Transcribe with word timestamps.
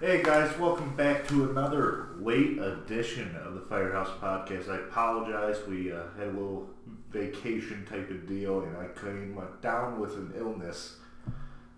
Hey 0.00 0.22
guys, 0.22 0.56
welcome 0.58 0.94
back 0.96 1.26
to 1.28 1.48
another 1.50 2.08
late 2.18 2.58
edition 2.58 3.34
of 3.36 3.54
the 3.54 3.60
Firehouse 3.60 4.10
Podcast. 4.20 4.68
I 4.68 4.76
apologize, 4.88 5.56
we 5.68 5.92
uh, 5.92 6.02
had 6.18 6.28
a 6.28 6.32
little 6.32 6.68
vacation 7.10 7.86
type 7.88 8.10
of 8.10 8.26
deal, 8.26 8.62
and 8.62 8.76
I 8.76 8.86
came 8.98 9.38
down 9.62 10.00
with 10.00 10.14
an 10.16 10.32
illness. 10.36 10.96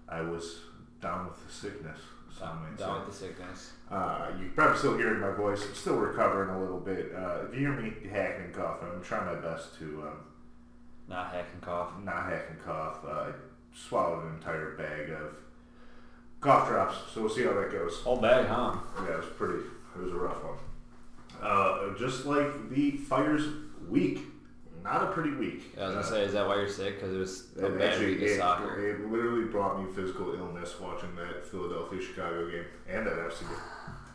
I 0.08 0.22
was 0.22 0.60
down 1.00 1.26
with 1.26 1.46
the 1.46 1.52
sickness. 1.52 1.98
some 2.36 2.62
might 2.62 2.76
Down 2.78 3.00
with 3.06 3.10
the 3.10 3.14
sickness. 3.26 3.72
Uh, 3.90 4.28
you 4.40 4.50
probably 4.54 4.78
still 4.78 4.96
hearing 4.96 5.20
my 5.20 5.32
voice. 5.32 5.64
I'm 5.64 5.74
still 5.74 5.96
recovering 5.96 6.50
a 6.50 6.60
little 6.60 6.80
bit. 6.80 7.12
Uh, 7.14 7.44
if 7.48 7.54
you 7.54 7.60
hear 7.60 7.72
me 7.80 7.92
hacking 8.10 8.46
and 8.46 8.54
coughing, 8.54 8.88
I'm 8.94 9.02
trying 9.02 9.26
my 9.26 9.40
best 9.40 9.76
to 9.78 10.02
um, 10.06 10.20
Not 11.08 11.32
hacking 11.32 11.60
cough. 11.60 11.92
not 12.02 12.26
hack 12.30 12.46
and 12.50 12.64
cough. 12.64 12.98
Uh, 13.06 13.10
I 13.10 13.32
swallowed 13.74 14.24
an 14.26 14.34
entire 14.36 14.76
bag 14.76 15.10
of 15.10 15.36
cough 16.40 16.68
drops, 16.68 16.96
so 17.12 17.20
we'll 17.22 17.30
see 17.30 17.44
how 17.44 17.52
that 17.54 17.70
goes. 17.72 17.96
Whole 18.00 18.20
bag, 18.20 18.46
huh? 18.46 18.74
Yeah, 19.04 19.14
it 19.14 19.16
was 19.18 19.26
pretty. 19.36 19.60
It 19.96 20.02
was 20.02 20.12
a 20.12 20.16
rough 20.16 20.42
one. 20.44 20.58
Uh, 21.42 21.96
just 21.98 22.26
like 22.26 22.70
the 22.70 22.92
Fires 22.92 23.44
week, 23.88 24.20
not 24.82 25.02
a 25.02 25.06
pretty 25.08 25.30
week. 25.32 25.74
Yeah, 25.76 25.84
I 25.84 25.86
was 25.88 25.94
gonna 25.96 26.06
Uh, 26.06 26.10
say, 26.10 26.24
is 26.24 26.32
that 26.34 26.46
why 26.46 26.56
you're 26.56 26.68
sick? 26.68 26.96
Because 27.00 27.14
it 27.14 27.18
was 27.18 27.46
a 27.58 27.68
bad 27.70 27.82
actually, 27.92 28.06
week 28.06 28.16
of 28.22 28.22
it, 28.28 28.38
soccer. 28.38 28.86
it 28.88 29.10
literally 29.10 29.44
brought 29.44 29.80
me 29.80 29.90
physical 29.92 30.34
illness 30.34 30.78
watching 30.80 31.14
that 31.16 31.46
Philadelphia 31.46 32.00
Chicago 32.00 32.50
game 32.50 32.64
and 32.88 33.06
that 33.06 33.14
FC 33.14 33.44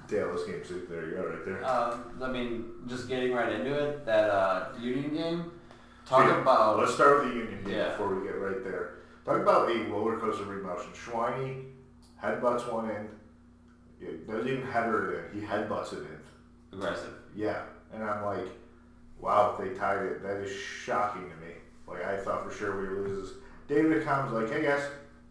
Dallas 0.07 0.43
game. 0.45 0.61
So 0.65 0.75
there 0.89 1.05
you 1.09 1.15
go, 1.15 1.27
right 1.27 1.45
there. 1.45 1.65
Um, 1.65 2.03
I 2.21 2.31
mean, 2.31 2.65
just 2.87 3.07
getting 3.07 3.33
right 3.33 3.51
into 3.51 3.73
it, 3.73 4.05
that 4.05 4.29
uh, 4.29 4.69
Union 4.79 5.13
game. 5.13 5.51
Talk 6.05 6.25
Yeah, 6.25 6.41
about 6.41 6.79
Let's 6.79 6.93
start 6.95 7.19
with 7.23 7.29
the 7.33 7.39
Union 7.39 7.63
game 7.63 7.73
Yeah. 7.75 7.89
before 7.91 8.13
we 8.15 8.25
get 8.27 8.39
right 8.39 8.63
there. 8.63 8.95
Talk 9.25 9.37
about 9.41 9.69
a 9.69 9.77
roller 9.89 10.17
coaster 10.17 10.43
of 10.43 10.59
emotion. 10.59 10.91
Schweini 10.93 11.65
headbutts 12.23 12.71
one 12.71 12.89
in. 12.89 13.07
It 13.99 14.27
doesn't 14.27 14.47
even 14.47 14.65
header 14.65 15.13
it 15.13 15.33
in. 15.33 15.39
He 15.41 15.45
headbutts 15.45 15.93
it 15.93 15.99
in. 15.99 16.77
aggressive. 16.77 17.13
Yeah, 17.35 17.61
and 17.93 18.03
I'm 18.03 18.23
like, 18.25 18.47
wow, 19.19 19.55
if 19.57 19.63
they 19.73 19.77
tied 19.77 20.01
it, 20.03 20.23
that 20.23 20.37
is 20.37 20.51
shocking 20.55 21.23
to 21.29 21.35
me. 21.45 21.53
Like 21.87 22.03
I 22.03 22.17
thought 22.17 22.43
for 22.43 22.51
sure 22.55 22.79
we 22.81 22.87
would 22.89 23.07
lose 23.09 23.29
this. 23.29 23.37
David 23.67 24.03
Accam 24.03 24.31
like, 24.31 24.51
hey 24.51 24.63
guys, 24.63 24.83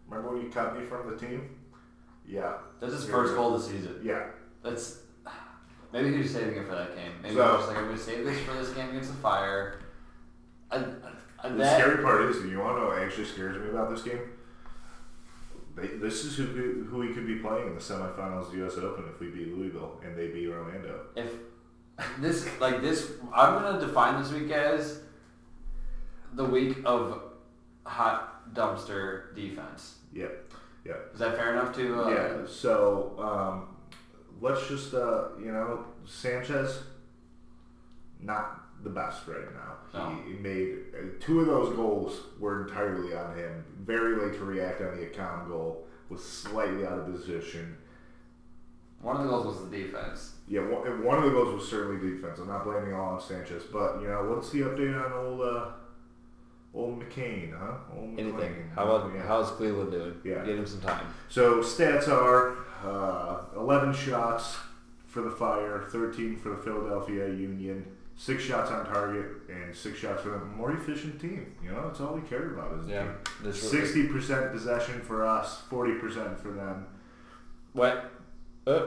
remember 0.07 0.33
when 0.33 0.41
you 0.43 0.49
cut 0.49 0.77
me 0.79 0.85
from 0.85 1.09
the 1.09 1.17
team? 1.17 1.49
Yeah, 2.25 2.53
That's 2.79 2.93
his 2.93 3.05
first 3.05 3.35
goal 3.35 3.53
of 3.55 3.61
the 3.61 3.67
season. 3.67 3.99
yeah. 4.03 4.27
That's 4.63 4.99
maybe 5.91 6.11
he 6.11 6.19
was 6.19 6.31
saving 6.31 6.55
it 6.55 6.67
for 6.67 6.75
that 6.75 6.95
game. 6.95 7.11
Maybe 7.21 7.35
So- 7.35 7.51
he 7.51 7.57
was 7.57 7.67
like, 7.67 7.77
I'm 7.77 7.85
going 7.85 7.97
to 7.97 8.01
save 8.03 8.25
this 8.25 8.39
for 8.41 8.53
this 8.53 8.69
game 8.69 8.89
against 8.89 9.09
the 9.09 9.17
Fire. 9.17 9.79
I, 10.71 10.77
I, 11.43 11.49
The 11.49 11.55
that, 11.57 11.79
scary 11.81 12.01
part 12.03 12.21
is, 12.23 12.37
you 12.45 12.59
want 12.59 12.77
to 12.77 12.81
know 12.81 12.87
what 12.89 12.99
actually 12.99 13.25
scares 13.25 13.59
me 13.61 13.69
about 13.69 13.89
this 13.89 14.03
game? 14.03 14.19
This 15.81 16.25
is 16.25 16.35
who 16.35 16.45
who 16.89 16.97
we 16.99 17.13
could 17.13 17.27
be 17.27 17.35
playing 17.35 17.67
in 17.67 17.75
the 17.75 17.81
semifinals 17.81 18.47
of 18.47 18.51
the 18.51 18.57
U.S. 18.59 18.77
Open 18.77 19.05
if 19.13 19.19
we 19.19 19.27
beat 19.27 19.55
Louisville 19.55 19.99
and 20.03 20.17
they 20.17 20.27
beat 20.27 20.47
Orlando. 20.49 21.05
if 21.15 21.31
this 22.19 22.47
like 22.59 22.81
this, 22.81 23.11
I'm 23.33 23.61
going 23.61 23.79
to 23.79 23.85
define 23.85 24.21
this 24.21 24.31
week 24.31 24.51
as 24.51 25.01
the 26.33 26.45
week 26.45 26.77
of 26.85 27.21
hot 27.85 28.53
dumpster 28.53 29.35
defense. 29.35 29.95
Yep, 30.13 30.53
yep. 30.85 31.09
Is 31.13 31.19
that 31.19 31.35
fair 31.35 31.53
enough 31.53 31.75
to? 31.75 32.03
Uh, 32.03 32.09
yeah. 32.09 32.37
So 32.47 33.15
um, 33.19 33.75
let's 34.39 34.67
just 34.67 34.93
uh, 34.93 35.29
you 35.39 35.51
know 35.51 35.85
Sanchez, 36.05 36.79
not 38.19 38.83
the 38.83 38.89
best 38.89 39.27
right 39.27 39.53
now. 39.53 39.75
No. 39.93 40.15
He, 40.25 40.33
he 40.33 40.39
made 40.39 40.77
uh, 40.93 41.03
two 41.19 41.41
of 41.41 41.47
those 41.47 41.75
goals 41.75 42.19
were 42.39 42.67
entirely 42.67 43.13
on 43.15 43.37
him. 43.37 43.63
Very 43.91 44.15
late 44.15 44.37
to 44.37 44.45
react 44.45 44.81
on 44.81 44.95
the 44.97 45.03
account 45.03 45.47
goal. 45.49 45.85
Was 46.09 46.23
slightly 46.23 46.85
out 46.85 46.99
of 46.99 47.05
position. 47.13 47.77
One 49.01 49.17
of 49.17 49.23
the 49.23 49.29
goals 49.29 49.45
was 49.59 49.69
the 49.69 49.77
defense. 49.77 50.33
Yeah, 50.47 50.61
one, 50.61 51.03
one 51.03 51.17
of 51.17 51.23
the 51.23 51.29
goals 51.31 51.53
was 51.55 51.67
certainly 51.69 51.99
defense. 52.11 52.39
I'm 52.39 52.47
not 52.47 52.63
blaming 52.63 52.93
all 52.93 53.13
on 53.15 53.21
Sanchez, 53.21 53.63
but 53.71 54.01
you 54.01 54.07
know 54.07 54.23
what's 54.29 54.49
the 54.49 54.61
update 54.61 54.93
on 55.05 55.11
old 55.13 55.41
uh, 55.41 55.65
old 56.73 57.01
McCain, 57.01 57.57
huh? 57.57 57.73
Old 57.95 58.19
Anything. 58.19 58.33
McClain. 58.33 58.75
How 58.75 58.83
about 58.83 59.13
Yeah. 59.15 59.23
how's 59.27 59.51
Cleveland 59.51 59.91
doing? 59.91 60.15
Yeah. 60.23 60.43
give 60.45 60.57
him 60.59 60.65
some 60.67 60.81
time. 60.81 61.05
So 61.29 61.59
stats 61.61 62.07
are 62.07 62.57
uh, 62.85 63.43
11 63.57 63.93
shots 63.93 64.57
for 65.07 65.21
the 65.21 65.31
Fire, 65.31 65.83
13 65.89 66.37
for 66.37 66.49
the 66.49 66.57
Philadelphia 66.57 67.27
Union, 67.29 67.85
six 68.17 68.43
shots 68.43 68.69
on 68.71 68.85
target, 68.85 69.25
and 69.49 69.75
six 69.75 69.99
shots 69.99 70.21
for 70.23 70.29
the 70.29 70.39
more 70.39 70.71
efficient 70.73 71.19
team. 71.19 71.55
You 71.63 71.71
know, 71.71 71.87
that's 71.87 71.99
all 71.99 72.13
we 72.13 72.21
care 72.21 72.51
about 72.53 72.73
is 72.79 72.87
Yeah. 72.89 73.11
Sixty 73.51 74.07
percent 74.07 74.51
possession 74.51 75.01
for 75.01 75.25
us, 75.25 75.61
forty 75.69 75.93
percent 75.95 76.39
for 76.39 76.51
them. 76.51 76.85
What? 77.73 78.11
Uh, 78.67 78.81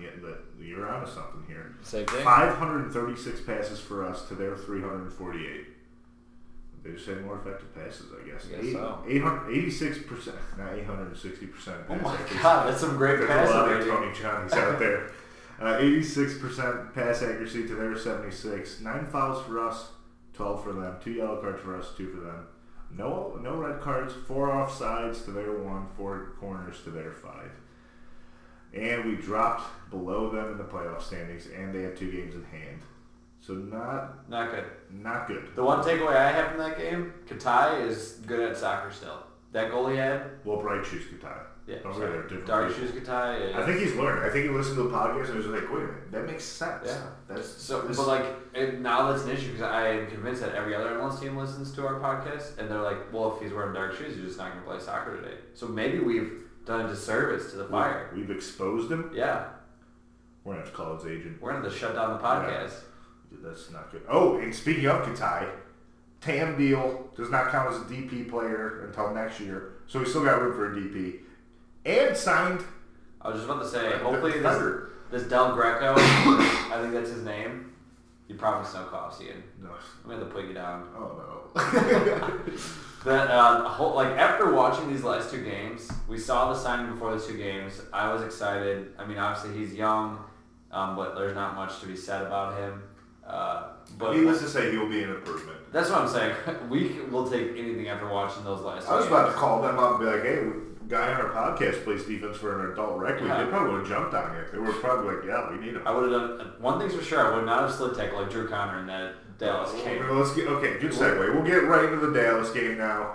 yeah, 0.00 0.08
but 0.22 0.44
you're 0.58 0.88
onto 0.88 1.10
something 1.10 1.44
here. 1.46 1.74
same 1.82 2.06
thing. 2.06 2.24
536 2.24 3.42
passes 3.42 3.78
for 3.78 4.06
us 4.06 4.26
to 4.28 4.34
their 4.34 4.56
348. 4.56 5.66
They 6.82 6.92
just 6.92 7.06
had 7.06 7.22
more 7.26 7.38
effective 7.38 7.74
passes, 7.74 8.06
I 8.10 8.26
guess. 8.26 8.46
I 8.46 8.62
guess 8.62 8.72
so. 8.72 9.04
86 9.50 9.98
percent, 10.04 10.36
not 10.56 10.72
860 10.72 11.46
percent. 11.46 11.76
Oh 11.90 11.96
my 11.96 12.16
god, 12.42 12.68
that's 12.68 12.80
some 12.80 12.96
great 12.96 13.18
There's 13.18 13.50
a 13.50 13.52
lot 13.52 13.70
of. 13.70 13.86
Tony 13.86 14.12
Johnny's 14.14 14.52
out 14.54 14.78
there. 14.78 15.10
Uh, 15.60 15.76
86% 15.78 16.94
pass 16.94 17.22
accuracy 17.22 17.66
to 17.66 17.74
their 17.74 17.96
76. 17.98 18.80
Nine 18.80 19.06
fouls 19.06 19.44
for 19.44 19.58
us, 19.66 19.88
12 20.34 20.62
for 20.62 20.72
them. 20.72 20.96
Two 21.02 21.12
yellow 21.12 21.40
cards 21.40 21.60
for 21.62 21.76
us, 21.76 21.88
two 21.96 22.08
for 22.10 22.20
them. 22.20 22.46
No, 22.96 23.38
no 23.42 23.54
red 23.56 23.80
cards. 23.80 24.14
Four 24.26 24.48
offsides 24.50 25.24
to 25.24 25.30
their 25.32 25.52
one. 25.52 25.88
Four 25.96 26.32
corners 26.40 26.80
to 26.84 26.90
their 26.90 27.12
five. 27.12 27.50
And 28.72 29.04
we 29.04 29.16
dropped 29.16 29.90
below 29.90 30.30
them 30.30 30.52
in 30.52 30.58
the 30.58 30.64
playoff 30.64 31.02
standings, 31.02 31.46
and 31.54 31.74
they 31.74 31.82
have 31.82 31.96
two 31.98 32.10
games 32.12 32.34
in 32.34 32.44
hand. 32.44 32.80
So 33.40 33.54
not 33.54 34.28
Not 34.28 34.50
good. 34.50 34.64
not 34.90 35.26
good. 35.28 35.48
The 35.54 35.62
one 35.64 35.80
takeaway 35.80 36.16
I 36.16 36.30
have 36.32 36.50
from 36.50 36.58
that 36.58 36.78
game, 36.78 37.12
Katai 37.26 37.86
is 37.86 38.20
good 38.26 38.40
at 38.40 38.56
soccer 38.56 38.90
still. 38.92 39.22
That 39.52 39.70
goal 39.70 39.88
he 39.88 39.96
had, 39.96 40.22
Well, 40.44 40.60
bright 40.60 40.84
shoes 40.84 41.04
Katai. 41.06 41.40
Yeah, 41.68 41.76
Oh, 41.84 41.98
they're 41.98 42.22
different 42.22 42.46
Dark 42.46 42.68
people. 42.74 42.88
shoes 42.88 42.92
Katai. 43.02 43.50
Is, 43.50 43.54
I 43.54 43.64
think 43.66 43.78
he's 43.80 43.94
learned. 43.94 44.24
I 44.24 44.30
think 44.30 44.46
he 44.46 44.50
listened 44.50 44.76
to 44.76 44.84
the 44.84 44.90
podcast 44.90 45.26
and 45.28 45.36
was 45.36 45.46
like, 45.46 45.70
"Wait 45.70 45.82
a 45.82 45.86
minute, 45.86 46.10
that 46.12 46.26
makes 46.26 46.42
sense." 46.44 46.84
Yeah. 46.86 47.02
That's 47.28 47.46
so, 47.46 47.82
this- 47.82 47.96
but 47.98 48.06
like 48.08 48.24
it, 48.54 48.80
now 48.80 49.10
that's 49.12 49.24
an 49.24 49.30
issue 49.30 49.48
because 49.52 49.62
I 49.62 49.88
am 49.88 50.06
convinced 50.08 50.40
that 50.40 50.54
every 50.54 50.74
other 50.74 50.90
MLS 50.90 51.20
team 51.20 51.36
listens 51.36 51.70
to 51.72 51.86
our 51.86 52.00
podcast 52.00 52.58
and 52.58 52.70
they're 52.70 52.80
like, 52.82 53.12
well, 53.12 53.36
if 53.36 53.42
he's 53.42 53.52
wearing 53.52 53.74
dark 53.74 53.94
shoes, 53.96 54.14
he's 54.16 54.24
just 54.24 54.38
not 54.38 54.50
going 54.52 54.64
to 54.64 54.68
play 54.70 54.80
soccer 54.80 55.16
today. 55.20 55.36
So 55.54 55.66
maybe 55.68 55.98
we've 56.00 56.42
done 56.64 56.86
a 56.86 56.88
disservice 56.88 57.50
to 57.52 57.58
the 57.58 57.64
Fire. 57.66 58.10
We've 58.16 58.30
exposed 58.30 58.90
him. 58.90 59.10
Yeah, 59.14 59.44
We're 60.44 60.54
gonna 60.54 60.64
have 60.64 60.72
to 60.72 60.76
call 60.76 60.96
his 60.96 61.06
agent. 61.06 61.40
we're 61.40 61.52
going 61.52 61.62
to 61.64 61.70
shut 61.70 61.94
down 61.94 62.16
the 62.16 62.22
podcast. 62.24 62.72
Dude, 63.30 63.42
That's 63.44 63.70
not 63.70 63.92
good. 63.92 64.02
Oh, 64.08 64.38
and 64.38 64.54
speaking 64.54 64.86
of 64.86 65.04
Katai, 65.06 65.48
Tam 66.20 66.56
Deal 66.58 67.10
does 67.16 67.30
not 67.30 67.50
count 67.50 67.72
as 67.74 67.80
a 67.80 67.84
DP 67.84 68.28
player 68.28 68.84
until 68.86 69.14
next 69.14 69.38
year, 69.38 69.74
so 69.86 70.00
we 70.00 70.06
still 70.06 70.24
got 70.24 70.40
room 70.42 70.54
for 70.54 70.72
a 70.72 70.74
DP. 70.74 71.20
And 71.84 72.16
signed. 72.16 72.62
I 73.20 73.28
was 73.28 73.38
just 73.38 73.50
about 73.50 73.62
to 73.62 73.68
say, 73.68 73.90
the 73.90 73.98
hopefully 73.98 74.32
this, 74.32 74.42
defender. 74.42 74.90
this 75.10 75.22
Del 75.24 75.54
Greco, 75.54 75.94
I 75.96 76.78
think 76.80 76.92
that's 76.92 77.10
his 77.10 77.24
name. 77.24 77.72
You 78.28 78.34
promised 78.36 78.74
no 78.74 78.84
coughs, 78.84 79.20
Ian. 79.22 79.42
No. 79.62 79.70
I'm 80.04 80.10
going 80.10 80.20
to 80.20 80.26
put 80.26 80.44
you 80.46 80.52
down. 80.54 80.86
Oh 80.96 81.50
no. 81.54 82.40
That 83.04 83.30
uh, 83.30 83.62
whole, 83.68 83.94
like 83.94 84.08
after 84.18 84.52
watching 84.52 84.88
these 84.92 85.04
last 85.04 85.30
two 85.30 85.42
games, 85.44 85.88
we 86.08 86.18
saw 86.18 86.52
the 86.52 86.58
signing 86.58 86.90
before 86.92 87.14
the 87.16 87.24
two 87.24 87.36
games. 87.36 87.80
I 87.92 88.12
was 88.12 88.22
excited. 88.22 88.92
I 88.98 89.06
mean, 89.06 89.18
obviously 89.18 89.56
he's 89.56 89.72
young, 89.72 90.18
um, 90.72 90.96
but 90.96 91.14
there's 91.14 91.34
not 91.34 91.54
much 91.54 91.78
to 91.80 91.86
be 91.86 91.94
said 91.96 92.22
about 92.22 92.58
him. 92.58 92.82
Uh, 93.24 93.68
but 93.96 94.16
Needless 94.16 94.40
to 94.40 94.48
say, 94.48 94.72
he 94.72 94.76
will 94.76 94.88
be 94.88 95.04
an 95.04 95.10
improvement. 95.10 95.58
that's 95.72 95.90
what 95.90 96.00
I'm 96.00 96.08
saying. 96.08 96.34
We 96.68 96.98
will 97.08 97.30
take 97.30 97.56
anything 97.56 97.88
after 97.88 98.08
watching 98.08 98.42
those 98.42 98.62
last. 98.62 98.88
I 98.88 98.96
was 98.96 99.06
two 99.06 99.12
about 99.14 99.26
to 99.26 99.28
games. 99.30 99.40
call 99.40 99.62
them 99.62 99.78
up 99.78 99.90
and 99.92 100.00
be 100.00 100.06
like, 100.06 100.22
"Hey, 100.22 100.42
guy 100.88 101.12
on 101.12 101.20
our 101.20 101.30
podcast 101.30 101.84
plays 101.84 102.04
defense 102.04 102.36
for 102.38 102.64
an 102.64 102.72
adult 102.72 102.98
rec 102.98 103.20
league." 103.20 103.28
Yeah. 103.28 103.44
They 103.44 103.50
probably 103.50 103.72
would 103.72 103.80
have 103.80 103.88
jumped 103.88 104.14
on 104.14 104.34
it. 104.36 104.50
They 104.52 104.58
were 104.58 104.72
probably 104.72 105.14
like, 105.16 105.24
"Yeah, 105.24 105.50
we 105.50 105.58
need 105.58 105.74
him." 105.74 105.82
I 105.86 105.92
would 105.94 106.10
have 106.10 106.38
done 106.38 106.52
one 106.58 106.78
thing's 106.78 106.94
for 106.94 107.02
sure. 107.04 107.32
I 107.32 107.36
would 107.36 107.46
not 107.46 107.60
have 107.62 107.72
slid 107.72 107.94
tackle 107.96 108.20
like 108.20 108.30
Drew 108.30 108.48
Connor 108.48 108.80
in 108.80 108.86
that 108.86 109.38
Dallas 109.38 109.70
Uh, 109.72 109.84
game. 109.84 110.00
well, 110.04 110.14
Let's 110.14 110.34
get 110.34 110.48
okay. 110.48 110.78
Good 110.78 110.92
segue. 110.92 111.34
We'll 111.34 111.44
get 111.44 111.64
right 111.64 111.84
into 111.92 112.04
the 112.06 112.12
Dallas 112.12 112.50
game 112.50 112.76
now. 112.78 113.14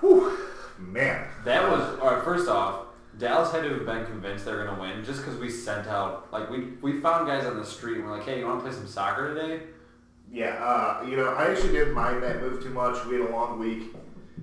Whew, 0.00 0.36
man. 0.78 1.26
That 1.44 1.68
was 1.70 1.98
all 2.00 2.14
right. 2.14 2.24
First 2.24 2.48
off, 2.48 2.86
Dallas 3.18 3.52
had 3.52 3.62
to 3.64 3.70
have 3.70 3.86
been 3.86 4.06
convinced 4.06 4.44
they're 4.44 4.62
going 4.64 4.74
to 4.74 4.80
win 4.80 5.04
just 5.04 5.20
because 5.24 5.38
we 5.38 5.50
sent 5.50 5.86
out 5.86 6.32
like 6.32 6.48
we 6.50 6.72
we 6.80 7.00
found 7.00 7.26
guys 7.26 7.44
on 7.46 7.56
the 7.58 7.64
street 7.64 7.96
and 7.98 8.04
we're 8.06 8.16
like, 8.16 8.24
hey, 8.26 8.38
you 8.38 8.46
want 8.46 8.60
to 8.60 8.66
play 8.68 8.74
some 8.76 8.86
soccer 8.86 9.34
today? 9.34 9.62
Yeah, 10.32 10.54
uh, 10.64 11.04
you 11.06 11.16
know, 11.16 11.28
I 11.30 11.50
actually 11.50 11.72
didn't 11.72 11.92
mind 11.94 12.22
that 12.22 12.40
move 12.40 12.62
too 12.62 12.70
much. 12.70 13.04
We 13.06 13.20
had 13.20 13.28
a 13.28 13.32
long 13.32 13.58
week, 13.58 13.92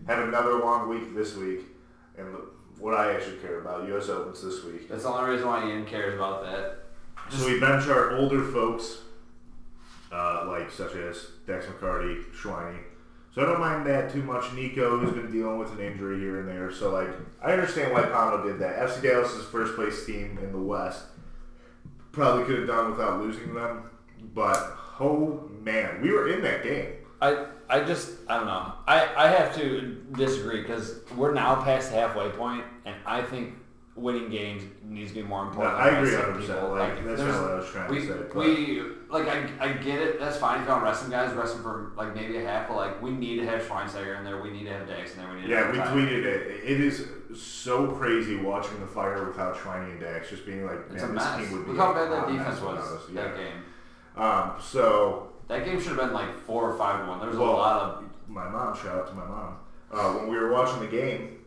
had 0.06 0.19
another 0.19 0.56
long 0.59 0.89
week 0.89 1.15
this 1.15 1.36
week, 1.36 1.62
and 2.18 2.36
what 2.80 2.94
I 2.94 3.14
actually 3.14 3.38
care 3.38 3.62
about, 3.62 3.88
U.S. 3.90 4.10
Opens 4.10 4.42
this 4.42 4.64
week. 4.64 4.90
That's 4.90 5.04
the 5.04 5.10
only 5.10 5.31
reason 5.31 5.48
why 5.48 5.68
Ian 5.68 5.86
cares 5.86 6.14
about 6.14 6.44
that. 6.44 6.84
So 7.30 7.46
we 7.46 7.60
bench 7.60 7.88
our 7.88 8.16
older 8.16 8.44
folks, 8.44 9.00
uh, 10.12 10.46
like 10.48 10.72
such 10.72 10.96
as 10.96 11.28
Dax 11.46 11.66
McCarty, 11.66 12.24
Schweini, 12.34 12.80
So 13.34 13.42
I 13.42 13.46
don't 13.46 13.60
mind 13.60 13.86
that 13.88 14.12
too 14.12 14.24
much. 14.24 14.54
Nico, 14.54 14.98
who's 14.98 15.12
been 15.12 15.31
dealing 15.31 15.58
with 15.58 15.72
an 15.74 15.80
injury 15.80 16.19
here 16.19 16.40
and 16.40 16.48
there, 16.48 16.72
so 16.72 16.92
like 16.92 17.10
I 17.42 17.52
understand 17.52 17.92
why 17.94 18.04
Pono 18.04 18.44
did 18.46 18.60
that. 18.60 18.78
FC 18.78 19.02
Dallas 19.02 19.34
is 19.34 19.46
first 19.46 19.75
place 19.75 20.06
team 20.06 20.38
in 20.42 20.52
the 20.52 20.60
West. 20.60 21.04
Probably 22.12 22.46
could 22.46 22.60
have 22.60 22.68
done 22.68 22.92
without 22.92 23.19
losing 23.19 23.54
them, 23.54 23.90
but 24.34 24.75
oh 25.00 25.50
man, 25.62 26.02
we 26.02 26.12
were 26.12 26.30
in 26.30 26.42
that 26.44 26.64
game. 26.64 26.94
I 27.22 27.46
I 27.69 27.80
just 27.81 28.12
I 28.28 28.38
don't 28.38 28.46
know. 28.48 28.74
I 28.88 29.08
I 29.16 29.28
have 29.30 29.56
to 29.56 29.98
disagree 30.14 30.62
because 30.62 31.00
we're 31.16 31.34
now 31.34 31.62
past 31.64 31.92
the 31.92 31.98
halfway 31.98 32.30
point, 32.30 32.64
and 32.86 32.96
I 33.06 33.22
think 33.22 33.56
winning 33.96 34.30
games 34.30 34.62
needs 34.84 35.10
to 35.12 35.16
be 35.16 35.24
more 35.24 35.44
No, 35.44 35.50
important. 35.50 35.75
I 35.75 35.88
agree 35.90 36.14
resting 36.16 36.19
100. 36.19 36.40
percent 36.40 36.60
people. 36.60 36.75
Like 36.78 37.06
that's 37.08 37.19
not 37.22 37.42
what 37.42 37.52
I 37.52 37.56
was 37.56 37.69
trying 37.69 37.90
We, 37.90 38.00
to 38.02 38.06
say. 38.08 38.14
but- 38.14 38.36
we 38.36 38.81
like 39.10 39.28
I, 39.28 39.50
I 39.60 39.74
get 39.74 40.00
it. 40.00 40.19
That's 40.19 40.38
fine 40.38 40.62
if 40.62 40.68
you 40.68 40.74
wrestling 40.75 41.10
guys 41.12 41.34
wrestling 41.34 41.64
for 41.64 41.94
like 41.98 42.14
maybe 42.14 42.38
a 42.38 42.46
half, 42.46 42.68
but 42.68 42.78
like 42.78 43.02
we 43.02 43.10
need 43.10 43.38
to 43.38 43.46
have 43.48 43.62
Schweinsteiger 43.64 44.18
in 44.19 44.24
there. 44.24 44.40
We 44.40 44.52
need 44.52 44.66
to 44.66 44.74
have 44.74 44.88
Dax 44.88 45.14
in 45.16 45.19
there. 45.22 45.34
We 45.34 45.42
need 45.42 45.50
Yeah, 45.50 45.72
we 45.72 45.78
tweeted 45.80 46.24
it. 46.25 46.64
It 46.64 46.80
is 46.81 47.08
so 47.36 47.88
crazy 47.94 48.36
watching 48.36 48.80
the 48.80 48.86
fire 48.88 49.25
without 49.25 49.56
Schweini 49.58 49.92
and 49.92 50.00
Dax 50.00 50.30
just 50.30 50.46
being 50.46 50.66
like, 50.66 50.92
man, 50.92 51.16
this 51.16 51.36
team 51.36 51.52
would 51.54 51.66
be 51.66 51.72
Look 51.72 51.80
how 51.80 51.94
bad 51.94 52.12
that 52.12 52.28
defense 52.28 52.62
was 52.62 52.78
us. 52.80 53.02
that 53.14 53.36
Yeah. 53.36 53.44
game. 53.44 53.64
Um, 54.24 54.52
so 54.62 55.30
That 55.47 55.65
game 55.65 55.79
should 55.79 55.89
have 55.89 55.97
been 55.97 56.13
like 56.13 56.38
four 56.39 56.69
or 56.71 56.77
five 56.77 57.07
one. 57.07 57.19
There 57.19 57.29
was 57.29 57.38
Well, 57.38 57.51
a 57.51 57.57
lot 57.57 57.81
of 57.81 58.03
my 58.27 58.47
mom, 58.49 58.75
shout 58.75 58.97
out 58.99 59.07
to 59.07 59.13
my 59.13 59.25
mom. 59.25 59.57
Uh, 59.91 60.13
when 60.19 60.27
we 60.29 60.38
were 60.38 60.51
watching 60.51 60.79
the 60.81 60.88
game, 60.88 61.38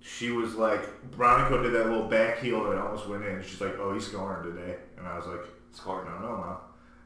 she 0.00 0.30
was 0.30 0.54
like, 0.54 0.82
Bronico 1.10 1.62
did 1.62 1.72
that 1.74 1.86
little 1.86 2.08
back 2.08 2.38
heel 2.38 2.64
and 2.64 2.74
it 2.74 2.78
almost 2.78 3.08
went 3.08 3.24
in. 3.24 3.42
She's 3.42 3.60
like, 3.60 3.76
oh, 3.78 3.92
he's 3.92 4.06
scoring 4.06 4.44
today. 4.54 4.76
And 4.96 5.06
I 5.06 5.16
was 5.16 5.26
like, 5.26 5.40
score. 5.72 6.06
I 6.06 6.12
don't 6.12 6.22
know, 6.22 6.36
mom. 6.36 6.56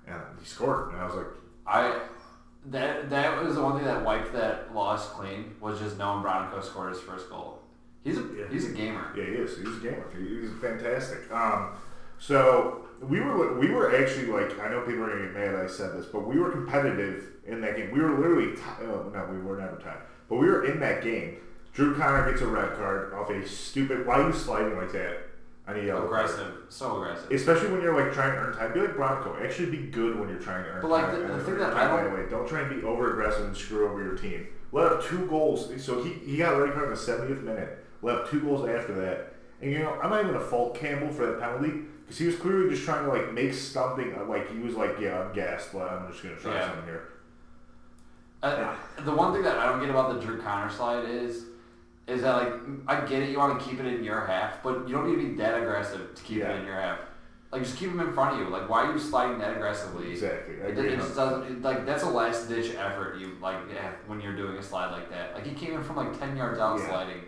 And 0.06 0.20
he 0.38 0.44
scored. 0.46 0.92
And 0.92 1.00
I 1.00 1.06
was 1.06 1.14
like, 1.14 1.26
I 1.66 2.00
that 2.66 3.08
that 3.10 3.42
was 3.42 3.54
the 3.54 3.62
one 3.62 3.76
thing 3.76 3.87
that 3.87 4.04
wiped 4.04 4.32
that 4.34 4.75
loss 4.75 5.08
clean 5.08 5.54
was 5.60 5.78
just 5.81 5.96
knowing 5.98 6.22
Bronico 6.22 6.62
scored 6.62 6.90
his 6.92 7.00
first 7.00 7.31
goal. 7.31 7.58
He's 8.04 8.19
a 8.19 8.20
Yeah. 8.37 8.44
he's 8.50 8.69
a 8.69 8.72
gamer. 8.72 9.12
Yeah, 9.16 9.25
he 9.25 9.31
is. 9.32 9.56
He's 9.56 9.76
a 9.76 9.81
gamer. 9.81 10.04
He- 10.16 10.40
He's 10.42 10.50
fantastic. 10.60 11.31
Um, 11.32 11.70
so 12.19 12.82
we 13.02 13.20
were 13.20 13.58
we 13.58 13.70
were 13.70 13.97
actually 13.97 14.26
like 14.26 14.58
I 14.61 14.69
know 14.70 14.81
people 14.82 15.05
are 15.05 15.08
gonna 15.11 15.25
get 15.25 15.35
mad 15.35 15.55
I 15.55 15.67
said 15.67 15.94
this, 15.94 16.06
but 16.06 16.26
we 16.26 16.38
were 16.38 16.50
competitive 16.50 17.25
in 17.47 17.61
that 17.62 17.76
game. 17.76 17.91
We 17.91 18.00
were 18.00 18.19
literally 18.19 18.55
ti 18.55 18.62
oh, 18.82 19.11
no, 19.12 19.29
we 19.31 19.38
were 19.41 19.58
never 19.58 19.76
tied, 19.76 19.99
but 20.29 20.37
we 20.37 20.47
were 20.47 20.64
in 20.67 20.81
that 20.81 21.02
game. 21.02 21.37
Drew 21.73 21.94
Connor 21.97 22.31
gets 22.31 22.43
a 22.43 22.47
red 22.47 22.75
card 22.76 23.14
off 23.14 23.31
a 23.31 23.47
stupid. 23.47 24.06
Why 24.06 24.17
are 24.20 24.26
you 24.29 24.32
sliding 24.35 24.76
like 24.76 24.93
that? 24.93 25.19
I 25.67 25.75
need 25.75 25.87
yellow. 25.87 26.05
Aggressive, 26.05 26.52
so 26.69 27.00
aggressive. 27.00 27.31
Especially 27.31 27.70
when 27.70 27.81
you're 27.81 27.99
like 27.99 28.12
trying 28.12 28.32
to 28.32 28.38
earn 28.38 28.56
time. 28.56 28.73
Be 28.73 28.81
like 28.81 28.97
Bronco. 28.97 29.37
Actually, 29.43 29.70
be 29.70 29.87
good 29.87 30.19
when 30.19 30.29
you're 30.29 30.41
trying 30.41 30.64
to 30.64 30.70
earn 30.70 30.82
But, 30.82 30.91
like, 30.91 31.06
time. 31.06 31.29
the- 31.29 31.35
the 31.35 31.44
thing 31.44 31.58
that 31.58 31.73
time 31.73 31.93
I 31.93 32.02
don't-. 32.02 32.31
Don't 32.31 32.49
try 32.49 32.62
and 32.62 32.81
be 32.81 32.85
over 32.87 33.12
aggressive 33.12 33.44
and 33.47 33.56
screw 33.56 33.88
over 33.88 34.02
your 34.02 34.17
team. 34.17 34.49
Let 34.73 34.87
up 34.87 35.05
two 35.05 35.26
goals. 35.26 35.70
So 35.82 36.02
he, 36.02 36.11
he 36.12 36.37
got 36.38 36.55
a 36.55 36.62
red 36.62 36.73
card 36.75 36.85
in 36.85 36.91
the 36.91 36.97
70th 36.97 37.43
minute. 37.43 37.85
Let 38.02 38.17
up 38.17 38.31
two 38.31 38.41
goals 38.41 38.69
after 38.69 38.94
that. 38.94 39.35
And 39.62 39.70
you 39.70 39.79
know, 39.81 39.93
I'm 40.02 40.11
not 40.11 40.20
even 40.23 40.32
gonna 40.32 40.44
fault 40.44 40.75
Campbell 40.75 41.12
for 41.12 41.26
that 41.26 41.38
penalty 41.41 41.82
because 42.11 42.19
he 42.19 42.27
was 42.27 42.35
clearly 42.37 42.69
just 42.71 42.83
trying 42.85 43.05
to 43.05 43.09
like 43.12 43.33
make 43.33 43.55
something. 43.55 44.12
uh, 44.19 44.25
Like 44.25 44.51
he 44.53 44.59
was 44.59 44.75
like, 44.75 44.99
yeah, 44.99 45.21
I'm 45.21 45.33
gassed, 45.33 45.73
but 45.73 45.89
I'm 45.93 46.11
just 46.11 46.25
gonna 46.25 46.35
try 46.35 46.55
Yeah. 46.55 46.67
something 46.67 46.85
here. 46.87 47.09
Uh, 48.43 48.75
the 49.05 49.12
one 49.12 49.33
thing 49.33 49.43
that 49.43 49.57
I 49.59 49.67
don't 49.67 49.79
get 49.81 49.91
about 49.91 50.15
the 50.15 50.21
Drew 50.27 50.41
Connor 50.43 50.69
slide 50.71 51.05
is, 51.09 51.45
is 52.09 52.23
that 52.23 52.33
like 52.35 52.53
I 52.89 53.07
get 53.07 53.23
it, 53.23 53.31
you 53.31 53.39
want 53.39 53.61
to 53.61 53.65
keep 53.65 53.79
it 53.79 53.87
in 53.87 54.03
your 54.03 54.27
half, 54.27 54.61
but 54.65 54.89
you 54.89 54.95
don't 54.97 55.07
need 55.09 55.23
to 55.23 55.29
be 55.31 55.35
that 55.37 55.57
aggressive 55.62 56.12
to 56.17 56.23
keep 56.25 56.39
Yeah. 56.39 56.51
it 56.51 56.61
in 56.61 56.67
your 56.67 56.75
half. 56.75 56.99
Like 57.53 57.62
just 57.62 57.77
keep 57.77 57.91
him 57.91 58.01
in 58.01 58.12
front 58.12 58.35
of 58.35 58.41
you. 58.41 58.49
Like 58.53 58.69
why 58.69 58.87
are 58.87 58.93
you 58.93 58.99
sliding 58.99 59.39
that 59.39 59.55
aggressively? 59.57 60.11
Exactly. 60.11 60.57
I 60.62 60.67
It, 60.67 60.79
agree. 60.79 60.89
it 60.95 60.97
just 60.97 61.15
doesn't 61.15 61.45
it, 61.59 61.62
like 61.62 61.87
that's 61.87 62.03
a 62.03 62.09
last 62.11 62.49
ditch 62.49 62.75
effort. 62.75 63.19
You 63.19 63.37
like 63.41 63.57
yeah, 63.73 63.93
when 64.09 64.21
you're 64.21 64.35
doing 64.37 64.57
a 64.57 64.62
slide 64.62 64.91
like 64.91 65.11
that. 65.11 65.35
Like 65.35 65.47
he 65.47 65.55
came 65.55 65.75
in 65.75 65.83
from 65.85 65.95
like 65.95 66.19
ten 66.19 66.37
yards 66.37 66.59
out 66.59 66.81
Yeah. 66.81 66.89
sliding. 66.89 67.21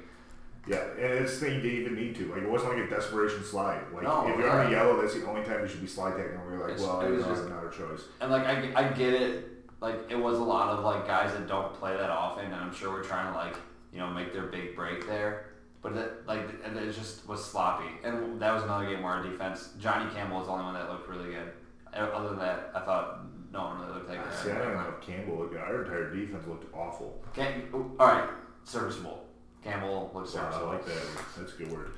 Yeah, 0.66 0.76
and 0.92 1.24
it's 1.24 1.38
the 1.38 1.46
thing 1.46 1.54
you 1.56 1.60
didn't 1.60 1.80
even 1.80 1.94
need 1.96 2.14
to. 2.16 2.26
Like 2.32 2.42
it 2.42 2.48
wasn't 2.48 2.74
like 2.78 2.86
a 2.86 2.90
desperation 2.90 3.42
slide. 3.44 3.82
Like 3.92 4.04
No, 4.04 4.28
if 4.28 4.38
you're 4.38 4.48
on 4.48 4.66
a 4.66 4.70
yellow, 4.70 5.00
that's 5.00 5.14
the 5.14 5.26
only 5.26 5.42
time 5.42 5.60
you 5.62 5.68
should 5.68 5.80
be 5.80 5.86
slide 5.88 6.16
tagging. 6.16 6.34
And 6.34 6.44
we're 6.46 6.58
like, 6.60 6.72
It's- 6.74 6.80
well, 6.80 7.00
it 7.00 7.10
was 7.10 7.24
just- 7.24 7.44
another 7.44 7.68
choice. 7.70 8.02
And 8.20 8.30
like 8.30 8.44
I, 8.44 8.72
I 8.76 8.88
get 8.92 9.12
it. 9.14 9.48
Like 9.80 9.96
it 10.10 10.16
was 10.16 10.38
a 10.38 10.42
lot 10.44 10.68
of 10.70 10.84
like 10.84 11.06
guys 11.06 11.32
that 11.32 11.48
don't 11.48 11.74
play 11.74 11.96
that 11.96 12.10
often, 12.10 12.44
and 12.46 12.54
I'm 12.54 12.72
sure 12.72 12.90
we're 12.92 13.02
trying 13.02 13.32
to 13.32 13.36
like 13.36 13.56
you 13.92 13.98
know 13.98 14.08
make 14.10 14.32
their 14.32 14.46
big 14.46 14.76
break 14.76 15.06
there. 15.08 15.46
But 15.82 15.94
that 15.96 16.28
like 16.28 16.42
and 16.64 16.76
it 16.78 16.92
just 16.94 17.26
was 17.26 17.44
sloppy, 17.44 17.88
and 18.04 18.40
that 18.40 18.54
was 18.54 18.62
another 18.62 18.86
game 18.86 19.02
where 19.02 19.14
our 19.14 19.22
defense. 19.24 19.70
Johnny 19.80 20.08
Campbell 20.14 20.38
was 20.38 20.46
the 20.46 20.52
only 20.52 20.64
one 20.66 20.74
that 20.74 20.88
looked 20.88 21.08
really 21.08 21.32
good. 21.32 21.50
Other 21.92 22.28
than 22.28 22.38
that, 22.38 22.70
I 22.74 22.80
thought 22.80 23.24
no 23.52 23.64
one 23.64 23.80
really 23.80 23.94
looked 23.94 24.08
like 24.08 24.20
See, 24.32 24.50
I 24.50 24.54
that. 24.54 24.62
don't 24.62 24.74
know 24.74 24.94
if 24.96 25.04
Campbell. 25.04 25.38
Looked, 25.40 25.56
our 25.56 25.82
entire 25.82 26.14
defense 26.14 26.46
looked 26.46 26.72
awful. 26.72 27.20
Cam- 27.34 27.94
all 27.98 28.06
right, 28.06 28.28
serviceable. 28.62 29.21
Campbell 29.64 30.10
looks 30.14 30.34
Wow, 30.34 30.50
I 30.52 30.72
like 30.72 30.86
that. 30.86 31.02
That's 31.36 31.54
a 31.54 31.56
good 31.56 31.72
word. 31.72 31.92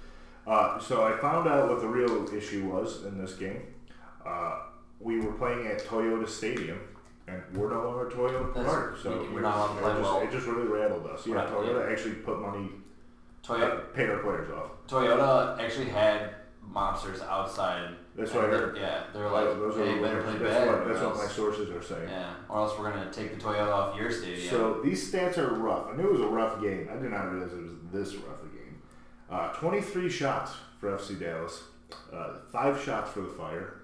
Uh, 0.46 0.78
so 0.78 1.04
I 1.04 1.16
found 1.18 1.48
out 1.48 1.68
what 1.70 1.80
the 1.80 1.88
real 1.88 2.28
issue 2.34 2.68
was 2.68 3.04
in 3.04 3.18
this 3.18 3.34
game. 3.34 3.62
Uh, 4.24 4.60
we 5.00 5.20
were 5.20 5.32
playing 5.32 5.66
at 5.66 5.80
Toyota 5.84 6.28
Stadium, 6.28 6.78
and 7.26 7.42
we're 7.54 7.70
no 7.70 7.88
longer 7.88 8.10
Toyota 8.14 8.52
Park. 8.52 8.98
So 9.02 9.22
we- 9.22 9.36
we're 9.36 9.40
not 9.40 9.70
it 9.78 9.82
just, 9.82 10.00
well. 10.02 10.20
It 10.20 10.30
just 10.30 10.46
really 10.46 10.66
rattled 10.66 11.06
us. 11.06 11.26
Yeah, 11.26 11.36
Right, 11.36 11.48
Toyota 11.48 11.90
actually 11.90 12.14
put 12.16 12.40
money, 12.40 12.70
Toyota, 13.42 13.92
paid 13.94 14.10
our 14.10 14.18
players 14.18 14.50
off. 14.50 14.70
Toyota 14.86 15.58
actually 15.58 15.86
had 15.86 16.34
mobsters 16.70 17.22
outside. 17.26 17.94
That's 18.16 18.32
what 18.32 18.44
I 18.44 18.48
they're- 18.48 18.58
heard. 18.58 18.76
Yeah, 18.76 19.02
they're 19.12 19.28
like, 19.28 19.44
those 19.46 19.76
are 19.76 19.84
hey, 19.84 19.96
the 19.96 20.02
better 20.02 20.22
play 20.22 20.32
That's, 20.38 20.42
bad. 20.54 20.66
what, 20.68 20.88
that's 20.88 21.00
what 21.04 21.16
my 21.16 21.26
sources 21.26 21.70
are 21.70 21.82
saying. 21.82 22.08
Yeah, 22.08 22.32
or 22.48 22.58
else 22.58 22.78
we're 22.78 22.90
gonna 22.90 23.10
take 23.12 23.36
the 23.36 23.44
Toyota 23.44 23.72
off 23.72 23.96
your 23.98 24.10
stadium. 24.10 24.48
So 24.50 24.80
these 24.84 25.10
stats 25.12 25.36
are 25.38 25.54
rough. 25.54 25.88
I 25.92 25.96
knew 25.96 26.04
it 26.06 26.12
was 26.12 26.20
a 26.20 26.26
rough 26.28 26.60
game. 26.62 26.88
I 26.92 26.96
did 26.96 27.10
not 27.10 27.32
realize 27.32 27.52
it 27.52 27.62
was 27.62 27.72
this 27.92 28.14
rough 28.14 28.40
a 28.42 28.56
game. 28.56 28.80
Uh, 29.30 29.52
23 29.54 30.08
shots 30.08 30.52
for 30.78 30.96
FC 30.96 31.18
Dallas, 31.18 31.64
uh, 32.12 32.34
five 32.52 32.80
shots 32.80 33.10
for 33.10 33.22
the 33.22 33.28
Fire, 33.30 33.80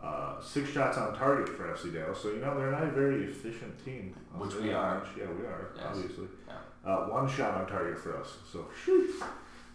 uh, 0.00 0.40
six 0.40 0.70
shots 0.70 0.96
on 0.96 1.16
target 1.16 1.48
for 1.48 1.64
FC 1.72 1.92
Dallas. 1.92 2.20
So 2.20 2.28
you 2.30 2.36
know 2.38 2.56
they're 2.56 2.70
not 2.70 2.84
a 2.84 2.90
very 2.92 3.24
efficient 3.24 3.84
team. 3.84 4.14
Which 4.36 4.54
we 4.54 4.72
are. 4.72 5.00
much. 5.00 5.08
Yeah, 5.18 5.24
we 5.26 5.44
are. 5.44 5.70
Yes. 5.74 5.84
Obviously, 5.88 6.28
Yeah. 6.46 6.54
uh, 6.92 7.06
one 7.08 7.28
shot 7.28 7.54
on 7.54 7.66
target 7.66 7.98
for 7.98 8.16
us. 8.16 8.36
So 8.52 8.66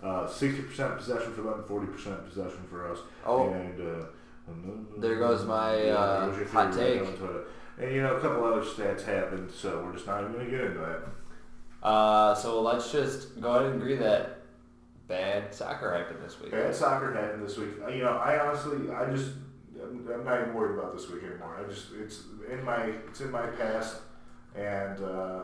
Uh, 0.02 0.26
60% 0.28 0.98
possession 0.98 1.34
for 1.34 1.42
them, 1.42 1.64
40% 1.68 2.26
possession 2.28 2.64
for 2.70 2.92
us. 2.92 2.98
Oh. 3.26 3.52
and, 3.54 3.80
uh, 3.80 4.06
There 4.98 5.20
goes 5.20 5.46
my, 5.46 5.76
uh, 5.90 6.26
there 6.32 6.40
goes 6.44 6.52
hot 6.52 6.66
right 6.70 6.74
take. 6.76 7.18
to 7.20 7.26
it. 7.38 7.48
And 7.80 7.96
you 7.96 8.02
know, 8.02 8.16
a 8.16 8.20
couple 8.20 8.44
other 8.44 8.62
stats 8.62 9.04
happened, 9.06 9.50
so 9.52 9.84
we're 9.84 9.94
just 9.94 10.08
not 10.08 10.22
even 10.22 10.34
gonna 10.34 10.50
get 10.50 10.62
into 10.62 10.80
that. 10.80 11.86
Uh, 11.88 12.34
so 12.36 12.62
let's 12.62 12.92
just 12.92 13.40
go 13.42 13.54
ahead 13.56 13.72
and 13.72 13.82
agree 13.82 13.96
that 13.96 14.40
bad 15.08 15.54
soccer 15.54 15.96
happened 15.96 16.24
this 16.24 16.40
week. 16.40 16.52
Bad 16.52 16.76
soccer 16.76 17.14
happened 17.14 17.44
this 17.46 17.58
week. 17.58 17.70
You 17.92 18.04
know, 18.04 18.18
I 18.18 18.40
honestly, 18.46 18.90
I 18.92 19.10
just, 19.10 19.32
I'm, 19.82 20.08
I'm 20.12 20.24
not 20.26 20.42
even 20.42 20.54
worried 20.54 20.78
about 20.80 20.94
this 20.96 21.10
week 21.10 21.24
anymore. 21.24 21.58
I 21.64 21.70
just, 21.70 21.88
it's 22.00 22.24
in 22.52 22.64
my, 22.64 22.86
it's 23.08 23.22
in 23.22 23.32
my 23.32 23.48
past, 23.48 23.98
and 24.56 25.02
uh, 25.04 25.40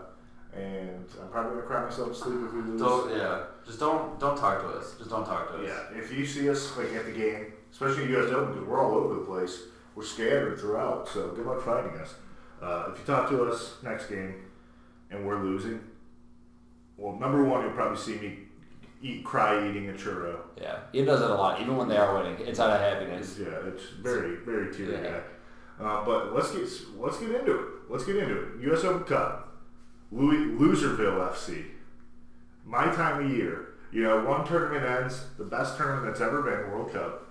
and 0.53 1.05
I'm 1.21 1.29
probably 1.29 1.51
gonna 1.55 1.67
cry 1.67 1.83
myself 1.83 2.09
to 2.09 2.15
sleep 2.15 2.39
if 2.45 2.53
we 2.53 2.61
lose. 2.61 2.81
Don't 2.81 3.15
yeah. 3.15 3.43
Just 3.65 3.79
don't 3.79 4.19
don't 4.19 4.37
talk 4.37 4.61
to 4.61 4.67
us. 4.69 4.95
Just 4.97 5.09
don't 5.09 5.25
talk 5.25 5.51
to 5.51 5.57
us. 5.57 5.63
Yeah, 5.67 5.97
if 5.99 6.11
you 6.11 6.25
see 6.25 6.49
us 6.49 6.75
like 6.77 6.93
at 6.93 7.05
the 7.05 7.11
game, 7.11 7.53
especially 7.71 8.09
you 8.09 8.15
guys 8.21 8.29
don't, 8.31 8.51
because 8.53 8.67
we're 8.67 8.83
all 8.83 8.95
over 8.95 9.15
the 9.15 9.21
place. 9.25 9.59
We're 9.95 10.03
scattered 10.05 10.59
throughout, 10.59 11.07
so 11.09 11.29
good 11.29 11.45
luck 11.45 11.61
finding 11.63 11.99
us. 11.99 12.13
Uh, 12.61 12.89
if 12.91 12.99
you 12.99 13.05
talk 13.05 13.29
to 13.29 13.43
us 13.45 13.77
next 13.83 14.07
game 14.07 14.35
and 15.09 15.25
we're 15.25 15.41
losing, 15.41 15.79
well, 16.97 17.17
number 17.17 17.43
one, 17.43 17.61
you'll 17.63 17.71
probably 17.71 17.97
see 17.97 18.15
me 18.19 18.39
eat, 19.01 19.23
cry 19.23 19.67
eating 19.69 19.89
a 19.89 19.93
churro. 19.93 20.37
Yeah, 20.59 20.79
he 20.91 21.03
does 21.03 21.21
it 21.21 21.29
a 21.29 21.33
lot, 21.35 21.61
even 21.61 21.77
when 21.77 21.87
they 21.87 21.97
are 21.97 22.15
winning. 22.15 22.37
It's 22.47 22.59
out 22.59 22.69
of 22.71 22.79
happiness. 22.79 23.37
Yeah, 23.39 23.47
it's 23.67 23.83
very, 24.01 24.37
very 24.37 24.71
teary 24.73 24.93
Yeah. 24.93 25.11
guy. 25.79 25.83
Uh, 25.83 26.03
but 26.05 26.33
let's 26.33 26.51
get 26.51 26.67
let's 26.97 27.17
get 27.19 27.31
into 27.31 27.53
it. 27.59 27.65
Let's 27.89 28.03
get 28.05 28.17
into 28.17 28.35
it. 28.35 28.47
U.S. 28.63 28.83
Open 28.83 29.03
Cup, 29.03 29.46
Louis, 30.11 30.45
Loserville 30.59 31.31
FC. 31.31 31.65
My 32.65 32.85
time 32.87 33.25
of 33.25 33.31
year. 33.31 33.69
You 33.91 34.03
know, 34.03 34.23
one 34.25 34.45
tournament 34.45 34.83
ends, 34.85 35.25
the 35.37 35.45
best 35.45 35.77
tournament 35.77 36.05
that's 36.07 36.19
ever 36.19 36.41
been, 36.41 36.69
World 36.71 36.91
Cup, 36.91 37.23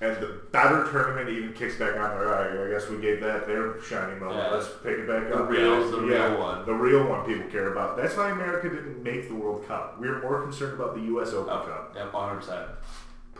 and 0.00 0.16
the 0.22 0.42
better 0.52 0.88
tournament 0.90 1.28
even 1.28 1.52
kicks 1.54 1.76
back 1.76 1.96
on. 1.96 2.12
All 2.12 2.24
right, 2.24 2.50
I 2.52 2.70
guess 2.70 2.88
we 2.88 3.00
gave 3.00 3.20
that 3.20 3.48
their 3.48 3.82
shiny 3.82 4.14
moment. 4.20 4.38
Yeah. 4.38 4.50
Let's 4.50 4.68
pick 4.82 4.98
it 5.00 5.08
back 5.08 5.28
The 5.28 5.42
up. 5.42 5.50
real- 5.50 5.90
the 5.90 6.06
yeah, 6.06 6.28
real 6.30 6.38
one. 6.40 6.64
The 6.66 6.72
real 6.74 7.04
one 7.08 7.26
people 7.26 7.50
care 7.50 7.72
about. 7.72 7.96
That's 7.96 8.16
why 8.16 8.30
America 8.30 8.68
didn't 8.70 9.02
make 9.02 9.26
the 9.28 9.34
World 9.34 9.66
Cup. 9.66 9.98
We 10.00 10.08
were 10.08 10.20
more 10.20 10.42
concerned 10.42 10.74
about 10.80 10.94
the 10.94 11.02
U.S. 11.02 11.32
Open 11.32 11.52
Oh, 11.52 11.62
Cup. 11.66 11.92
yep, 11.96 12.12
100. 12.12 12.68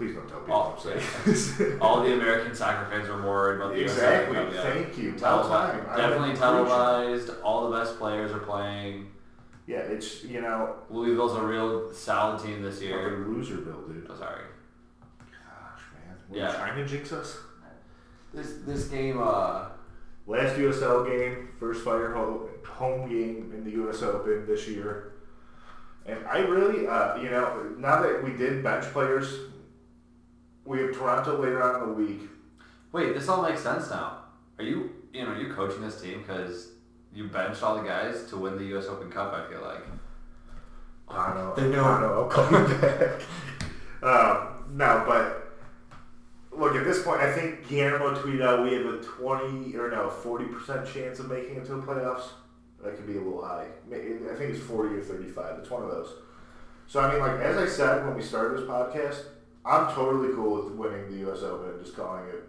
Please 0.03 0.17
don't 0.17 0.29
tell 0.29 0.41
people 0.41 0.55
All, 0.55 0.77
I'm 0.85 1.25
saying. 1.25 1.79
all 1.81 2.03
the 2.03 2.13
American 2.13 2.57
soccer 2.57 2.91
fans 2.91 3.09
are 3.09 3.19
more 3.19 3.35
worried 3.35 3.61
about 3.61 3.73
the 3.73 3.83
Exactly. 3.83 4.35
Cup, 4.35 4.53
yeah. 4.53 4.63
Thank 4.63 4.99
you. 4.99 5.15
About 5.15 5.47
time. 5.47 5.97
Definitely 5.97 6.35
televised. 6.35 7.31
All 7.45 7.71
the 7.71 7.77
best 7.77 7.99
players 7.99 8.33
are 8.33 8.41
playing. 8.41 9.13
Yeah, 9.69 9.79
it's 9.79 10.25
you 10.25 10.41
know 10.41 10.75
Louisville's 10.91 11.37
a 11.37 11.43
real 11.47 11.93
solid 11.95 12.43
team 12.43 12.63
this 12.63 12.83
year. 12.83 13.25
loserville, 13.29 13.87
dude. 13.87 14.09
Oh, 14.11 14.17
sorry. 14.17 14.43
Gosh, 15.21 15.83
man. 15.95 16.17
Were 16.29 16.37
Yeah. 16.37 16.51
you 16.51 16.57
trying 16.57 16.77
to 16.79 16.85
jinx 16.85 17.13
us? 17.13 17.39
This 18.35 18.55
this 18.67 18.89
game, 18.89 19.21
uh, 19.23 19.67
last 20.27 20.57
USL 20.57 21.07
game, 21.07 21.51
first 21.61 21.85
Fire 21.85 22.13
home 22.13 23.09
game 23.09 23.53
in 23.57 23.63
the 23.63 23.71
U.S. 23.83 24.03
Open 24.03 24.47
this 24.49 24.67
year. 24.67 25.13
And 26.07 26.27
I 26.27 26.39
really, 26.39 26.89
uh, 26.89 27.17
you 27.19 27.31
know, 27.31 27.77
now 27.79 28.03
that 28.03 28.25
we 28.25 28.33
did 28.33 28.65
bench 28.65 28.87
players, 28.87 29.52
we 30.65 30.81
have 30.81 30.95
Toronto 30.95 31.39
later 31.41 31.63
on 31.63 31.83
in 31.83 31.89
the 31.89 31.95
week. 31.95 32.29
Wait, 32.93 33.15
this 33.15 33.29
all 33.29 33.43
makes 33.43 33.63
sense 33.63 33.91
now. 33.91 34.19
Are 34.59 34.65
you, 34.65 34.91
you 35.13 35.25
know, 35.25 35.35
you 35.37 35.53
coaching 35.53 35.83
this 35.83 36.01
team 36.01 36.21
because 36.21 36.73
you 37.15 37.29
benched 37.29 37.63
all 37.63 37.77
the 37.77 37.83
guys 37.89 38.25
to 38.31 38.37
win 38.37 38.57
the 38.59 38.65
U.S. 38.67 38.87
Open 38.87 39.11
Cup? 39.11 39.33
I 39.33 39.51
feel 39.51 39.63
like. 39.63 39.85
Pano, 41.09 41.55
They 41.57 41.69
know. 41.69 41.83
Pano, 41.83 42.25
I'm 42.25 42.31
coming 42.71 42.81
back. 42.81 43.21
um, 44.03 44.65
no, 44.77 45.05
but 45.07 45.53
look 46.59 46.75
at 46.77 46.85
this 46.85 47.03
point. 47.03 47.21
I 47.21 47.33
think 47.33 47.69
Guillermo 47.69 48.15
tweeted 48.15 48.43
out 48.43 48.63
we 48.65 48.75
have 48.75 48.87
a 48.87 48.99
twenty 49.03 49.77
or 49.77 49.91
no 49.91 50.09
forty 50.09 50.47
percent 50.47 50.87
chance 50.87 51.19
of 51.19 51.29
making 51.29 51.57
it 51.57 51.67
to 51.67 51.75
the 51.75 51.83
playoffs. 51.83 52.29
That 52.83 52.97
could 52.97 53.07
be 53.07 53.17
a 53.17 53.21
little 53.21 53.45
high. 53.45 53.67
I 53.91 53.95
think 53.95 54.51
it's 54.55 54.61
forty 54.61 54.95
or 54.97 55.03
thirty-five. 55.03 55.59
It's 55.61 55.71
one 55.71 55.83
of 55.83 55.91
those. 55.91 56.15
So 56.87 57.01
I 57.01 57.11
mean, 57.13 57.21
like 57.21 57.41
as 57.41 57.57
I 57.57 57.67
said 57.67 58.05
when 58.07 58.17
we 58.17 58.23
started 58.23 58.59
this 58.59 58.67
podcast, 58.69 59.25
I'm 59.65 59.93
totally 59.95 60.35
cool 60.35 60.63
with 60.65 60.75
winning 60.75 61.11
the 61.11 61.19
U.S. 61.19 61.43
Open 61.43 61.71
and 61.71 61.85
just 61.85 61.97
calling 61.97 62.25
it 62.29 62.45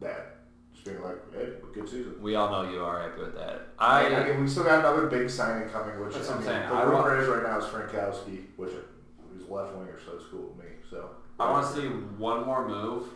that. 0.00 0.36
Just 0.72 0.84
being 0.86 1.02
like, 1.02 1.16
hey, 1.32 1.48
good 1.72 1.88
season. 1.88 2.14
We 2.20 2.34
all 2.36 2.50
know 2.50 2.70
you 2.70 2.80
are 2.82 3.02
happy 3.02 3.22
with 3.22 3.34
that. 3.34 3.68
I, 3.78 4.06
I 4.06 4.28
mean, 4.28 4.42
we 4.42 4.48
still 4.48 4.64
got 4.64 4.80
another 4.80 5.06
big 5.06 5.28
signing 5.30 5.68
coming, 5.68 5.98
which 6.04 6.14
That's 6.14 6.30
I 6.30 6.36
mean, 6.36 6.44
the 6.46 6.52
I 6.52 6.82
rumor 6.82 7.20
is 7.20 7.28
right 7.28 7.42
now 7.42 7.58
is 7.58 7.64
Frankowski, 7.64 8.44
which 8.56 8.70
is 8.70 9.48
left 9.48 9.74
winger, 9.74 9.98
so 10.04 10.16
it's 10.16 10.26
cool 10.30 10.52
with 10.54 10.64
me. 10.64 10.70
So 10.90 11.10
I 11.40 11.50
want 11.50 11.66
to 11.66 11.80
see 11.80 11.86
one 11.88 12.44
more 12.44 12.66
move. 12.68 13.08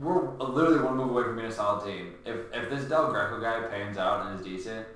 We're 0.00 0.36
literally 0.38 0.82
one 0.82 0.96
move 0.96 1.10
away 1.10 1.24
from 1.24 1.36
being 1.36 1.48
a 1.48 1.52
solid 1.52 1.84
team. 1.84 2.14
If 2.24 2.36
if 2.52 2.70
this 2.70 2.84
Del 2.84 3.10
Greco 3.10 3.40
guy 3.40 3.60
pans 3.68 3.98
out 3.98 4.26
and 4.26 4.40
is 4.40 4.46
decent, 4.46 4.86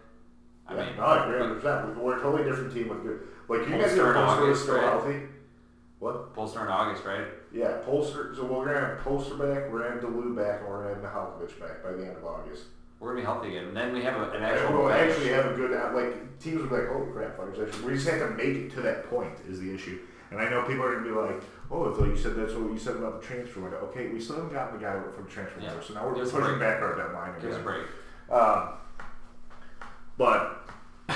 I 0.66 0.74
yeah, 0.74 0.86
mean, 0.86 0.96
no, 0.96 1.02
I 1.02 1.24
agree 1.26 1.40
100. 1.40 1.54
percent 1.60 2.02
We're 2.02 2.18
a 2.18 2.22
totally 2.22 2.48
different 2.48 2.72
team 2.72 2.88
with 2.88 3.02
good. 3.02 3.20
Like 3.48 3.68
you 3.68 3.76
guys 3.76 3.92
Polster 3.92 4.04
are 4.04 4.14
and 4.16 4.54
Polster 4.56 4.62
still 4.62 4.80
healthy. 4.80 5.22
What? 5.98 6.34
Polster 6.34 6.62
in 6.62 6.68
August, 6.68 7.04
right? 7.04 7.26
Yeah, 7.56 7.78
Polster. 7.86 8.36
So 8.36 8.44
we're 8.44 8.66
gonna 8.66 8.86
have 8.86 8.98
Polster 8.98 9.38
back. 9.38 9.70
We're 9.72 9.78
gonna 9.80 9.92
have 9.92 10.00
de 10.02 10.06
Leeuw 10.08 10.36
back, 10.36 10.60
and 10.60 10.68
we're 10.68 10.82
gonna 10.82 10.94
have 10.94 11.02
Mihailovic 11.02 11.58
back 11.58 11.82
by 11.82 11.92
the 11.92 12.06
end 12.06 12.16
of 12.18 12.24
August. 12.24 12.64
We're 13.00 13.08
gonna 13.10 13.20
be 13.20 13.24
healthy 13.24 13.48
again. 13.56 13.68
And 13.68 13.76
then 13.76 13.92
we 13.94 14.02
have 14.02 14.20
a, 14.20 14.30
an 14.30 14.36
And 14.36 14.44
actual. 14.44 14.72
we'll 14.78 14.88
bench. 14.88 15.10
actually 15.10 15.28
have 15.30 15.46
a 15.46 15.54
good 15.54 15.72
uh, 15.72 15.90
like 15.94 16.38
teams 16.38 16.60
will 16.60 16.68
be 16.68 16.76
like, 16.76 16.88
holy 16.88 17.10
crap, 17.12 17.38
fuckers, 17.38 17.66
actually, 17.66 17.86
we 17.86 17.94
just 17.94 18.08
have 18.08 18.18
to 18.20 18.34
make 18.34 18.56
it 18.56 18.70
to 18.72 18.82
that 18.82 19.08
point 19.08 19.32
is 19.48 19.58
the 19.60 19.74
issue. 19.74 19.98
And 20.30 20.40
I 20.40 20.50
know 20.50 20.62
people 20.64 20.84
are 20.84 20.92
gonna 20.96 21.04
be 21.06 21.10
like, 21.18 21.42
oh, 21.70 21.90
I 21.90 21.96
thought 21.96 22.08
you 22.08 22.16
said 22.16 22.36
that's 22.36 22.52
what 22.52 22.70
you 22.70 22.78
said 22.78 22.96
about 22.96 23.22
the 23.22 23.26
transfer 23.26 23.60
window. 23.60 23.78
Okay, 23.90 24.08
we 24.08 24.20
still 24.20 24.36
haven't 24.36 24.52
gotten 24.52 24.78
the 24.78 24.84
guy 24.84 24.92
from 25.14 25.24
the 25.24 25.30
transfer 25.30 25.60
Yeah. 25.60 25.68
window, 25.70 25.82
so 25.86 25.94
now 25.94 26.06
we're 26.06 26.14
Give 26.16 26.30
pushing 26.30 26.58
back 26.58 26.82
our 26.82 26.94
deadline 26.94 27.40
Give 27.40 27.50
us 27.52 27.56
a 27.56 27.60
again. 27.60 27.64
break. 27.64 28.38
Um, 28.38 28.68
but 30.18 30.68
oh 31.08 31.14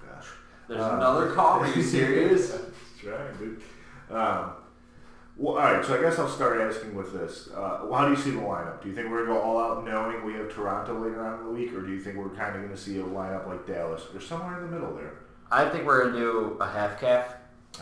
gosh, 0.00 0.28
There's 0.68 0.80
Uh, 0.80 0.94
another 0.96 1.32
call. 1.32 1.60
Are 1.60 1.66
you 1.68 1.82
serious? 1.96 2.50
That's 2.52 3.04
right, 3.04 3.38
dude. 3.38 3.60
Um, 4.10 4.50
well, 5.36 5.58
all 5.58 5.72
right. 5.72 5.84
So 5.84 5.98
I 5.98 6.00
guess 6.00 6.18
I'll 6.18 6.28
start 6.28 6.60
asking 6.60 6.94
with 6.94 7.12
this. 7.12 7.48
Uh, 7.54 7.86
how 7.92 8.06
do 8.06 8.12
you 8.12 8.16
see 8.16 8.30
the 8.30 8.40
lineup? 8.40 8.82
Do 8.82 8.88
you 8.88 8.94
think 8.94 9.10
we're 9.10 9.26
gonna 9.26 9.38
go 9.38 9.42
all 9.42 9.58
out 9.58 9.84
knowing 9.84 10.24
we 10.24 10.34
have 10.34 10.52
Toronto 10.52 10.98
later 10.98 11.24
on 11.24 11.40
in 11.40 11.46
the 11.46 11.52
week, 11.52 11.74
or 11.74 11.82
do 11.82 11.92
you 11.92 12.00
think 12.00 12.16
we're 12.16 12.30
kind 12.30 12.56
of 12.56 12.62
gonna 12.62 12.76
see 12.76 12.98
a 13.00 13.04
lineup 13.04 13.46
like 13.46 13.66
Dallas? 13.66 14.02
Or 14.14 14.20
somewhere 14.20 14.56
in 14.58 14.70
the 14.70 14.76
middle 14.78 14.94
there. 14.94 15.14
I 15.50 15.68
think 15.68 15.84
we're 15.84 16.06
gonna 16.06 16.18
do 16.18 16.56
a 16.60 16.66
half 16.66 17.00
calf. 17.00 17.34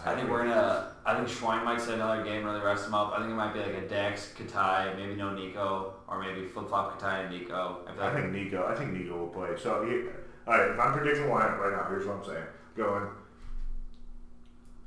I 0.04 0.14
think 0.14 0.28
we're 0.28 0.42
gonna. 0.46 0.92
I 1.06 1.14
think 1.14 1.28
Schwein 1.28 1.64
might 1.64 1.80
say 1.80 1.94
another 1.94 2.24
game, 2.24 2.44
really 2.44 2.60
rest 2.60 2.86
him 2.86 2.94
up. 2.94 3.12
I 3.14 3.18
think 3.18 3.30
it 3.30 3.34
might 3.34 3.52
be 3.52 3.60
like 3.60 3.74
a 3.74 3.88
Dax, 3.88 4.32
Katai, 4.36 4.96
maybe 4.96 5.14
no 5.14 5.32
Nico, 5.34 5.94
or 6.08 6.18
maybe 6.20 6.46
flip 6.46 6.68
flop 6.68 7.00
Katai 7.00 7.26
and 7.26 7.30
Nico. 7.30 7.78
I 7.86 8.08
I 8.08 8.12
think 8.12 8.32
Nico. 8.32 8.66
I 8.66 8.74
think 8.74 8.92
Nico 8.92 9.16
will 9.16 9.28
play. 9.28 9.50
So, 9.56 9.84
he, 9.84 10.08
all 10.50 10.58
right. 10.58 10.70
If 10.70 10.80
I'm 10.80 10.92
predicting 10.92 11.26
lineup 11.26 11.58
right 11.58 11.72
now, 11.72 11.86
here's 11.88 12.06
what 12.06 12.16
I'm 12.16 12.24
saying: 12.24 12.44
going 12.76 13.06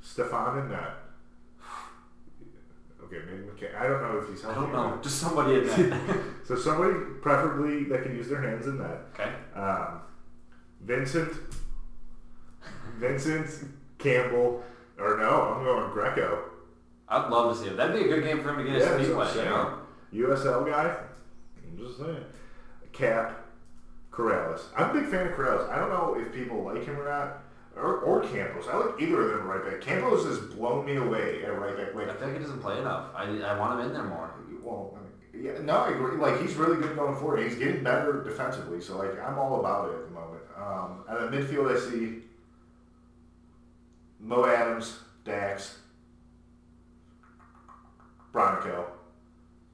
Stefan 0.02 0.58
and 0.58 0.70
net. 0.70 1.07
Okay, 3.10 3.22
maybe 3.26 3.42
McKay. 3.44 3.74
I 3.74 3.88
don't 3.88 4.02
know 4.02 4.18
if 4.18 4.28
he's 4.28 4.44
I 4.44 4.54
don't 4.54 4.70
know. 4.72 4.98
Just 5.02 5.18
somebody 5.18 5.56
in 5.58 5.66
there. 5.66 6.00
So 6.44 6.56
somebody 6.56 6.94
preferably 7.22 7.84
that 7.84 8.02
can 8.02 8.14
use 8.16 8.28
their 8.28 8.40
hands 8.42 8.66
in 8.66 8.78
that. 8.78 9.00
okay. 9.14 9.32
Um, 9.54 10.00
Vincent, 10.82 11.32
Vincent 12.98 13.50
Campbell, 13.98 14.62
or 14.98 15.16
no, 15.18 15.54
I'm 15.54 15.64
going 15.64 15.90
Greco. 15.92 16.44
I'd 17.08 17.28
love 17.30 17.56
to 17.56 17.62
see 17.62 17.68
him. 17.70 17.76
That'd 17.76 17.96
be 17.96 18.08
a 18.10 18.14
good 18.14 18.24
game 18.24 18.42
for 18.42 18.50
him 18.50 18.58
to 18.58 18.64
get 18.70 18.80
Yeah, 18.80 18.98
his 18.98 19.08
feet 19.08 19.16
wet. 19.16 19.34
You 19.36 19.44
know. 19.44 19.78
USL 20.14 20.66
guy. 20.66 20.96
I'm 21.66 21.78
just 21.78 21.98
saying. 21.98 22.24
Cap, 22.92 23.44
Corrales. 24.10 24.60
I'm 24.76 24.90
a 24.96 25.00
big 25.00 25.10
fan 25.10 25.26
of 25.26 25.32
Corrales. 25.34 25.68
I 25.70 25.78
don't 25.78 25.90
know 25.90 26.16
if 26.18 26.32
people 26.32 26.62
like 26.64 26.84
him 26.84 26.98
or 26.98 27.04
not. 27.08 27.42
Or, 27.78 28.00
or 28.00 28.22
Campos. 28.22 28.66
I 28.68 28.76
like 28.76 29.00
either 29.00 29.22
of 29.22 29.38
them 29.38 29.46
right 29.46 29.64
back. 29.64 29.80
Campos 29.80 30.24
has 30.26 30.38
blown 30.38 30.84
me 30.84 30.96
away 30.96 31.44
at 31.44 31.58
right 31.58 31.76
back. 31.76 31.94
Like, 31.94 32.08
I 32.08 32.14
feel 32.14 32.28
like 32.28 32.36
he 32.36 32.42
doesn't 32.42 32.60
play 32.60 32.78
enough. 32.78 33.06
I, 33.14 33.24
I 33.42 33.58
want 33.58 33.78
him 33.78 33.86
in 33.86 33.92
there 33.92 34.02
more. 34.02 34.34
well, 34.62 34.96
I 34.96 35.36
mean, 35.36 35.44
yeah, 35.44 35.60
no, 35.62 35.76
I 35.78 35.90
agree. 35.90 36.16
Like 36.16 36.40
he's 36.40 36.54
really 36.54 36.80
good 36.80 36.96
going 36.96 37.14
forward. 37.16 37.40
He's 37.40 37.56
getting 37.56 37.84
better 37.84 38.24
defensively. 38.24 38.80
So 38.80 38.98
like 38.98 39.20
I'm 39.20 39.38
all 39.38 39.60
about 39.60 39.90
it 39.90 39.94
at 39.94 40.04
the 40.06 40.10
moment. 40.10 40.42
Um, 40.56 41.04
and 41.08 41.32
then 41.32 41.42
midfield, 41.42 41.74
I 41.74 41.78
see 41.78 42.22
Mo 44.18 44.44
Adams, 44.44 44.98
Dax, 45.24 45.78
Bronico, 48.32 48.86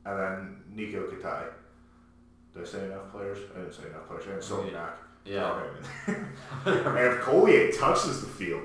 and 0.05 0.19
then 0.19 0.63
Nico 0.71 1.07
Katai. 1.07 1.47
Did 2.53 2.63
I 2.63 2.67
say 2.67 2.85
enough 2.85 3.11
players? 3.11 3.39
I 3.55 3.61
didn't 3.61 3.73
say 3.73 3.89
enough 3.89 4.07
players. 4.07 4.25
I 4.27 4.31
didn't 4.31 4.43
say 4.45 4.69
enough. 4.69 4.95
Yeah. 5.25 5.63
and 6.07 6.99
if 6.99 7.21
Collier 7.23 7.73
touches 7.73 8.21
the 8.21 8.27
field, 8.27 8.63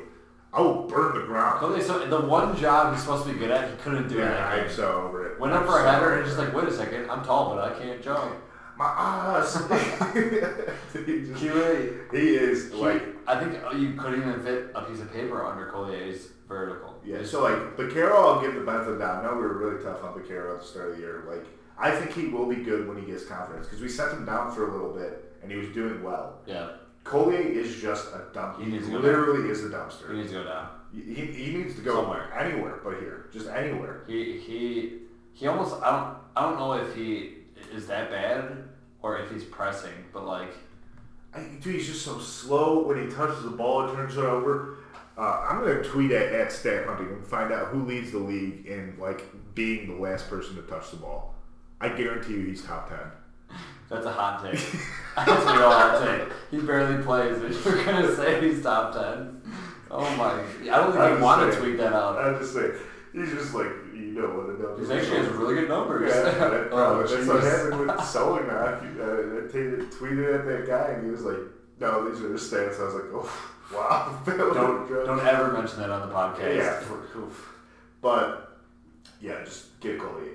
I 0.52 0.62
will 0.62 0.88
burn 0.88 1.20
the 1.20 1.26
ground. 1.26 1.60
Cody, 1.60 1.82
so 1.82 2.06
the 2.08 2.20
one 2.22 2.58
job 2.58 2.94
he's 2.94 3.04
supposed 3.04 3.26
to 3.28 3.34
be 3.34 3.40
good 3.40 3.52
at, 3.52 3.70
he 3.70 3.76
couldn't 3.78 4.08
do 4.10 4.18
it. 4.18 4.24
Yeah, 4.24 4.30
that 4.32 4.66
I'm 4.66 4.70
so 4.72 4.92
over 5.04 5.32
it. 5.34 5.40
Went 5.40 5.54
I'm 5.54 5.62
up 5.64 5.68
for 5.68 5.80
a 5.80 5.90
header 5.92 6.18
and 6.18 6.28
he's 6.28 6.38
like, 6.38 6.54
wait 6.54 6.66
a 6.68 6.74
second, 6.74 7.10
I'm 7.10 7.24
tall, 7.24 7.56
but 7.56 7.72
I 7.72 7.80
can't 7.80 8.02
jump. 8.02 8.36
my 8.78 8.86
ass. 8.86 9.56
he, 10.94 11.22
just- 11.22 11.42
QA. 11.44 12.12
he 12.12 12.36
is 12.36 12.74
like 12.74 13.04
I 13.28 13.40
think 13.40 13.54
you 13.80 13.94
couldn't 13.94 14.22
even 14.22 14.42
fit 14.44 14.72
a 14.74 14.82
piece 14.82 15.02
of 15.02 15.14
paper 15.14 15.46
under 15.46 15.68
Collier's 15.68 16.30
vertical. 16.48 17.00
yeah. 17.06 17.24
So 17.24 17.44
like 17.44 17.78
Vaquero, 17.78 18.16
I'll 18.18 18.42
give 18.42 18.56
the 18.56 18.62
benefit 18.62 18.94
of 18.94 18.98
the 18.98 19.06
doubt. 19.06 19.24
I 19.24 19.28
know 19.28 19.36
we 19.36 19.42
were 19.44 19.58
really 19.58 19.84
tough 19.84 20.04
on 20.04 20.20
Vaquero 20.20 20.56
at 20.56 20.62
the 20.62 20.68
start 20.68 20.90
of 20.90 20.96
the 20.96 21.02
year. 21.02 21.26
Like 21.30 21.46
I 21.78 21.92
think 21.92 22.12
he 22.14 22.28
will 22.28 22.48
be 22.48 22.56
good 22.56 22.88
when 22.88 22.98
he 23.00 23.06
gets 23.06 23.24
confidence 23.24 23.68
because 23.68 23.82
we 23.82 23.88
sent 23.88 24.12
him 24.14 24.26
down 24.26 24.52
for 24.52 24.68
a 24.68 24.72
little 24.74 24.92
bit 24.94 25.29
and 25.42 25.52
he 25.52 25.58
was 25.58 25.70
doing 25.70 26.04
well. 26.04 26.40
Yeah, 26.46 26.70
Collier 27.04 27.40
is 27.40 27.82
just 27.82 28.08
a 28.14 28.24
dump. 28.34 28.58
He 28.60 28.66
He, 28.66 28.72
needs 28.72 28.86
to 28.86 28.92
go 28.94 29.00
literally 29.00 29.50
is 29.50 29.64
a 29.66 29.70
dumpster. 29.70 30.12
he 30.12 30.18
needs 30.18 30.32
to 30.32 30.38
go 30.40 30.44
down. 30.44 30.70
He, 30.94 31.26
he 31.26 31.56
needs 31.58 31.76
to 31.76 31.82
go 31.82 31.96
Somewhere. 32.02 32.34
anywhere 32.38 32.80
but 32.84 33.00
here, 33.00 33.30
just 33.32 33.48
anywhere. 33.48 34.04
He 34.08 34.38
he 34.40 35.00
he 35.34 35.48
almost 35.48 35.82
I 35.84 35.92
don't 35.92 36.18
I 36.36 36.42
don't 36.50 36.58
know 36.60 36.74
if 36.74 36.96
he 36.96 37.36
is 37.74 37.86
that 37.88 38.10
bad 38.10 38.64
or 39.02 39.18
if 39.20 39.30
he's 39.32 39.44
pressing, 39.44 39.94
but 40.14 40.26
like 40.26 40.52
I, 41.34 41.42
dude, 41.62 41.76
he's 41.76 41.88
just 41.88 42.04
so 42.04 42.18
slow 42.20 42.88
when 42.88 43.08
he 43.08 43.14
touches 43.14 43.44
the 43.44 43.52
ball, 43.52 43.88
it 43.88 43.94
turns 43.96 44.18
it 44.18 44.24
over. 44.24 44.78
Uh, 45.16 45.46
I'm 45.50 45.60
gonna 45.60 45.84
tweet 45.84 46.12
at, 46.12 46.34
at 46.34 46.52
Stat 46.52 46.86
Hunting 46.88 47.08
and 47.10 47.26
find 47.28 47.52
out 47.54 47.68
who 47.68 47.86
leads 47.86 48.12
the 48.12 48.18
league 48.18 48.66
in 48.66 48.96
like 49.00 49.26
being 49.54 49.88
the 49.96 50.02
last 50.02 50.28
person 50.30 50.56
to 50.56 50.62
touch 50.64 50.90
the 50.92 50.98
ball. 50.98 51.36
I 51.82 51.90
guarantee 51.90 52.34
you, 52.34 52.46
he's 52.46 52.64
top 52.64 52.90
ten. 52.90 53.00
That's 53.90 54.06
a 54.06 54.12
hot 54.12 54.44
take. 54.44 54.60
that's 55.16 55.30
a 55.30 55.54
real 55.58 55.72
hot 55.72 56.06
take. 56.06 56.30
He 56.52 56.66
barely 56.66 57.04
plays, 57.04 57.42
and 57.42 57.54
you're 57.66 57.84
gonna 57.86 58.16
say 58.16 58.48
he's 58.48 58.62
top 58.62 58.94
ten. 58.94 59.42
Oh 59.92 60.16
my! 60.16 60.34
I 60.72 60.78
don't 60.78 60.92
think 60.92 61.02
I'm 61.04 61.12
just 61.14 61.22
want 61.24 61.52
to 61.52 61.60
tweet 61.60 61.78
that 61.78 61.94
out. 61.94 62.18
I'm 62.18 62.38
just 62.40 62.54
saying, 62.54 62.74
he's 63.14 63.32
just 63.32 63.56
like 63.56 63.72
you 63.94 64.12
know 64.22 64.28
what 64.28 64.50
it 64.52 64.62
does. 64.62 64.88
He 64.88 64.96
actually 64.96 65.18
has 65.18 65.28
really 65.30 65.56
good 65.56 65.70
numbers. 65.70 66.14
Yeah, 66.14 66.22
that, 66.50 66.70
oh, 66.72 67.02
that's 67.02 67.28
what 67.28 67.44
happened 67.44 67.80
with 67.80 67.90
Solignac. 67.98 68.84
Uh, 69.00 69.52
t- 69.52 69.98
tweeted 69.98 70.40
at 70.40 70.46
that 70.46 70.68
guy, 70.68 70.94
and 70.94 71.06
he 71.06 71.12
was 71.12 71.24
like, 71.24 71.40
"No, 71.80 72.08
these 72.08 72.22
are 72.22 72.30
the 72.30 72.36
stats." 72.36 72.80
I 72.80 72.86
was 72.86 72.94
like, 72.94 73.06
"Oh, 73.12 73.50
wow." 73.74 74.22
Don't 74.26 74.88
don't 75.06 75.26
ever 75.26 75.52
mention 75.54 75.80
that 75.80 75.90
on 75.90 76.08
the 76.08 76.14
podcast. 76.14 76.56
Yeah, 76.56 76.84
but 78.02 78.60
yeah, 79.20 79.44
just 79.44 79.80
get 79.80 80.00
Coley. 80.00 80.30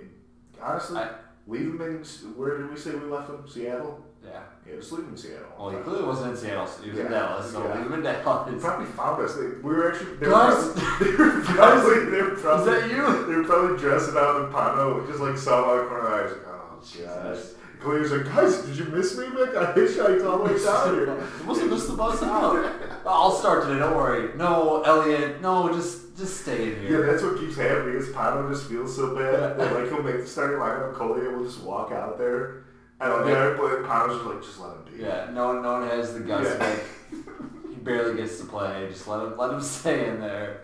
Honestly, 0.60 0.98
I- 0.98 1.10
leave 1.46 1.62
him 1.68 1.80
in. 1.80 2.04
Where 2.36 2.58
did 2.58 2.70
we 2.70 2.76
say 2.76 2.94
we 2.94 3.06
left 3.10 3.28
him? 3.30 3.44
Seattle. 3.48 4.04
Yeah. 4.24 4.40
Yeah, 4.66 4.76
just 4.76 4.92
leave 4.92 5.02
him 5.04 5.10
in 5.10 5.16
Seattle. 5.18 5.46
Well, 5.58 5.70
he 5.70 5.76
clearly 5.82 6.04
wasn't 6.04 6.30
in 6.32 6.36
Seattle. 6.36 6.66
He 6.82 6.90
was 6.90 6.98
in 6.98 7.04
Yeah. 7.06 7.10
Dallas, 7.18 7.52
so 7.52 7.62
Yeah. 7.62 7.74
leave 7.76 7.86
him 7.86 7.92
in 7.94 8.02
They 8.02 8.12
Dallas. 8.12 8.62
probably 8.62 8.86
found 8.86 9.22
us. 9.22 9.34
They, 9.34 9.46
we 9.62 9.74
were 9.74 9.92
actually. 9.92 10.16
They 10.16 10.26
were 10.28 10.32
probably, 10.32 11.00
they 11.06 11.12
were 11.12 11.40
probably. 11.42 12.04
They 12.10 12.22
were 12.22 12.30
probably. 12.36 12.72
that 12.72 12.90
you? 12.90 13.26
They 13.26 13.34
were 13.36 13.44
probably 13.44 13.76
dressing 13.78 14.16
out 14.16 14.40
in 14.40 14.52
Pano. 14.52 15.06
Just 15.06 15.20
like 15.20 15.36
saw 15.36 15.64
him 15.64 15.68
out 15.70 15.76
of 15.76 15.82
the 15.84 15.88
corner 15.90 16.06
of 16.06 16.30
the 16.30 16.36
eye. 16.48 16.52
I 16.60 16.76
was 16.76 16.96
like, 16.96 17.08
oh, 17.08 17.32
Jesus. 17.32 17.54
Clay 17.80 17.98
was 17.98 18.12
like, 18.12 18.24
guys, 18.24 18.62
did 18.62 18.76
you 18.78 18.84
miss 18.86 19.18
me, 19.18 19.26
man? 19.28 19.48
I 19.58 19.72
hitchhiked 19.76 20.24
all 20.26 20.38
the 20.38 20.44
way 20.54 20.64
down 20.64 20.94
here. 20.94 21.06
You 21.40 21.44
must 21.44 21.60
have 21.60 21.70
missed 21.70 21.88
the 21.88 21.92
bus 21.96 22.22
out. 22.22 22.64
I'll 23.04 23.30
start 23.32 23.64
today. 23.64 23.78
Don't 23.80 23.94
worry. 23.94 24.34
No, 24.38 24.80
Elliot. 24.86 25.42
No, 25.42 25.68
just 25.70 26.03
just 26.16 26.42
stay 26.42 26.72
in 26.72 26.80
here. 26.80 27.00
Yeah, 27.04 27.10
that's 27.12 27.22
what 27.22 27.38
keeps 27.38 27.56
happening. 27.56 27.96
Is 27.96 28.08
Pano 28.08 28.50
just 28.50 28.68
feels 28.68 28.94
so 28.94 29.14
bad 29.14 29.58
that 29.58 29.72
like 29.74 29.88
he'll 29.88 30.02
make 30.02 30.20
the 30.20 30.26
starting 30.26 30.58
lineup, 30.58 30.94
Coley 30.94 31.26
will 31.28 31.44
just 31.44 31.60
walk 31.62 31.92
out 31.92 32.18
there, 32.18 32.64
I 33.00 33.08
don't 33.08 33.26
know. 33.26 33.56
But 33.58 33.88
Panos 33.88 34.18
was 34.24 34.26
like, 34.34 34.42
just 34.42 34.60
let 34.60 34.70
him 34.76 34.84
be. 34.96 35.02
Yeah, 35.02 35.30
no 35.32 35.48
one, 35.48 35.62
no 35.62 35.72
one 35.80 35.88
has 35.88 36.14
the 36.14 36.20
guts. 36.20 36.48
Yeah. 36.48 36.66
Like, 36.66 37.68
he 37.70 37.74
barely 37.76 38.16
gets 38.16 38.38
to 38.40 38.46
play. 38.46 38.86
Just 38.90 39.06
let 39.08 39.20
him, 39.22 39.36
let 39.36 39.50
him 39.52 39.60
stay 39.76 40.08
in 40.08 40.20
there. 40.20 40.60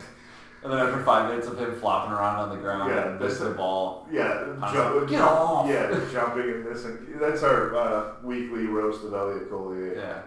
And 0.63 0.71
then 0.71 0.79
after 0.79 1.03
five 1.05 1.31
minutes 1.31 1.47
of 1.49 1.59
him 1.59 1.75
flopping 1.81 2.13
around 2.13 2.37
on 2.37 2.51
the 2.51 2.57
ground 2.57 2.91
Yeah, 2.95 3.09
and 3.13 3.19
missing 3.21 3.47
the 3.47 3.53
a- 3.53 3.55
ball, 3.55 4.07
Yeah, 4.13 4.45
jump, 4.71 5.01
like, 5.01 5.09
"Get 5.09 5.23
off!" 5.23 5.67
Yeah, 5.67 5.99
jumping 6.13 6.51
and 6.51 6.69
missing. 6.69 6.99
That's 7.19 7.43
our 7.43 7.75
uh, 7.75 8.13
weekly 8.23 8.67
roast 8.67 9.03
of 9.05 9.15
Elliot 9.15 9.49
Collier. 9.49 9.95
yeah. 9.95 10.23